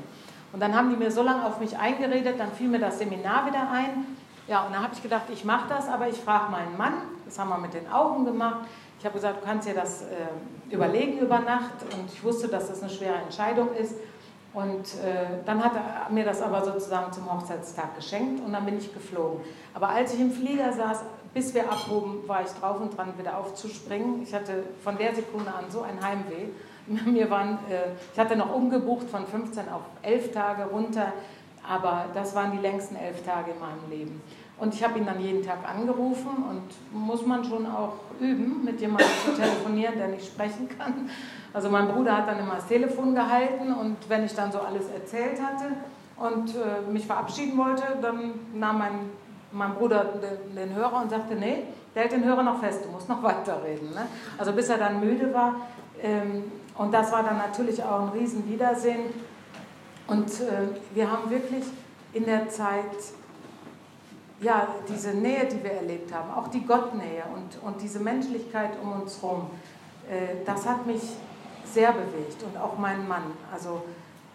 Und 0.53 0.61
dann 0.61 0.75
haben 0.75 0.91
die 0.91 0.97
mir 0.97 1.11
so 1.11 1.23
lange 1.23 1.45
auf 1.45 1.61
mich 1.61 1.77
eingeredet, 1.77 2.39
dann 2.39 2.53
fiel 2.53 2.69
mir 2.69 2.79
das 2.79 2.99
Seminar 2.99 3.47
wieder 3.47 3.71
ein. 3.71 4.17
Ja, 4.49 4.65
und 4.65 4.73
dann 4.73 4.83
habe 4.83 4.95
ich 4.95 5.03
gedacht, 5.03 5.25
ich 5.31 5.45
mache 5.45 5.69
das, 5.69 5.89
aber 5.89 6.09
ich 6.09 6.17
frage 6.17 6.51
meinen 6.51 6.77
Mann, 6.79 6.95
das 7.27 7.39
haben 7.39 7.51
wir 7.51 7.59
mit 7.59 7.75
den 7.75 7.87
Augen 7.93 8.25
gemacht. 8.25 8.67
Ich 8.99 9.05
habe 9.05 9.15
gesagt, 9.15 9.43
du 9.43 9.45
kannst 9.45 9.69
dir 9.69 9.75
das 9.75 10.03
äh, 10.03 10.75
überlegen 10.75 11.19
über 11.19 11.39
Nacht 11.41 11.83
und 11.93 12.11
ich 12.11 12.25
wusste, 12.25 12.49
dass 12.49 12.69
das 12.69 12.83
eine 12.83 12.91
schwere 12.91 13.17
Entscheidung 13.17 13.75
ist. 13.75 13.95
Und 14.55 14.87
äh, 15.05 15.45
dann 15.45 15.63
hat 15.63 15.73
er 15.75 16.11
mir 16.11 16.25
das 16.25 16.41
aber 16.41 16.65
sozusagen 16.65 17.13
zum 17.13 17.31
Hochzeitstag 17.31 17.95
geschenkt 17.95 18.43
und 18.43 18.55
dann 18.55 18.65
bin 18.65 18.79
ich 18.79 18.93
geflogen. 18.93 19.41
Aber 19.75 19.91
als 19.91 20.15
ich 20.15 20.21
im 20.21 20.33
Flieger 20.33 20.73
saß, 20.73 21.05
bis 21.35 21.53
wir 21.53 21.71
abhoben, 21.71 22.27
war 22.27 22.41
ich 22.41 22.51
drauf 22.53 22.81
und 22.81 22.97
dran, 22.97 23.13
wieder 23.19 23.37
aufzuspringen. 23.37 24.23
Ich 24.23 24.35
hatte 24.35 24.65
von 24.83 24.97
der 24.97 25.15
Sekunde 25.15 25.53
an 25.53 25.67
so 25.69 25.83
ein 25.83 26.03
Heimweh. 26.03 26.49
Mir 27.05 27.31
waren, 27.31 27.59
äh, 27.71 27.91
ich 28.15 28.19
hatte 28.19 28.35
noch 28.35 28.55
umgebucht 28.55 29.11
von 29.11 29.27
15 29.27 29.69
auf 29.69 29.83
11 30.01 30.33
Tage 30.33 30.65
runter, 30.65 31.13
aber 31.69 32.07
das 32.15 32.35
waren 32.35 32.53
die 32.53 32.59
längsten 32.59 32.97
elf 32.97 33.25
Tage 33.25 33.53
in 33.53 33.61
meinem 33.61 33.91
Leben. 33.91 34.23
Und 34.59 34.75
ich 34.75 34.83
habe 34.83 34.99
ihn 34.99 35.07
dann 35.07 35.21
jeden 35.21 35.45
Tag 35.45 35.59
angerufen 35.69 36.31
und 36.49 36.63
muss 36.93 37.25
man 37.25 37.45
schon 37.45 37.67
auch 37.67 37.95
üben, 38.19 38.65
mit 38.65 38.81
jemandem 38.81 39.07
zu 39.25 39.41
telefonieren, 39.41 39.97
der 39.97 40.09
nicht 40.09 40.27
sprechen 40.27 40.69
kann. 40.77 41.09
Also 41.53 41.71
mein 41.71 41.89
Bruder 41.89 42.17
hat 42.17 42.29
dann 42.29 42.41
immer 42.41 42.57
das 42.57 42.67
Telefon 42.67 43.15
gehalten 43.15 43.73
und 43.73 43.97
wenn 44.09 44.25
ich 44.25 44.35
dann 44.35 44.51
so 44.51 44.59
alles 44.59 44.89
erzählt 44.91 45.41
hatte 45.41 45.67
und 46.17 46.55
äh, 46.57 46.91
mich 46.91 47.07
verabschieden 47.07 47.57
wollte, 47.57 47.85
dann 48.03 48.35
nahm 48.55 48.79
mein, 48.79 49.11
mein 49.53 49.75
Bruder 49.75 50.05
den, 50.05 50.57
den, 50.57 50.75
Hörer 50.75 51.03
und 51.03 51.11
sagte, 51.11 51.37
nee, 51.37 51.63
der 51.95 52.03
hält 52.03 52.13
den 52.13 52.25
Hörer 52.25 52.43
noch 52.43 52.59
fest, 52.59 52.85
du 52.85 52.91
musst 52.91 53.09
noch 53.09 53.23
weiterreden. 53.23 53.91
Ne? 53.91 54.07
Also 54.37 54.53
bis 54.53 54.69
er 54.69 54.79
dann 54.79 55.01
müde 55.01 55.33
war, 55.33 55.55
Ähm, 56.01 56.45
und 56.79 56.95
das 56.95 57.11
war 57.11 57.25
dann 57.25 57.39
natürlich 57.39 57.83
auch 57.83 58.03
ein 58.03 58.09
Riesenwiedersehen. 58.11 59.01
Und 60.09 60.29
äh, 60.41 60.69
wir 60.95 61.11
haben 61.11 61.31
wirklich 61.31 61.65
in 62.13 62.25
der 62.25 62.49
Zeit 62.49 62.91
ja, 64.41 64.69
diese 64.89 65.11
Nähe, 65.11 65.47
die 65.47 65.63
wir 65.63 65.73
erlebt 65.73 66.13
haben, 66.13 66.31
auch 66.33 66.49
die 66.49 66.65
Gottnähe 66.65 67.25
und, 67.35 67.63
und 67.63 67.83
diese 67.83 68.01
Menschlichkeit 68.01 68.71
um 68.83 69.01
uns 69.01 69.21
herum, 69.21 69.51
äh, 70.11 70.45
das 70.47 70.67
hat 70.67 70.87
mich 70.87 71.03
sehr 71.65 71.93
bewegt 71.93 72.43
und 72.43 72.57
auch 72.57 72.79
meinen 72.79 73.07
Mann. 73.07 73.25
Also, 73.53 73.83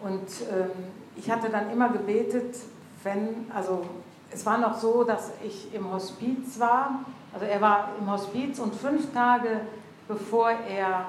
und 0.02 0.28
ähm, 0.52 0.70
ich 1.16 1.32
hatte 1.32 1.50
dann 1.50 1.72
immer 1.72 1.90
gebetet, 1.90 2.56
wenn, 3.04 3.50
also 3.54 3.86
es 4.32 4.46
war 4.46 4.58
noch 4.58 4.78
so, 4.78 5.04
dass 5.04 5.32
ich 5.44 5.74
im 5.74 5.92
Hospiz 5.92 6.60
war, 6.60 7.06
also 7.34 7.46
er 7.46 7.62
war 7.62 7.90
im 8.00 8.12
Hospiz 8.12 8.60
und 8.60 8.76
fünf 8.76 9.12
Tage 9.14 9.62
bevor 10.08 10.52
er 10.52 11.06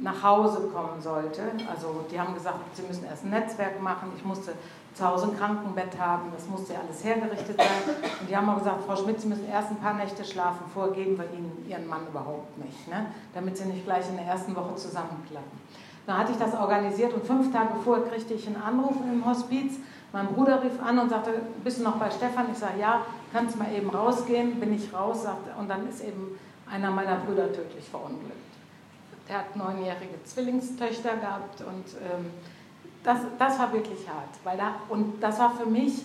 nach 0.00 0.22
Hause 0.22 0.68
kommen 0.72 1.00
sollte, 1.00 1.42
also 1.68 2.04
die 2.10 2.20
haben 2.20 2.34
gesagt, 2.34 2.58
sie 2.74 2.82
müssen 2.82 3.04
erst 3.04 3.24
ein 3.24 3.30
Netzwerk 3.30 3.82
machen, 3.82 4.12
ich 4.16 4.24
musste 4.24 4.52
zu 4.94 5.06
Hause 5.06 5.28
ein 5.28 5.36
Krankenbett 5.36 5.98
haben, 5.98 6.32
das 6.34 6.46
musste 6.48 6.72
ja 6.74 6.80
alles 6.80 7.04
hergerichtet 7.04 7.56
sein. 7.56 7.94
Und 8.20 8.28
die 8.28 8.36
haben 8.36 8.48
auch 8.48 8.58
gesagt, 8.58 8.84
Frau 8.84 8.96
Schmidt, 8.96 9.20
Sie 9.20 9.28
müssen 9.28 9.48
erst 9.48 9.70
ein 9.70 9.76
paar 9.76 9.94
Nächte 9.94 10.24
schlafen, 10.24 10.66
vorher 10.72 10.94
geben 10.94 11.18
wir 11.18 11.26
Ihnen 11.32 11.64
Ihren 11.68 11.86
Mann 11.86 12.06
überhaupt 12.08 12.58
nicht, 12.58 12.88
ne? 12.88 13.06
damit 13.34 13.56
Sie 13.56 13.66
nicht 13.66 13.84
gleich 13.84 14.08
in 14.08 14.16
der 14.16 14.26
ersten 14.26 14.54
Woche 14.56 14.74
zusammenklappen. 14.76 15.58
Dann 16.06 16.18
hatte 16.18 16.32
ich 16.32 16.38
das 16.38 16.54
organisiert 16.54 17.12
und 17.12 17.24
fünf 17.24 17.52
Tage 17.52 17.74
vorher 17.84 18.06
kriegte 18.06 18.34
ich 18.34 18.46
einen 18.46 18.60
Anruf 18.60 18.96
im 18.96 19.24
Hospiz. 19.26 19.74
Mein 20.12 20.26
Bruder 20.28 20.62
rief 20.62 20.82
an 20.82 20.98
und 20.98 21.10
sagte, 21.10 21.30
bist 21.62 21.78
du 21.78 21.82
noch 21.82 21.96
bei 21.96 22.10
Stefan? 22.10 22.46
Ich 22.50 22.58
sage, 22.58 22.80
ja, 22.80 23.02
kannst 23.32 23.58
mal 23.58 23.70
eben 23.72 23.90
rausgehen? 23.90 24.58
Bin 24.58 24.74
ich 24.74 24.92
raus, 24.92 25.24
sagte, 25.24 25.50
und 25.60 25.68
dann 25.68 25.86
ist 25.88 26.02
eben 26.02 26.38
einer 26.70 26.90
meiner 26.90 27.16
Brüder 27.16 27.52
tödlich 27.52 27.88
verunglückt. 27.90 28.47
Der 29.28 29.38
hat 29.38 29.56
neunjährige 29.56 30.22
Zwillingstöchter 30.24 31.16
gehabt 31.16 31.60
und 31.60 31.84
ähm, 32.02 32.30
das, 33.04 33.18
das 33.38 33.58
war 33.58 33.72
wirklich 33.72 34.08
hart. 34.08 34.30
Weil 34.44 34.56
da, 34.56 34.76
und 34.88 35.20
das 35.22 35.38
war 35.38 35.54
für 35.54 35.66
mich 35.66 36.04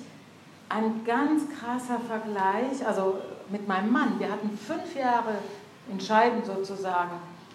ein 0.70 1.04
ganz 1.06 1.44
krasser 1.60 2.00
Vergleich, 2.00 2.86
also 2.86 3.20
mit 3.50 3.68
meinem 3.68 3.92
Mann. 3.92 4.20
Wir 4.20 4.32
hatten 4.32 4.58
fünf 4.58 4.96
Jahre 4.96 5.36
entscheidend 5.92 6.46
sozusagen, 6.46 7.12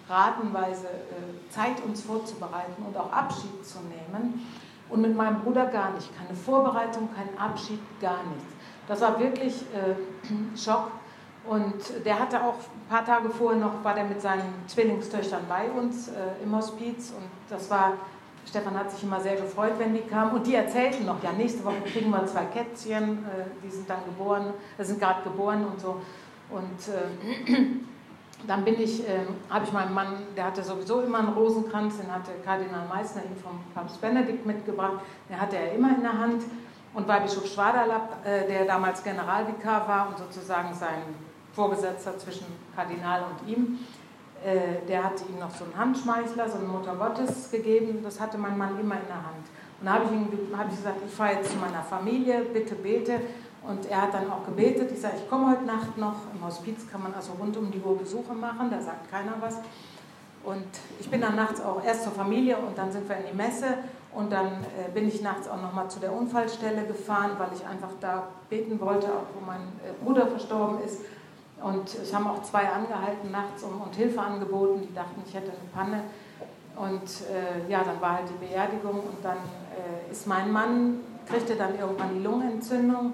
ratenweise 0.07 0.87
äh, 0.87 1.51
Zeit 1.51 1.83
uns 1.83 2.01
vorzubereiten 2.01 2.83
und 2.85 2.97
auch 2.97 3.11
Abschied 3.11 3.65
zu 3.65 3.79
nehmen. 3.79 4.45
Und 4.89 5.01
mit 5.01 5.15
meinem 5.15 5.41
Bruder 5.41 5.67
gar 5.67 5.91
nicht. 5.91 6.09
Keine 6.17 6.33
Vorbereitung, 6.33 7.09
kein 7.15 7.37
Abschied, 7.37 7.79
gar 8.01 8.23
nichts. 8.23 8.53
Das 8.87 9.01
war 9.01 9.19
wirklich 9.19 9.53
äh, 9.73 10.57
Schock. 10.57 10.91
Und 11.49 12.05
der 12.05 12.19
hatte 12.19 12.43
auch 12.43 12.53
ein 12.53 12.89
paar 12.89 13.03
Tage 13.03 13.27
vorher 13.31 13.59
noch, 13.59 13.83
war 13.83 13.95
der 13.95 14.03
mit 14.03 14.21
seinen 14.21 14.53
Zwillingstöchtern 14.67 15.41
bei 15.49 15.71
uns 15.71 16.09
äh, 16.09 16.43
im 16.43 16.55
Hospiz. 16.55 17.09
Und 17.09 17.27
das 17.49 17.71
war 17.71 17.93
Stefan 18.47 18.77
hat 18.77 18.89
sich 18.89 19.03
immer 19.03 19.19
sehr 19.19 19.35
gefreut, 19.35 19.73
wenn 19.77 19.93
die 19.93 20.01
kamen. 20.01 20.31
Und 20.31 20.45
die 20.45 20.55
erzählten 20.55 21.05
noch, 21.05 21.21
ja, 21.23 21.31
nächste 21.31 21.63
Woche 21.65 21.81
kriegen 21.85 22.09
wir 22.09 22.25
zwei 22.25 22.45
Kätzchen, 22.45 23.25
äh, 23.25 23.45
die 23.63 23.69
sind 23.69 23.89
dann 23.89 24.03
geboren, 24.05 24.53
äh, 24.77 24.83
sind 24.83 24.99
gerade 24.99 25.23
geboren 25.23 25.65
und 25.65 25.79
so. 25.79 26.01
Und 26.49 26.87
äh, 26.87 27.65
dann 28.47 28.63
bin 28.63 28.79
ich, 28.79 29.07
äh, 29.07 29.25
habe 29.49 29.65
ich 29.65 29.71
meinen 29.71 29.93
Mann, 29.93 30.13
der 30.35 30.45
hatte 30.45 30.63
sowieso 30.63 31.01
immer 31.01 31.19
einen 31.19 31.33
Rosenkranz, 31.33 31.97
den 31.97 32.11
hatte 32.11 32.31
Kardinal 32.43 32.87
Meissner 32.87 33.23
ihm 33.23 33.35
vom 33.35 33.59
Papst 33.73 33.99
Benedikt 34.01 34.45
mitgebracht, 34.45 34.99
den 35.29 35.39
hatte 35.39 35.57
er 35.57 35.73
immer 35.73 35.95
in 35.95 36.01
der 36.01 36.17
Hand. 36.17 36.43
Und 36.91 37.07
Weihbischof 37.07 37.45
Schwaderlapp, 37.45 38.25
äh, 38.25 38.47
der 38.47 38.65
damals 38.65 39.03
Generalvikar 39.03 39.87
war 39.87 40.09
und 40.09 40.17
sozusagen 40.17 40.73
sein 40.73 41.03
Vorgesetzter 41.53 42.17
zwischen 42.17 42.45
Kardinal 42.75 43.23
und 43.23 43.49
ihm, 43.49 43.79
äh, 44.43 44.85
der 44.87 45.03
hatte 45.03 45.23
ihm 45.29 45.39
noch 45.39 45.53
so 45.53 45.65
einen 45.65 45.77
Handschmeichler, 45.77 46.47
so 46.49 46.57
eine 46.57 46.67
Mutter 46.67 46.95
Gottes 46.95 47.51
gegeben. 47.51 47.99
Das 48.03 48.19
hatte 48.19 48.37
mein 48.37 48.57
Mann 48.57 48.79
immer 48.79 48.95
in 48.95 49.07
der 49.07 49.15
Hand. 49.15 49.45
Und 49.79 49.85
da 49.85 49.93
habe 49.93 50.05
ich, 50.05 50.57
hab 50.57 50.69
ich 50.69 50.75
gesagt, 50.77 50.97
ich 51.05 51.13
fahre 51.13 51.33
jetzt 51.35 51.51
zu 51.51 51.57
meiner 51.57 51.83
Familie, 51.83 52.41
bitte 52.53 52.75
bete. 52.75 53.19
Und 53.61 53.85
er 53.89 54.03
hat 54.03 54.13
dann 54.13 54.31
auch 54.31 54.45
gebetet. 54.45 54.91
Ich 54.93 55.01
sage, 55.01 55.15
ich 55.17 55.29
komme 55.29 55.51
heute 55.51 55.65
Nacht 55.65 55.97
noch. 55.97 56.15
Im 56.33 56.45
Hospiz 56.45 56.89
kann 56.89 57.03
man 57.03 57.13
also 57.13 57.33
rund 57.33 57.57
um 57.57 57.69
die 57.71 57.79
Uhr 57.79 57.97
Besuche 57.97 58.33
machen, 58.33 58.69
da 58.71 58.79
sagt 58.79 59.11
keiner 59.11 59.33
was. 59.41 59.57
Und 60.43 60.65
ich 60.99 61.09
bin 61.09 61.19
dann 61.19 61.35
nachts 61.35 61.61
auch 61.61 61.83
erst 61.83 62.03
zur 62.03 62.13
Familie 62.13 62.57
und 62.57 62.77
dann 62.77 62.91
sind 62.91 63.07
wir 63.09 63.17
in 63.17 63.25
die 63.31 63.37
Messe. 63.37 63.65
Und 64.15 64.31
dann 64.31 64.47
äh, 64.47 64.89
bin 64.93 65.07
ich 65.07 65.21
nachts 65.21 65.47
auch 65.47 65.61
nochmal 65.61 65.89
zu 65.89 65.99
der 65.99 66.13
Unfallstelle 66.13 66.85
gefahren, 66.85 67.31
weil 67.37 67.49
ich 67.53 67.65
einfach 67.65 67.91
da 67.99 68.27
beten 68.49 68.79
wollte, 68.79 69.07
auch 69.07 69.27
wo 69.35 69.45
mein 69.45 69.61
äh, 69.85 70.03
Bruder 70.03 70.27
verstorben 70.27 70.81
ist. 70.83 71.01
Und 71.61 71.93
es 71.93 72.13
haben 72.13 72.27
auch 72.27 72.41
zwei 72.43 72.69
angehalten 72.69 73.31
nachts 73.31 73.63
und, 73.63 73.81
und 73.81 73.95
Hilfe 73.95 74.21
angeboten, 74.21 74.87
die 74.87 74.93
dachten, 74.93 75.21
ich 75.25 75.33
hätte 75.33 75.51
eine 75.51 75.69
Panne. 75.73 76.03
Und 76.75 77.03
äh, 77.29 77.69
ja, 77.69 77.83
dann 77.83 77.99
war 77.99 78.13
halt 78.13 78.29
die 78.29 78.45
Beerdigung 78.45 79.01
und 79.01 79.17
dann 79.23 79.37
äh, 79.37 80.11
ist 80.11 80.27
mein 80.27 80.51
Mann, 80.51 81.01
kriegte 81.25 81.55
dann 81.55 81.77
irgendwann 81.77 82.13
die 82.13 82.23
Lungenentzündung 82.23 83.13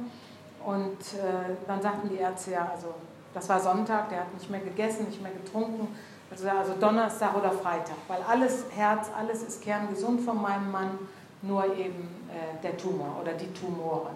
und 0.63 0.99
äh, 0.99 1.55
dann 1.67 1.81
sagten 1.81 2.09
die 2.09 2.17
Ärzte, 2.17 2.51
ja, 2.51 2.69
also 2.71 2.93
das 3.33 3.49
war 3.49 3.59
Sonntag, 3.59 4.09
der 4.09 4.21
hat 4.21 4.33
nicht 4.33 4.49
mehr 4.49 4.59
gegessen, 4.59 5.07
nicht 5.07 5.21
mehr 5.21 5.31
getrunken, 5.31 5.87
also, 6.31 6.47
also 6.49 6.73
Donnerstag 6.79 7.35
oder 7.35 7.51
Freitag, 7.51 7.97
weil 8.07 8.21
alles 8.27 8.65
Herz, 8.75 9.09
alles 9.17 9.43
ist 9.43 9.63
kerngesund 9.63 10.21
von 10.21 10.41
meinem 10.41 10.71
Mann, 10.71 10.99
nur 11.41 11.65
eben 11.75 12.25
äh, 12.29 12.61
der 12.61 12.77
Tumor 12.77 13.17
oder 13.21 13.33
die 13.33 13.51
Tumore. 13.53 14.09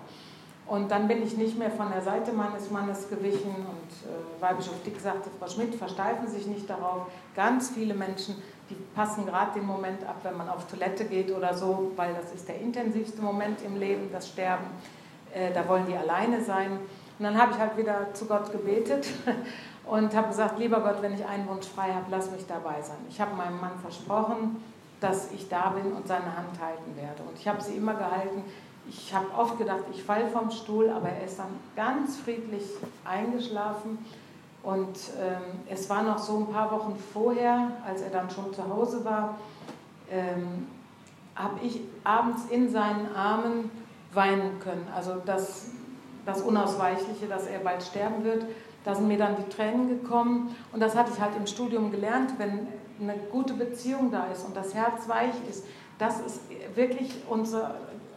Und 0.69 0.91
dann 0.91 1.08
bin 1.08 1.23
ich 1.23 1.36
nicht 1.36 1.58
mehr 1.58 1.71
von 1.71 1.89
der 1.91 2.03
Seite 2.03 2.32
meines 2.32 2.69
Mannes 2.69 3.10
gewichen 3.10 3.55
und 3.55 3.89
äh, 4.08 4.41
Weihbischof 4.41 4.84
Dick 4.86 4.99
sagte, 5.01 5.32
Frau 5.39 5.47
Schmidt, 5.47 5.73
versteifen 5.73 6.27
Sie 6.27 6.38
sich 6.38 6.45
nicht 6.45 6.69
darauf. 6.69 7.08
Ganz 7.36 7.71
viele 7.71 7.95
Menschen, 7.95 8.36
die 8.69 8.75
passen 8.93 9.25
gerade 9.25 9.53
den 9.60 9.65
Moment 9.65 10.08
ab, 10.08 10.17
wenn 10.21 10.38
man 10.38 10.47
auf 10.47 10.67
Toilette 10.67 11.05
geht 11.05 11.36
oder 11.36 11.55
so, 11.55 11.91
weil 11.95 12.13
das 12.13 12.32
ist 12.34 12.47
der 12.47 12.62
intensivste 12.62 13.19
Moment 13.19 13.63
im 13.63 13.77
Leben, 13.77 14.10
das 14.12 14.27
Sterben. 14.27 14.65
Äh, 15.34 15.51
da 15.53 15.67
wollen 15.67 15.88
die 15.88 15.95
alleine 15.95 16.43
sein. 16.43 16.73
Und 16.73 17.25
dann 17.25 17.36
habe 17.36 17.53
ich 17.53 17.58
halt 17.58 17.75
wieder 17.75 18.13
zu 18.13 18.27
Gott 18.27 18.51
gebetet 18.51 19.08
und 19.88 20.15
habe 20.15 20.27
gesagt, 20.27 20.60
lieber 20.60 20.82
Gott, 20.82 21.01
wenn 21.01 21.15
ich 21.15 21.25
einen 21.25 21.47
Wunsch 21.47 21.65
frei 21.65 21.93
habe, 21.93 22.05
lass 22.12 22.29
mich 22.29 22.45
dabei 22.45 22.79
sein. 22.84 22.97
Ich 23.10 23.19
habe 23.19 23.36
meinem 23.36 23.60
Mann 23.60 23.79
versprochen, 23.82 24.63
dass 24.99 25.32
ich 25.32 25.49
da 25.49 25.69
bin 25.69 25.93
und 25.93 26.08
seine 26.08 26.38
Hand 26.38 26.62
halten 26.62 26.95
werde. 26.95 27.23
Und 27.27 27.39
ich 27.39 27.47
habe 27.47 27.60
sie 27.60 27.75
immer 27.75 27.95
gehalten 27.95 28.43
ich 28.89 29.13
habe 29.13 29.28
oft 29.38 29.58
gedacht, 29.58 29.84
ich 29.93 30.04
falle 30.04 30.28
vom 30.28 30.49
Stuhl, 30.52 30.89
aber 30.89 31.10
er 31.10 31.25
ist 31.25 31.38
dann 31.38 31.60
ganz 31.75 32.17
friedlich 32.17 32.63
eingeschlafen. 33.06 33.99
Und 34.63 34.97
ähm, 35.19 35.60
es 35.69 35.89
war 35.89 36.04
noch 36.04 36.17
so 36.17 36.38
ein 36.38 36.47
paar 36.52 36.71
Wochen 36.71 36.97
vorher, 37.13 37.71
als 37.86 38.02
er 38.02 38.10
dann 38.10 38.30
schon 38.30 38.54
zu 38.54 38.67
Hause 38.67 39.06
war, 39.06 39.38
ähm, 40.12 40.67
habe 41.36 41.60
ich 41.63 41.80
abends 42.04 42.43
in 42.49 42.69
seinen 42.69 43.15
Armen 43.15 43.71
weinen 44.13 44.60
können. 44.60 44.86
Also 44.93 45.21
das, 45.25 45.71
das 46.25 46.41
Unausweichliche, 46.41 47.28
dass 47.28 47.47
er 47.47 47.60
bald 47.60 47.82
sterben 47.84 48.23
wird, 48.23 48.45
da 48.84 48.95
sind 48.95 49.08
mir 49.08 49.17
dann 49.17 49.36
die 49.38 49.49
Tränen 49.49 49.88
gekommen. 49.88 50.56
Und 50.73 50.82
das 50.82 50.95
hatte 50.95 51.12
ich 51.13 51.21
halt 51.21 51.36
im 51.38 51.47
Studium 51.47 51.91
gelernt, 51.91 52.34
wenn 52.38 52.67
eine 52.99 53.15
gute 53.32 53.54
Beziehung 53.54 54.12
da 54.12 54.25
ist 54.25 54.45
und 54.45 54.56
das 54.58 54.73
Herz 54.73 55.08
weich 55.08 55.34
ist, 55.49 55.63
das 55.99 56.19
ist 56.21 56.41
wirklich 56.75 57.13
unser, 57.30 57.75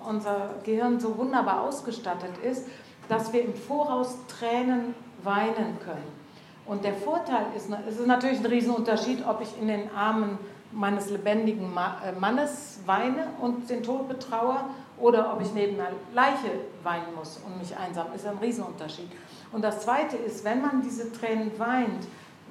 unser 0.08 0.50
Gehirn 0.64 1.00
so 1.00 1.16
wunderbar 1.16 1.62
ausgestattet 1.62 2.38
ist, 2.42 2.66
dass 3.08 3.32
wir 3.32 3.42
im 3.42 3.54
Voraus 3.54 4.16
Tränen 4.28 4.94
weinen 5.22 5.78
können. 5.84 6.22
Und 6.64 6.84
der 6.84 6.94
Vorteil 6.94 7.46
ist, 7.56 7.68
es 7.88 7.98
ist 7.98 8.06
natürlich 8.06 8.38
ein 8.38 8.46
Riesenunterschied, 8.46 9.26
ob 9.26 9.40
ich 9.42 9.60
in 9.60 9.68
den 9.68 9.90
Armen 9.94 10.38
meines 10.70 11.10
lebendigen 11.10 11.70
äh, 11.76 12.12
Mannes 12.18 12.80
weine 12.86 13.28
und 13.40 13.68
den 13.68 13.82
Tod 13.82 14.08
betraue 14.08 14.56
oder 14.98 15.32
ob 15.32 15.42
ich 15.42 15.52
neben 15.52 15.78
einer 15.78 15.90
Leiche 16.14 16.50
weinen 16.82 17.14
muss 17.14 17.40
und 17.44 17.58
mich 17.58 17.76
einsam, 17.76 18.06
ist 18.14 18.26
ein 18.26 18.38
Riesenunterschied. 18.38 19.10
Und 19.52 19.62
das 19.62 19.80
Zweite 19.80 20.16
ist, 20.16 20.44
wenn 20.44 20.62
man 20.62 20.82
diese 20.82 21.12
Tränen 21.12 21.50
weint, 21.58 22.06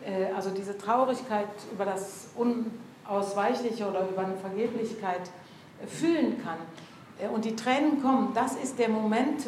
äh, 0.05 0.33
also 0.35 0.49
diese 0.51 0.77
Traurigkeit 0.77 1.47
über 1.71 1.85
das 1.85 2.29
Unausweichliche 2.35 3.87
oder 3.87 4.07
über 4.07 4.21
eine 4.21 4.35
Vergeblichkeit 4.35 5.31
fühlen 5.87 6.43
kann, 6.43 6.57
und 7.29 7.45
die 7.45 7.55
Tränen 7.55 8.01
kommen, 8.01 8.33
das 8.33 8.55
ist 8.55 8.79
der 8.79 8.89
Moment, 8.89 9.45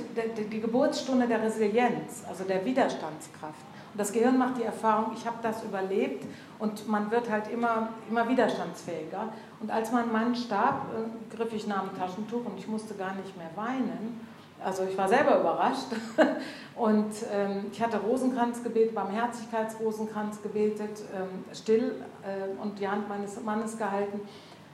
die 0.51 0.61
Geburtsstunde 0.61 1.27
der 1.27 1.41
Resilienz, 1.41 2.23
also 2.27 2.43
der 2.43 2.63
Widerstandskraft. 2.65 3.65
Und 3.93 3.99
das 3.99 4.11
Gehirn 4.11 4.37
macht 4.37 4.57
die 4.57 4.63
Erfahrung, 4.63 5.13
ich 5.15 5.25
habe 5.25 5.37
das 5.41 5.63
überlebt 5.63 6.25
und 6.59 6.87
man 6.87 7.11
wird 7.11 7.29
halt 7.29 7.51
immer, 7.51 7.89
immer 8.09 8.27
widerstandsfähiger. 8.27 9.29
Und 9.59 9.69
als 9.71 9.91
mein 9.91 10.11
Mann 10.11 10.35
starb, 10.35 10.87
äh, 10.93 11.35
griff 11.35 11.53
ich 11.53 11.67
nach 11.67 11.87
dem 11.87 11.97
Taschentuch 11.97 12.45
und 12.45 12.57
ich 12.57 12.67
musste 12.67 12.95
gar 12.95 13.13
nicht 13.13 13.37
mehr 13.37 13.51
weinen. 13.55 14.19
Also 14.63 14.83
ich 14.83 14.97
war 14.97 15.09
selber 15.09 15.39
überrascht. 15.39 15.87
Und 16.75 17.11
ähm, 17.31 17.65
ich 17.71 17.81
hatte 17.81 17.97
Rosenkranz 17.97 18.63
gebetet, 18.63 18.95
Barmherzigkeitsrosenkranz 18.95 20.41
gebetet, 20.41 21.03
ähm, 21.13 21.43
still 21.53 21.95
äh, 22.23 22.59
und 22.61 22.79
die 22.79 22.87
Hand 22.87 23.07
meines 23.09 23.39
Mannes 23.43 23.77
gehalten. 23.77 24.21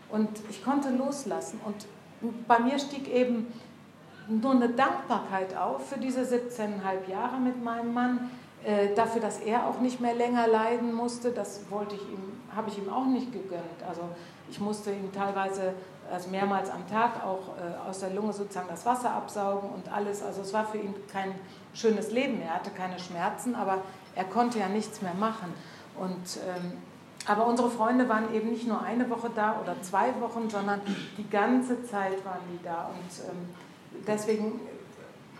Und 0.09 0.30
ich 0.49 0.63
konnte 0.63 0.91
loslassen. 0.91 1.59
Und 1.65 1.88
bei 2.47 2.59
mir 2.59 2.80
stieg 2.80 3.07
eben 3.07 3.53
nur 4.28 4.51
eine 4.51 4.70
Dankbarkeit 4.70 5.55
auf 5.57 5.89
für 5.89 5.99
diese 5.99 6.22
17,5 6.22 7.09
Jahre 7.09 7.39
mit 7.39 7.63
meinem 7.63 7.93
Mann. 7.93 8.32
Äh, 8.63 8.93
dafür, 8.93 9.22
dass 9.22 9.39
er 9.39 9.67
auch 9.67 9.80
nicht 9.80 10.01
mehr 10.01 10.13
länger 10.13 10.47
leiden 10.47 10.93
musste, 10.93 11.32
das 11.32 11.61
wollte 11.70 11.95
ich 11.95 12.01
ihm, 12.01 12.34
habe 12.53 12.70
ich 12.70 12.78
ihm 12.78 12.89
auch 12.89 13.05
nicht 13.05 13.32
gegönnt. 13.32 13.84
Also 13.88 14.01
ich 14.49 14.59
musste 14.59 14.91
ihm 14.91 15.11
teilweise 15.13 15.74
also 16.11 16.30
mehrmals 16.30 16.70
am 16.70 16.88
Tag 16.88 17.24
auch 17.24 17.55
äh, 17.57 17.89
aus 17.89 17.99
der 17.99 18.09
Lunge 18.09 18.34
sozusagen 18.34 18.67
das 18.67 18.86
Wasser 18.86 19.11
absaugen 19.11 19.70
und 19.70 19.91
alles. 19.91 20.22
Also 20.24 20.41
es 20.41 20.53
war 20.53 20.65
für 20.65 20.78
ihn 20.78 20.93
kein 21.11 21.34
schönes 21.74 22.11
Leben. 22.11 22.41
Er 22.41 22.55
hatte 22.55 22.72
keine 22.72 22.99
Schmerzen, 22.99 23.55
aber 23.55 23.82
er 24.15 24.26
konnte 24.26 24.59
ja 24.59 24.67
nichts 24.67 25.01
mehr 25.01 25.13
machen. 25.13 25.53
Und, 25.97 26.39
ähm, 26.47 26.74
aber 27.30 27.45
unsere 27.45 27.69
Freunde 27.69 28.09
waren 28.09 28.34
eben 28.34 28.49
nicht 28.49 28.67
nur 28.67 28.82
eine 28.82 29.07
Woche 29.07 29.30
da 29.36 29.61
oder 29.61 29.80
zwei 29.84 30.07
Wochen, 30.19 30.49
sondern 30.49 30.82
die 31.15 31.30
ganze 31.30 31.84
Zeit 31.84 32.25
waren 32.25 32.41
die 32.51 32.63
da. 32.63 32.89
Und 32.89 33.30
ähm, 33.30 33.49
deswegen 34.07 34.59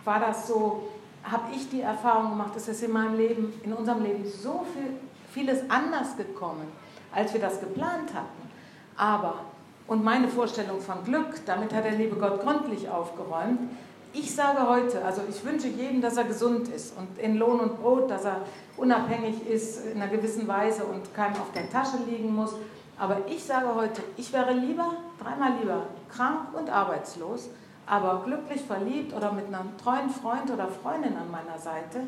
war 0.04 0.20
das 0.20 0.46
so, 0.46 0.88
habe 1.24 1.52
ich 1.52 1.68
die 1.68 1.80
Erfahrung 1.80 2.30
gemacht, 2.30 2.52
es 2.54 2.80
in 2.80 2.92
meinem 2.92 3.16
Leben, 3.16 3.52
in 3.64 3.72
unserem 3.72 4.04
Leben 4.04 4.24
so 4.24 4.64
viel, 4.72 5.00
vieles 5.32 5.68
anders 5.68 6.16
gekommen, 6.16 6.68
als 7.12 7.32
wir 7.32 7.40
das 7.40 7.58
geplant 7.58 8.14
hatten. 8.14 8.50
Aber, 8.96 9.40
und 9.88 10.04
meine 10.04 10.28
Vorstellung 10.28 10.80
von 10.80 11.02
Glück, 11.02 11.44
damit 11.44 11.74
hat 11.74 11.84
der 11.84 11.96
liebe 11.96 12.14
Gott 12.14 12.40
gründlich 12.40 12.88
aufgeräumt. 12.88 13.68
Ich 14.12 14.34
sage 14.34 14.68
heute, 14.68 15.04
also 15.04 15.22
ich 15.28 15.44
wünsche 15.44 15.68
jedem, 15.68 16.00
dass 16.00 16.16
er 16.16 16.24
gesund 16.24 16.66
ist 16.68 16.96
und 16.96 17.16
in 17.18 17.36
Lohn 17.36 17.60
und 17.60 17.80
Brot, 17.80 18.10
dass 18.10 18.24
er 18.24 18.40
unabhängig 18.76 19.46
ist 19.46 19.86
in 19.86 20.02
einer 20.02 20.10
gewissen 20.10 20.48
Weise 20.48 20.84
und 20.84 21.14
keinem 21.14 21.34
auf 21.34 21.52
der 21.54 21.70
Tasche 21.70 21.98
liegen 22.08 22.34
muss. 22.34 22.54
Aber 22.98 23.18
ich 23.28 23.44
sage 23.44 23.72
heute, 23.72 24.02
ich 24.16 24.32
wäre 24.32 24.52
lieber, 24.52 24.96
dreimal 25.22 25.52
lieber, 25.60 25.84
krank 26.12 26.48
und 26.58 26.70
arbeitslos, 26.70 27.50
aber 27.86 28.22
glücklich 28.24 28.62
verliebt 28.62 29.14
oder 29.14 29.30
mit 29.30 29.46
einem 29.46 29.76
treuen 29.78 30.10
Freund 30.10 30.50
oder 30.50 30.66
Freundin 30.66 31.16
an 31.16 31.30
meiner 31.30 31.58
Seite, 31.58 32.00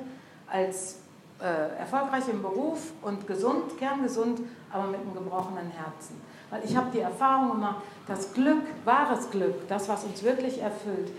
als 0.50 0.98
äh, 1.40 1.78
erfolgreich 1.78 2.28
im 2.28 2.42
Beruf 2.42 2.92
und 3.02 3.28
gesund, 3.28 3.78
kerngesund, 3.78 4.40
aber 4.72 4.88
mit 4.88 5.00
einem 5.00 5.14
gebrochenen 5.14 5.70
Herzen. 5.70 6.20
Weil 6.50 6.62
ich 6.64 6.76
habe 6.76 6.88
die 6.92 7.00
Erfahrung 7.00 7.52
gemacht, 7.52 7.76
dass 8.06 8.34
Glück, 8.34 8.62
wahres 8.84 9.30
Glück, 9.30 9.66
das, 9.68 9.88
was 9.88 10.04
uns 10.04 10.22
wirklich 10.22 10.60
erfüllt, 10.60 11.10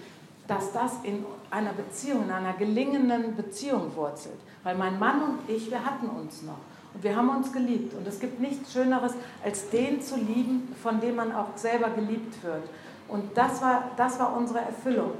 dass 0.47 0.73
das 0.73 0.91
in 1.03 1.25
einer 1.49 1.73
Beziehung, 1.73 2.23
in 2.23 2.31
einer 2.31 2.53
gelingenden 2.53 3.35
Beziehung 3.35 3.95
wurzelt. 3.95 4.39
Weil 4.63 4.75
mein 4.75 4.99
Mann 4.99 5.21
und 5.21 5.49
ich, 5.49 5.69
wir 5.71 5.83
hatten 5.83 6.07
uns 6.07 6.41
noch. 6.43 6.59
Und 6.93 7.03
wir 7.03 7.15
haben 7.15 7.29
uns 7.29 7.51
geliebt. 7.51 7.93
Und 7.95 8.07
es 8.07 8.19
gibt 8.19 8.39
nichts 8.39 8.73
Schöneres, 8.73 9.13
als 9.43 9.69
den 9.69 10.01
zu 10.01 10.15
lieben, 10.17 10.75
von 10.81 10.99
dem 10.99 11.15
man 11.15 11.31
auch 11.33 11.55
selber 11.55 11.89
geliebt 11.89 12.43
wird. 12.43 12.63
Und 13.07 13.37
das 13.37 13.61
war, 13.61 13.91
das 13.97 14.19
war 14.19 14.35
unsere 14.35 14.59
Erfüllung. 14.59 15.11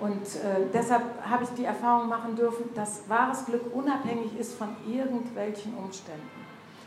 Und 0.00 0.22
äh, 0.22 0.66
deshalb 0.72 1.02
habe 1.28 1.44
ich 1.44 1.50
die 1.50 1.64
Erfahrung 1.64 2.08
machen 2.08 2.34
dürfen, 2.34 2.74
dass 2.74 3.08
wahres 3.08 3.44
Glück 3.46 3.74
unabhängig 3.74 4.36
ist 4.38 4.54
von 4.54 4.68
irgendwelchen 4.86 5.74
Umständen. 5.76 6.28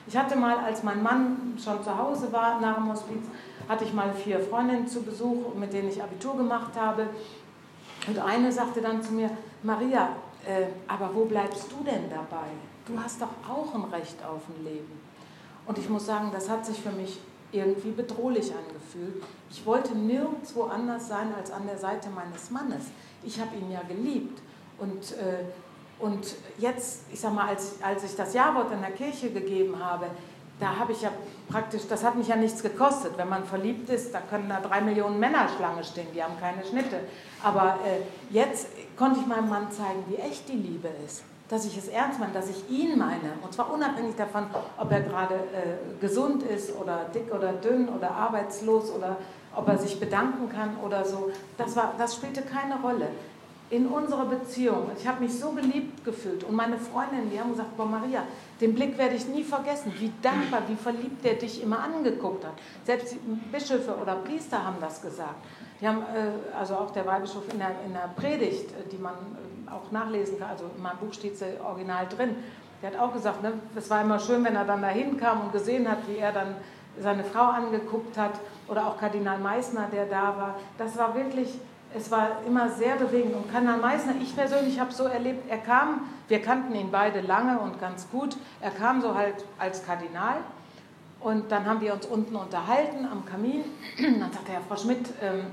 Ich 0.08 0.16
hatte 0.16 0.36
mal, 0.36 0.58
als 0.58 0.84
mein 0.84 1.02
Mann 1.02 1.58
schon 1.64 1.84
zu 1.84 1.98
Hause 1.98 2.32
war 2.32 2.60
nach 2.60 2.76
dem 2.76 2.92
Hospiz, 2.92 3.24
hatte 3.68 3.86
ich 3.86 3.94
mal 3.94 4.14
vier 4.14 4.40
Freundinnen 4.40 4.88
zu 4.88 5.02
Besuch, 5.02 5.56
mit 5.56 5.74
denen 5.74 5.90
ich 5.90 6.04
Abitur 6.04 6.38
gemacht 6.38 6.74
habe. 6.80 7.08
Und 8.08 8.20
eine 8.20 8.52
sagte 8.52 8.82
dann 8.82 9.02
zu 9.02 9.14
mir, 9.14 9.30
Maria, 9.64 10.10
äh, 10.46 10.68
aber 10.88 11.10
wo 11.14 11.26
bleibst 11.26 11.72
du 11.72 11.84
denn 11.84 12.10
dabei? 12.10 12.48
Du 12.86 13.00
hast 13.02 13.22
doch 13.22 13.30
auch 13.50 13.74
ein 13.74 13.86
Recht 13.86 14.24
auf 14.24 14.42
ein 14.50 14.64
Leben. 14.64 15.02
Und 15.66 15.78
ich 15.78 15.90
muss 15.90 16.06
sagen, 16.06 16.30
das 16.32 16.50
hat 16.50 16.66
sich 16.66 16.80
für 16.80 16.92
mich 16.92 17.20
irgendwie 17.52 17.92
bedrohlich 17.92 18.52
angefühlt. 18.52 19.24
Ich 19.50 19.66
wollte 19.66 19.96
nirgendwo 19.96 20.64
anders 20.64 21.08
sein 21.08 21.34
als 21.36 21.52
an 21.52 21.66
der 21.66 21.78
Seite 21.78 22.10
meines 22.10 22.52
Mannes. 22.52 22.86
Ich 23.24 23.40
habe 23.40 23.56
ihn 23.56 23.72
ja 23.72 23.82
geliebt. 23.88 24.40
Und, 24.78 25.14
äh, 25.14 25.46
und 26.00 26.36
jetzt, 26.58 27.06
ich 27.12 27.20
sag 27.20 27.34
mal, 27.34 27.48
als, 27.48 27.82
als 27.82 28.04
ich 28.04 28.16
das 28.16 28.34
Ja-Wort 28.34 28.72
in 28.72 28.82
der 28.82 28.92
Kirche 28.92 29.32
gegeben 29.32 29.84
habe, 29.84 30.08
da 30.60 30.78
habe 30.78 30.92
ich 30.92 31.02
ja 31.02 31.12
praktisch, 31.50 31.82
das 31.90 32.04
hat 32.04 32.16
mich 32.16 32.28
ja 32.28 32.36
nichts 32.36 32.62
gekostet. 32.62 33.18
Wenn 33.18 33.30
man 33.30 33.44
verliebt 33.44 33.90
ist, 33.90 34.14
da 34.14 34.22
können 34.22 34.48
da 34.50 34.60
drei 34.60 34.82
Millionen 34.82 35.20
Männer 35.20 35.50
Schlange 35.56 35.84
stehen, 35.84 36.08
die 36.14 36.24
haben 36.24 36.40
keine 36.40 36.64
Schnitte. 36.66 37.00
Aber 37.46 37.78
äh, 37.86 38.34
jetzt 38.34 38.68
konnte 38.98 39.20
ich 39.20 39.28
meinem 39.28 39.50
Mann 39.50 39.72
zeigen, 39.72 40.04
wie 40.10 40.16
echt 40.16 40.50
die 40.50 40.58
Liebe 40.58 40.90
ist 41.06 41.24
dass 41.50 41.66
ich 41.66 41.78
es 41.78 41.88
ernst 41.88 42.20
meine, 42.20 42.34
dass 42.34 42.50
ich 42.50 42.70
ihn 42.70 42.98
meine. 42.98 43.34
Und 43.44 43.54
zwar 43.54 43.72
unabhängig 43.72 44.16
davon, 44.16 44.46
ob 44.78 44.92
er 44.92 45.02
gerade 45.02 45.36
äh, 45.36 46.02
gesund 46.02 46.44
ist 46.44 46.76
oder 46.76 47.06
dick 47.14 47.32
oder 47.34 47.54
dünn 47.54 47.88
oder 47.90 48.12
arbeitslos 48.12 48.92
oder 48.92 49.18
ob 49.56 49.68
er 49.68 49.78
sich 49.78 50.00
bedanken 50.00 50.50
kann 50.50 50.76
oder 50.84 51.06
so. 51.06 51.32
Das, 51.58 51.76
war, 51.76 51.94
das 51.98 52.16
spielte 52.16 52.42
keine 52.42 52.82
Rolle. 52.82 53.10
In 53.70 53.88
unserer 53.88 54.26
Beziehung, 54.26 54.92
ich 54.98 55.08
habe 55.08 55.24
mich 55.24 55.40
so 55.40 55.52
geliebt 55.52 56.06
gefühlt 56.06 56.44
und 56.44 56.56
meine 56.56 56.78
Freundinnen, 56.78 57.32
die 57.32 57.40
haben 57.40 57.52
gesagt, 57.52 57.76
boah 57.76 57.86
Maria, 57.86 58.24
den 58.62 58.76
Blick 58.76 58.96
werde 58.98 59.16
ich 59.16 59.28
nie 59.28 59.44
vergessen, 59.44 59.92
wie 59.98 60.12
dankbar, 60.22 60.62
wie 60.68 60.76
verliebt 60.76 61.24
der 61.24 61.34
dich 61.34 61.64
immer 61.64 61.80
angeguckt 61.80 62.46
hat. 62.46 62.54
Selbst 62.86 63.16
Bischöfe 63.52 63.96
oder 63.96 64.16
Priester 64.16 64.64
haben 64.64 64.78
das 64.80 65.02
gesagt. 65.02 65.36
Die 65.82 65.88
haben, 65.88 66.00
äh, 66.00 66.58
also 66.58 66.76
auch 66.76 66.92
der 66.92 67.06
Weihbischof 67.06 67.44
in 67.52 67.60
der, 67.60 67.72
in 67.86 67.94
der 67.94 68.10
Predigt, 68.16 68.72
äh, 68.72 68.90
die 68.92 68.98
man 68.98 69.14
äh, 69.14 69.72
auch 69.72 69.92
nachlesen 69.92 70.40
kann, 70.40 70.50
also 70.50 70.66
in 70.76 70.82
meinem 70.82 70.98
Buch 70.98 71.14
steht 71.14 71.34
es 71.34 71.44
original 71.62 72.08
drin, 72.08 72.36
der 72.82 72.92
hat 72.92 73.00
auch 73.00 73.14
gesagt, 73.14 73.42
ne, 73.42 73.54
es 73.76 73.90
war 73.90 74.02
immer 74.02 74.20
schön, 74.20 74.44
wenn 74.44 74.56
er 74.56 74.66
dann 74.66 74.82
dahin 74.82 75.18
kam 75.18 75.42
und 75.42 75.52
gesehen 75.52 75.90
hat, 75.90 76.08
wie 76.08 76.18
er 76.18 76.32
dann 76.32 76.56
seine 77.00 77.24
Frau 77.24 77.46
angeguckt 77.46 78.18
hat 78.18 78.34
oder 78.68 78.88
auch 78.88 78.98
Kardinal 78.98 79.40
Meissner, 79.40 79.88
der 79.92 80.06
da 80.06 80.38
war. 80.38 80.56
Das 80.78 80.98
war 80.98 81.16
wirklich, 81.16 81.50
es 81.96 82.12
war 82.12 82.42
immer 82.46 82.70
sehr 82.70 82.96
bewegend. 82.96 83.36
Und 83.36 83.52
Kardinal 83.52 83.80
Meissner, 83.80 84.14
ich 84.22 84.36
persönlich 84.36 84.80
habe 84.80 84.94
so 84.94 85.06
erlebt, 85.06 85.50
er 85.50 85.58
kam, 85.58 86.02
wir 86.28 86.42
kannten 86.42 86.76
ihn 86.76 86.92
beide 86.92 87.22
lange 87.22 87.60
und 87.60 87.80
ganz 87.80 88.10
gut, 88.10 88.38
er 88.62 88.72
kam 88.72 89.02
so 89.02 89.16
halt 89.16 89.46
als 89.58 89.86
Kardinal 89.86 90.38
und 91.20 91.52
dann 91.52 91.66
haben 91.66 91.82
wir 91.82 91.94
uns 91.94 92.06
unten 92.06 92.36
unterhalten 92.36 93.06
am 93.12 93.26
Kamin. 93.26 93.64
Dann 93.98 94.32
sagte 94.32 94.52
er, 94.52 94.62
Frau 94.62 94.76
Schmidt, 94.76 95.10
ähm, 95.24 95.48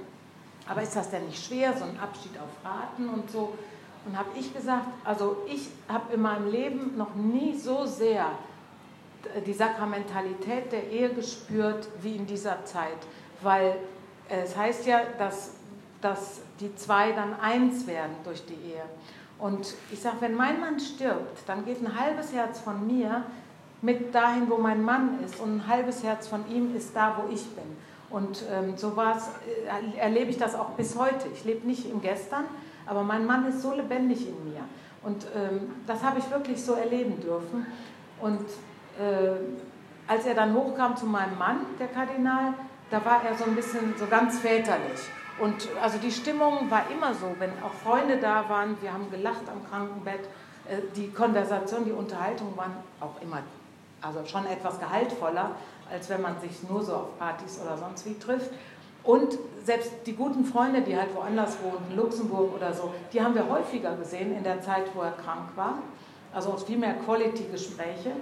aber 0.68 0.82
ist 0.82 0.94
das 0.94 1.10
denn 1.10 1.26
nicht 1.26 1.44
schwer, 1.44 1.72
so 1.76 1.84
ein 1.84 1.98
Abschied 1.98 2.32
auf 2.38 2.48
Raten 2.64 3.08
und 3.08 3.30
so? 3.30 3.54
Und 4.04 4.18
habe 4.18 4.30
ich 4.36 4.52
gesagt, 4.52 4.86
also 5.04 5.36
ich 5.48 5.68
habe 5.88 6.12
in 6.14 6.22
meinem 6.22 6.50
Leben 6.50 6.96
noch 6.96 7.14
nie 7.14 7.56
so 7.56 7.86
sehr 7.86 8.26
die 9.46 9.52
Sakramentalität 9.52 10.72
der 10.72 10.90
Ehe 10.90 11.10
gespürt 11.10 11.88
wie 12.00 12.16
in 12.16 12.26
dieser 12.26 12.64
Zeit, 12.64 12.98
weil 13.40 13.76
es 14.28 14.56
heißt 14.56 14.86
ja, 14.86 15.02
dass, 15.18 15.52
dass 16.00 16.40
die 16.60 16.74
zwei 16.76 17.12
dann 17.12 17.38
eins 17.38 17.86
werden 17.86 18.16
durch 18.24 18.44
die 18.44 18.54
Ehe. 18.54 18.82
Und 19.38 19.74
ich 19.90 20.00
sage, 20.00 20.16
wenn 20.20 20.34
mein 20.34 20.60
Mann 20.60 20.78
stirbt, 20.78 21.48
dann 21.48 21.64
geht 21.64 21.80
ein 21.82 21.98
halbes 21.98 22.32
Herz 22.32 22.60
von 22.60 22.86
mir 22.86 23.24
mit 23.80 24.14
dahin, 24.14 24.48
wo 24.48 24.56
mein 24.58 24.82
Mann 24.82 25.22
ist 25.24 25.40
und 25.40 25.56
ein 25.56 25.66
halbes 25.66 26.02
Herz 26.02 26.28
von 26.28 26.48
ihm 26.48 26.74
ist 26.76 26.94
da, 26.94 27.16
wo 27.18 27.32
ich 27.32 27.44
bin. 27.50 27.76
Und 28.12 28.44
ähm, 28.52 28.76
so 28.76 28.94
war's, 28.94 29.30
äh, 29.46 29.98
erlebe 29.98 30.30
ich 30.30 30.38
das 30.38 30.54
auch 30.54 30.70
bis 30.70 30.96
heute. 30.96 31.28
Ich 31.34 31.44
lebe 31.44 31.66
nicht 31.66 31.90
im 31.90 32.02
Gestern, 32.02 32.44
aber 32.86 33.02
mein 33.02 33.26
Mann 33.26 33.48
ist 33.48 33.62
so 33.62 33.72
lebendig 33.72 34.28
in 34.28 34.52
mir. 34.52 34.60
Und 35.02 35.26
ähm, 35.34 35.72
das 35.86 36.02
habe 36.02 36.18
ich 36.18 36.30
wirklich 36.30 36.62
so 36.62 36.74
erleben 36.74 37.20
dürfen. 37.20 37.66
Und 38.20 38.44
äh, 39.00 39.32
als 40.06 40.26
er 40.26 40.34
dann 40.34 40.54
hochkam 40.54 40.96
zu 40.96 41.06
meinem 41.06 41.38
Mann, 41.38 41.60
der 41.78 41.88
Kardinal, 41.88 42.54
da 42.90 43.04
war 43.04 43.24
er 43.24 43.36
so 43.36 43.44
ein 43.44 43.56
bisschen 43.56 43.94
so 43.98 44.06
ganz 44.06 44.38
väterlich. 44.38 45.00
Und 45.38 45.68
also 45.82 45.98
die 45.98 46.12
Stimmung 46.12 46.70
war 46.70 46.84
immer 46.94 47.14
so, 47.14 47.34
wenn 47.38 47.50
auch 47.62 47.72
Freunde 47.72 48.18
da 48.18 48.48
waren, 48.48 48.76
wir 48.82 48.92
haben 48.92 49.10
gelacht 49.10 49.42
am 49.50 49.66
Krankenbett, 49.68 50.20
äh, 50.68 50.76
die 50.94 51.10
Konversation, 51.10 51.84
die 51.86 51.92
Unterhaltung 51.92 52.54
waren 52.56 52.76
auch 53.00 53.20
immer, 53.22 53.38
also 54.02 54.24
schon 54.26 54.46
etwas 54.46 54.78
gehaltvoller, 54.78 55.52
als 55.90 56.08
wenn 56.08 56.22
man 56.22 56.38
sich 56.40 56.68
nur 56.68 56.82
so 56.82 56.94
auf 56.94 57.18
Partys 57.18 57.60
oder 57.60 57.76
sonst 57.76 58.06
wie 58.06 58.18
trifft. 58.18 58.50
Und 59.04 59.36
selbst 59.64 59.90
die 60.06 60.14
guten 60.14 60.44
Freunde, 60.44 60.82
die 60.82 60.96
halt 60.96 61.14
woanders 61.14 61.56
wohnen, 61.62 61.96
Luxemburg 61.96 62.54
oder 62.54 62.72
so, 62.72 62.92
die 63.12 63.20
haben 63.20 63.34
wir 63.34 63.48
häufiger 63.48 63.96
gesehen 63.96 64.36
in 64.36 64.44
der 64.44 64.60
Zeit, 64.60 64.84
wo 64.94 65.02
er 65.02 65.12
krank 65.12 65.50
war. 65.56 65.78
Also 66.32 66.56
viel 66.56 66.78
mehr 66.78 66.94
Quality-Gespräche. 66.94 68.12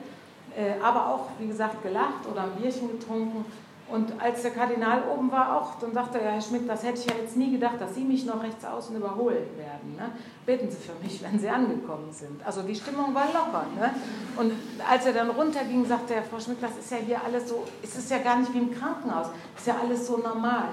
Äh, 0.57 0.83
aber 0.83 1.07
auch, 1.07 1.27
wie 1.39 1.47
gesagt, 1.47 1.83
gelacht 1.83 2.27
oder 2.31 2.43
ein 2.45 2.53
Bierchen 2.61 2.89
getrunken. 2.89 3.45
Und 3.93 4.21
als 4.21 4.43
der 4.43 4.53
Kardinal 4.53 5.03
oben 5.13 5.33
war, 5.33 5.57
auch, 5.57 5.75
dann 5.81 5.93
sagte 5.93 6.21
er, 6.21 6.33
Herr 6.33 6.41
Schmidt, 6.41 6.69
das 6.69 6.85
hätte 6.85 7.01
ich 7.01 7.07
ja 7.07 7.15
jetzt 7.21 7.37
nie 7.37 7.51
gedacht, 7.51 7.81
dass 7.81 7.95
Sie 7.95 8.05
mich 8.05 8.25
noch 8.25 8.43
rechts 8.43 8.65
außen 8.65 8.97
überholen 8.97 9.49
werden. 9.57 9.97
Ne? 9.97 10.11
Beten 10.47 10.71
Sie 10.71 10.77
für 10.77 10.93
mich, 11.03 11.23
wenn 11.23 11.39
Sie 11.39 11.49
angekommen 11.49 12.13
sind. 12.13 12.45
Also 12.47 12.63
die 12.63 12.75
Stimmung 12.75 13.15
war 13.15 13.27
locker. 13.27 13.67
Ne? 13.77 13.91
Und 14.37 14.53
als 14.89 15.07
er 15.07 15.13
dann 15.13 15.31
runterging, 15.31 15.85
sagte 15.85 16.15
er, 16.15 16.23
Frau 16.23 16.39
Schmidt, 16.39 16.63
das 16.63 16.79
ist 16.79 16.91
ja 16.91 16.99
hier 16.99 17.21
alles 17.25 17.49
so, 17.49 17.65
es 17.83 17.97
ist 17.97 18.11
ja 18.11 18.19
gar 18.19 18.39
nicht 18.39 18.55
wie 18.55 18.59
im 18.59 18.71
Krankenhaus, 18.73 19.27
es 19.55 19.63
ist 19.63 19.67
ja 19.67 19.77
alles 19.83 20.07
so 20.07 20.19
normal. 20.19 20.69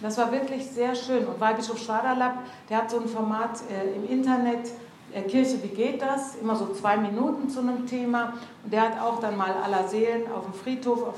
Das 0.00 0.18
war 0.18 0.32
wirklich 0.32 0.66
sehr 0.66 0.94
schön. 0.94 1.26
Und 1.26 1.40
Weihbischof 1.40 1.78
Schwaderlapp, 1.78 2.38
der 2.68 2.78
hat 2.78 2.90
so 2.90 2.98
ein 2.98 3.06
Format 3.06 3.60
äh, 3.70 3.96
im 3.96 4.08
Internet, 4.08 4.70
äh, 5.12 5.22
Kirche, 5.22 5.62
wie 5.62 5.68
geht 5.68 6.00
das? 6.00 6.36
Immer 6.36 6.56
so 6.56 6.72
zwei 6.72 6.96
Minuten 6.96 7.48
zu 7.48 7.60
einem 7.60 7.86
Thema. 7.86 8.32
Und 8.64 8.72
der 8.72 8.82
hat 8.82 9.00
auch 9.00 9.20
dann 9.20 9.36
mal 9.36 9.52
aller 9.62 9.86
Seelen 9.86 10.30
auf 10.32 10.44
dem 10.44 10.54
Friedhof, 10.54 11.06
auf 11.06 11.14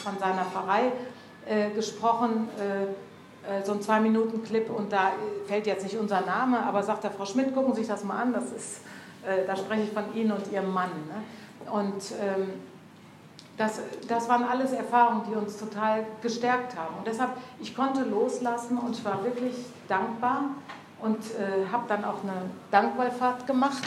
von 0.00 0.18
seiner 0.18 0.44
Pfarrei 0.44 0.92
äh, 1.46 1.70
gesprochen, 1.70 2.48
äh, 2.58 3.60
äh 3.60 3.64
so 3.64 3.72
ein 3.72 3.82
Zwei-Minuten-Clip 3.82 4.70
und 4.70 4.92
da 4.92 5.12
fällt 5.46 5.66
jetzt 5.66 5.84
nicht 5.84 5.96
unser 5.96 6.20
Name, 6.22 6.62
aber 6.62 6.82
sagt 6.82 7.04
der 7.04 7.10
Frau 7.10 7.24
Schmidt, 7.24 7.54
gucken 7.54 7.74
Sie 7.74 7.80
sich 7.80 7.88
das 7.88 8.04
mal 8.04 8.20
an, 8.22 8.32
das 8.32 8.52
ist 8.52 8.80
Äh, 9.26 9.46
da 9.46 9.56
spreche 9.56 9.82
ich 9.82 9.92
von 9.92 10.14
Ihnen 10.14 10.32
und 10.32 10.50
Ihrem 10.52 10.72
Mann. 10.72 10.90
Ne? 11.06 11.70
Und 11.70 12.12
ähm, 12.20 12.52
das, 13.56 13.80
das 14.06 14.28
waren 14.28 14.44
alles 14.44 14.72
Erfahrungen, 14.72 15.22
die 15.28 15.34
uns 15.34 15.58
total 15.58 16.06
gestärkt 16.22 16.76
haben. 16.76 16.96
Und 16.98 17.06
deshalb, 17.06 17.30
ich 17.60 17.74
konnte 17.74 18.02
loslassen 18.02 18.78
und 18.78 18.96
ich 18.96 19.04
war 19.04 19.22
wirklich 19.24 19.54
dankbar 19.88 20.44
und 21.00 21.18
äh, 21.18 21.70
habe 21.70 21.84
dann 21.88 22.04
auch 22.04 22.22
eine 22.22 22.48
Dankwallfahrt 22.70 23.46
gemacht 23.46 23.82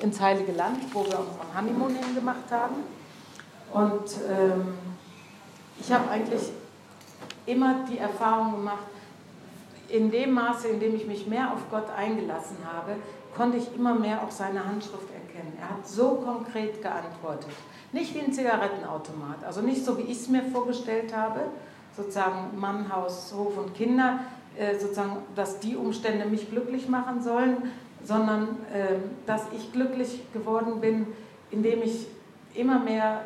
ins 0.00 0.20
Heilige 0.20 0.52
Land, 0.52 0.78
wo 0.92 1.00
wir 1.00 1.18
unseren 1.18 1.56
Honeymoon 1.56 1.94
hingemacht 1.94 2.50
haben. 2.50 2.76
Und 3.72 4.16
ähm, 4.30 4.74
ich 5.78 5.92
habe 5.92 6.10
eigentlich 6.10 6.42
immer 7.46 7.84
die 7.90 7.98
Erfahrung 7.98 8.52
gemacht, 8.52 8.84
in 9.88 10.10
dem 10.10 10.32
Maße, 10.32 10.68
in 10.68 10.80
dem 10.80 10.96
ich 10.96 11.06
mich 11.06 11.26
mehr 11.26 11.52
auf 11.52 11.70
Gott 11.70 11.86
eingelassen 11.96 12.56
habe, 12.64 12.96
konnte 13.36 13.58
ich 13.58 13.74
immer 13.74 13.94
mehr 13.94 14.22
auch 14.22 14.30
seine 14.30 14.64
Handschrift 14.64 15.08
erkennen. 15.12 15.52
Er 15.60 15.70
hat 15.70 15.86
so 15.86 16.22
konkret 16.24 16.82
geantwortet. 16.82 17.50
Nicht 17.92 18.14
wie 18.14 18.20
ein 18.20 18.32
Zigarettenautomat, 18.32 19.44
also 19.44 19.60
nicht 19.60 19.84
so, 19.84 19.96
wie 19.98 20.02
ich 20.02 20.18
es 20.22 20.28
mir 20.28 20.42
vorgestellt 20.42 21.14
habe, 21.14 21.40
sozusagen 21.96 22.58
Mann, 22.58 22.92
Haus, 22.92 23.32
Hof 23.36 23.56
und 23.58 23.74
Kinder, 23.74 24.20
äh, 24.58 24.78
sozusagen, 24.78 25.18
dass 25.34 25.60
die 25.60 25.76
Umstände 25.76 26.26
mich 26.26 26.50
glücklich 26.50 26.88
machen 26.88 27.22
sollen, 27.22 27.70
sondern 28.04 28.48
äh, 28.72 28.96
dass 29.26 29.44
ich 29.56 29.72
glücklich 29.72 30.20
geworden 30.32 30.80
bin, 30.80 31.06
indem 31.50 31.82
ich 31.82 32.06
immer 32.54 32.78
mehr 32.78 33.24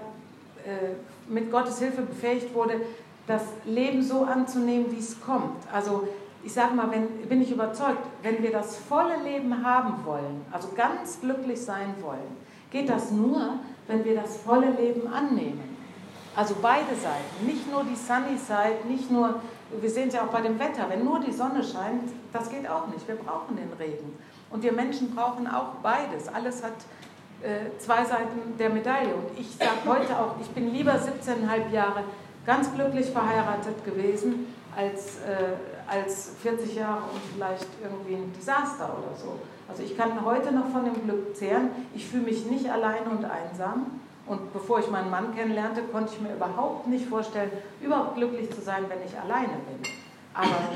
äh, 0.65 0.95
mit 1.31 1.51
Gottes 1.51 1.79
Hilfe 1.79 2.03
befähigt 2.03 2.55
wurde, 2.55 2.81
das 3.27 3.43
Leben 3.65 4.03
so 4.03 4.25
anzunehmen, 4.25 4.87
wie 4.91 4.99
es 4.99 5.21
kommt. 5.21 5.63
Also 5.73 6.09
ich 6.43 6.53
sage 6.53 6.75
mal, 6.75 6.91
wenn, 6.91 7.29
bin 7.29 7.43
ich 7.43 7.53
überzeugt, 7.53 7.99
wenn 8.23 8.43
wir 8.43 8.51
das 8.51 8.77
volle 8.77 9.23
Leben 9.23 9.65
haben 9.65 10.05
wollen, 10.05 10.45
also 10.51 10.69
ganz 10.75 11.21
glücklich 11.21 11.61
sein 11.61 11.95
wollen, 12.01 12.37
geht 12.71 12.89
das 12.89 13.11
nur, 13.11 13.55
wenn 13.87 14.05
wir 14.05 14.15
das 14.17 14.39
volle 14.39 14.71
Leben 14.71 15.07
annehmen. 15.07 15.77
Also 16.35 16.55
beide 16.63 16.95
Seiten, 16.95 17.47
nicht 17.47 17.71
nur 17.71 17.85
die 17.85 17.97
Sunny 17.97 18.39
Side, 18.39 18.89
nicht 18.89 19.11
nur, 19.11 19.41
wir 19.81 19.91
sehen 19.91 20.09
es 20.09 20.15
ja 20.15 20.23
auch 20.23 20.29
bei 20.29 20.41
dem 20.41 20.59
Wetter, 20.59 20.87
wenn 20.89 21.05
nur 21.05 21.21
die 21.21 21.33
Sonne 21.33 21.63
scheint, 21.63 22.11
das 22.33 22.49
geht 22.49 22.69
auch 22.69 22.87
nicht. 22.87 23.07
Wir 23.07 23.17
brauchen 23.17 23.57
den 23.57 23.73
Regen. 23.79 24.17
Und 24.51 24.63
wir 24.63 24.73
Menschen 24.73 25.15
brauchen 25.15 25.47
auch 25.49 25.75
beides. 25.83 26.29
Alles 26.29 26.63
hat 26.63 26.73
zwei 27.79 28.05
Seiten 28.05 28.57
der 28.59 28.71
Medaille. 28.71 29.15
Und 29.15 29.39
ich 29.39 29.57
sage 29.57 29.71
heute 29.87 30.19
auch, 30.19 30.35
ich 30.41 30.49
bin 30.49 30.73
lieber 30.75 30.93
17,5 30.93 31.73
Jahre 31.73 32.05
ganz 32.47 32.73
glücklich 32.75 33.11
verheiratet 33.11 33.85
gewesen, 33.85 34.47
als, 34.77 35.19
äh, 35.19 35.55
als 35.89 36.33
40 36.43 36.77
Jahre 36.77 37.03
und 37.13 37.21
vielleicht 37.35 37.67
irgendwie 37.83 38.15
ein 38.15 38.33
Desaster 38.39 38.91
oder 38.99 39.17
so. 39.17 39.39
Also 39.69 39.83
ich 39.83 39.97
kann 39.97 40.25
heute 40.25 40.53
noch 40.53 40.69
von 40.71 40.85
dem 40.85 41.05
Glück 41.05 41.37
zehren. 41.37 41.71
Ich 41.95 42.07
fühle 42.07 42.25
mich 42.25 42.47
nicht 42.47 42.71
allein 42.71 43.07
und 43.11 43.25
einsam. 43.25 43.87
Und 44.27 44.53
bevor 44.53 44.79
ich 44.79 44.89
meinen 44.91 45.11
Mann 45.11 45.35
kennenlernte, 45.35 45.83
konnte 45.91 46.13
ich 46.15 46.21
mir 46.21 46.35
überhaupt 46.35 46.87
nicht 46.87 47.07
vorstellen, 47.07 47.51
überhaupt 47.81 48.17
glücklich 48.17 48.51
zu 48.51 48.61
sein, 48.61 48.85
wenn 48.89 48.99
ich 49.05 49.19
alleine 49.19 49.59
bin. 49.69 49.93
Aber 50.35 50.69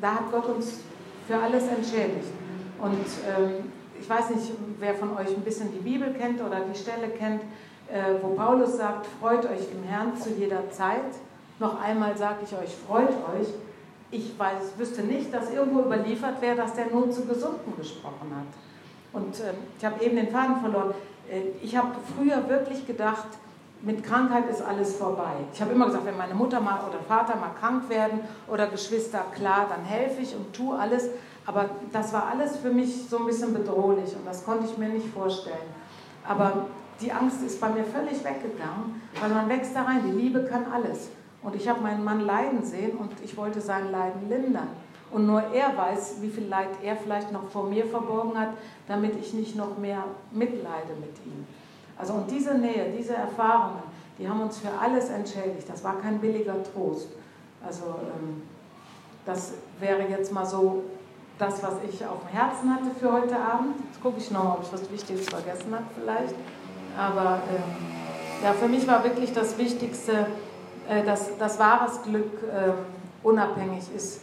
da 0.00 0.14
hat 0.16 0.30
Gott 0.30 0.46
uns 0.46 0.80
für 1.26 1.36
alles 1.36 1.66
entschädigt. 1.66 2.28
Und 2.78 3.06
ähm, 3.26 3.72
ich 3.98 4.08
weiß 4.08 4.30
nicht, 4.30 4.52
wer 4.78 4.94
von 4.94 5.16
euch 5.16 5.28
ein 5.28 5.42
bisschen 5.42 5.72
die 5.72 5.78
Bibel 5.78 6.12
kennt 6.14 6.40
oder 6.40 6.60
die 6.60 6.78
Stelle 6.78 7.08
kennt, 7.08 7.42
äh, 7.92 8.14
wo 8.22 8.28
Paulus 8.28 8.76
sagt, 8.76 9.06
freut 9.20 9.44
euch 9.44 9.70
im 9.72 9.84
Herrn 9.84 10.16
zu 10.16 10.30
jeder 10.30 10.70
Zeit. 10.70 11.00
Noch 11.58 11.80
einmal 11.80 12.16
sage 12.16 12.38
ich 12.44 12.52
euch, 12.52 12.74
freut 12.86 13.10
euch. 13.10 13.48
Ich 14.10 14.38
weiß, 14.38 14.78
wüsste 14.78 15.02
nicht, 15.02 15.32
dass 15.32 15.52
irgendwo 15.52 15.80
überliefert 15.80 16.40
wäre, 16.40 16.56
dass 16.56 16.74
der 16.74 16.86
nur 16.86 17.10
zu 17.10 17.24
Gesunden 17.24 17.76
gesprochen 17.76 18.32
hat. 18.34 18.46
Und 19.12 19.40
äh, 19.40 19.52
ich 19.78 19.84
habe 19.84 20.02
eben 20.04 20.16
den 20.16 20.28
Faden 20.28 20.56
verloren. 20.60 20.94
Äh, 21.30 21.42
ich 21.62 21.76
habe 21.76 21.88
früher 22.16 22.48
wirklich 22.48 22.86
gedacht, 22.86 23.26
mit 23.82 24.02
Krankheit 24.02 24.48
ist 24.48 24.62
alles 24.62 24.96
vorbei. 24.96 25.34
Ich 25.52 25.60
habe 25.60 25.72
immer 25.72 25.86
gesagt, 25.86 26.06
wenn 26.06 26.16
meine 26.16 26.34
Mutter 26.34 26.60
mal 26.60 26.80
oder 26.88 27.00
Vater 27.06 27.36
mal 27.36 27.50
krank 27.60 27.88
werden 27.90 28.20
oder 28.48 28.66
Geschwister, 28.66 29.24
klar, 29.34 29.66
dann 29.68 29.84
helfe 29.84 30.22
ich 30.22 30.34
und 30.34 30.54
tue 30.54 30.76
alles. 30.76 31.10
Aber 31.46 31.70
das 31.92 32.12
war 32.12 32.28
alles 32.28 32.56
für 32.56 32.70
mich 32.70 33.08
so 33.08 33.18
ein 33.18 33.26
bisschen 33.26 33.52
bedrohlich 33.52 34.14
und 34.16 34.26
das 34.26 34.44
konnte 34.44 34.66
ich 34.66 34.78
mir 34.78 34.88
nicht 34.88 35.06
vorstellen. 35.12 35.74
Aber 36.26 36.66
die 37.00 37.12
Angst 37.12 37.42
ist 37.42 37.60
bei 37.60 37.68
mir 37.68 37.84
völlig 37.84 38.24
weggegangen, 38.24 39.02
weil 39.20 39.30
man 39.30 39.48
wächst 39.48 39.74
da 39.74 39.82
rein. 39.82 40.02
Die 40.06 40.12
Liebe 40.12 40.44
kann 40.44 40.64
alles. 40.72 41.08
Und 41.42 41.54
ich 41.54 41.68
habe 41.68 41.82
meinen 41.82 42.02
Mann 42.02 42.20
leiden 42.20 42.64
sehen 42.64 42.96
und 42.96 43.10
ich 43.22 43.36
wollte 43.36 43.60
sein 43.60 43.90
Leiden 43.90 44.28
lindern. 44.28 44.68
Und 45.10 45.26
nur 45.26 45.42
er 45.52 45.76
weiß, 45.76 46.16
wie 46.22 46.30
viel 46.30 46.48
Leid 46.48 46.70
er 46.82 46.96
vielleicht 46.96 47.30
noch 47.30 47.48
vor 47.50 47.64
mir 47.64 47.84
verborgen 47.84 48.38
hat, 48.38 48.48
damit 48.88 49.14
ich 49.20 49.34
nicht 49.34 49.54
noch 49.54 49.76
mehr 49.76 50.04
mitleide 50.32 50.94
mit 50.98 51.16
ihm. 51.26 51.46
Also 51.98 52.14
und 52.14 52.30
diese 52.30 52.54
Nähe, 52.54 52.92
diese 52.98 53.14
Erfahrungen, 53.14 53.82
die 54.18 54.28
haben 54.28 54.40
uns 54.40 54.58
für 54.58 54.70
alles 54.80 55.10
entschädigt. 55.10 55.68
Das 55.68 55.84
war 55.84 56.00
kein 56.00 56.18
billiger 56.18 56.56
Trost. 56.64 57.08
Also 57.64 57.84
ähm, 57.84 58.42
das 59.26 59.52
wäre 59.78 60.08
jetzt 60.08 60.32
mal 60.32 60.46
so 60.46 60.82
das, 61.38 61.62
was 61.62 61.74
ich 61.88 62.04
auf 62.06 62.20
dem 62.20 62.28
Herzen 62.28 62.74
hatte 62.74 62.90
für 62.98 63.12
heute 63.12 63.36
Abend. 63.38 63.74
Jetzt 63.90 64.02
gucke 64.02 64.18
ich 64.18 64.30
noch, 64.30 64.58
ob 64.58 64.62
ich 64.62 64.72
was 64.72 64.90
Wichtiges 64.90 65.28
vergessen 65.28 65.74
habe 65.74 65.84
vielleicht. 65.98 66.34
Aber 66.96 67.42
ähm, 67.50 67.62
ja, 68.42 68.52
für 68.52 68.68
mich 68.68 68.86
war 68.86 69.02
wirklich 69.02 69.32
das 69.32 69.58
Wichtigste, 69.58 70.26
äh, 70.88 71.02
dass 71.04 71.36
das 71.38 71.58
wahres 71.58 72.02
Glück 72.02 72.42
äh, 72.42 72.72
unabhängig 73.26 73.84
ist 73.94 74.20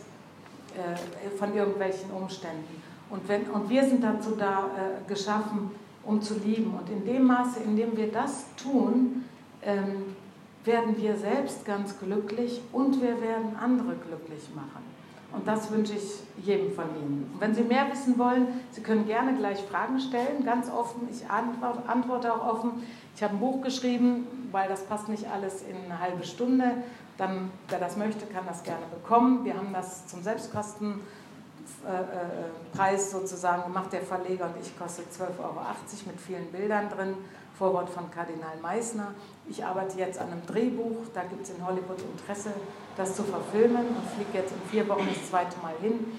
äh, 0.76 1.38
von 1.38 1.54
irgendwelchen 1.54 2.12
Umständen. 2.12 2.82
Und, 3.10 3.28
wenn, 3.28 3.44
und 3.50 3.70
wir 3.70 3.84
sind 3.84 4.04
dazu 4.04 4.36
da 4.38 4.70
äh, 4.78 5.10
geschaffen, 5.10 5.72
um 6.06 6.22
zu 6.22 6.36
lieben. 6.36 6.74
Und 6.80 6.90
in 6.90 7.06
dem 7.06 7.26
Maße, 7.28 7.60
in 7.60 7.76
dem 7.76 7.96
wir 7.98 8.12
das 8.12 8.46
tun, 8.56 9.26
ähm, 9.64 10.16
werden 10.64 10.96
wir 10.98 11.18
selbst 11.18 11.66
ganz 11.66 12.00
glücklich 12.00 12.62
und 12.72 13.02
wir 13.02 13.20
werden 13.22 13.58
andere 13.60 13.96
glücklich 13.96 14.44
machen. 14.56 14.91
Und 15.34 15.48
das 15.48 15.72
wünsche 15.72 15.94
ich 15.94 16.20
jedem 16.44 16.74
von 16.74 16.84
Ihnen. 16.98 17.32
Und 17.34 17.40
wenn 17.40 17.56
Sie 17.56 17.64
mehr 17.64 17.90
wissen 17.90 18.20
wollen, 18.20 18.48
Sie 18.72 18.82
können 18.82 19.06
gerne 19.06 19.34
gleich 19.36 19.62
Fragen 19.62 19.98
stellen, 20.00 20.44
ganz 20.44 20.70
offen. 20.70 21.08
Ich 21.10 21.30
antworte 21.30 22.34
auch 22.34 22.46
offen. 22.46 22.84
Ich 23.16 23.24
habe 23.24 23.36
ein 23.36 23.40
Buch 23.40 23.62
geschrieben, 23.62 24.28
weil 24.52 24.68
das 24.68 24.84
passt 24.86 25.08
nicht 25.08 25.32
alles 25.32 25.64
in 25.64 25.78
eine 25.86 26.00
halbe 26.00 26.26
Stunde. 26.26 26.84
Dann, 27.18 27.52
wer 27.70 27.80
das 27.80 27.96
möchte, 27.98 28.26
kann 28.26 28.46
das 28.46 28.64
gerne 28.64 28.86
bekommen. 28.94 29.46
Wir 29.46 29.56
haben 29.56 29.72
das 29.72 30.06
zum 30.08 30.22
Selbstkostenpreis 30.24 33.12
sozusagen 33.12 33.64
gemacht. 33.64 33.94
Der 33.94 34.02
Verleger 34.02 34.46
und 34.46 34.56
ich 34.62 34.78
kostet 34.78 35.06
12,80 35.14 35.40
Euro 35.40 35.62
mit 36.08 36.20
vielen 36.20 36.48
Bildern 36.48 36.90
drin. 36.90 37.16
Vorwort 37.62 37.92
von 37.92 38.10
Kardinal 38.10 38.58
Meissner. 38.60 39.14
Ich 39.48 39.64
arbeite 39.64 40.00
jetzt 40.00 40.20
an 40.20 40.32
einem 40.32 40.44
Drehbuch, 40.48 41.06
da 41.14 41.22
gibt 41.22 41.44
es 41.44 41.52
in 41.52 41.64
Hollywood 41.64 42.02
Interesse, 42.02 42.54
das 42.98 43.16
zu 43.16 43.24
verfilmen 43.24 43.86
und 43.86 44.10
fliege 44.16 44.40
jetzt 44.40 44.52
in 44.52 44.62
vier 44.72 44.90
Wochen 44.90 45.08
das 45.08 45.30
zweite 45.30 45.60
Mal 45.62 45.76
hin. 45.80 46.18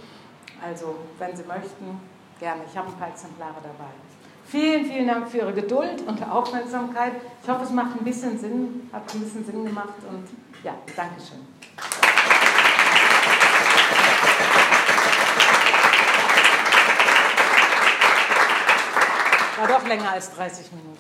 Also, 0.65 0.95
wenn 1.19 1.37
Sie 1.37 1.43
möchten, 1.43 2.01
gerne. 2.39 2.61
Ich 2.71 2.79
habe 2.79 2.87
ein 2.87 2.95
paar 2.95 3.09
Exemplare 3.09 3.57
dabei. 3.61 3.91
Vielen, 4.45 4.85
vielen 4.87 5.09
Dank 5.09 5.29
für 5.29 5.39
Ihre 5.39 5.53
Geduld 5.53 6.07
und 6.07 6.23
Aufmerksamkeit. 6.31 7.15
Ich 7.43 7.49
hoffe, 7.49 7.65
es 7.65 7.71
macht 7.71 7.99
ein 7.99 8.05
bisschen 8.05 8.39
Sinn, 8.39 8.89
hat 8.93 9.13
ein 9.13 9.21
bisschen 9.21 9.45
Sinn 9.45 9.65
gemacht 9.65 9.99
und 10.09 10.29
ja, 10.63 10.75
Dankeschön. 10.95 11.41
War 19.59 19.67
doch 19.67 19.87
länger 19.89 20.11
als 20.11 20.33
30 20.35 20.71
Minuten. 20.71 20.99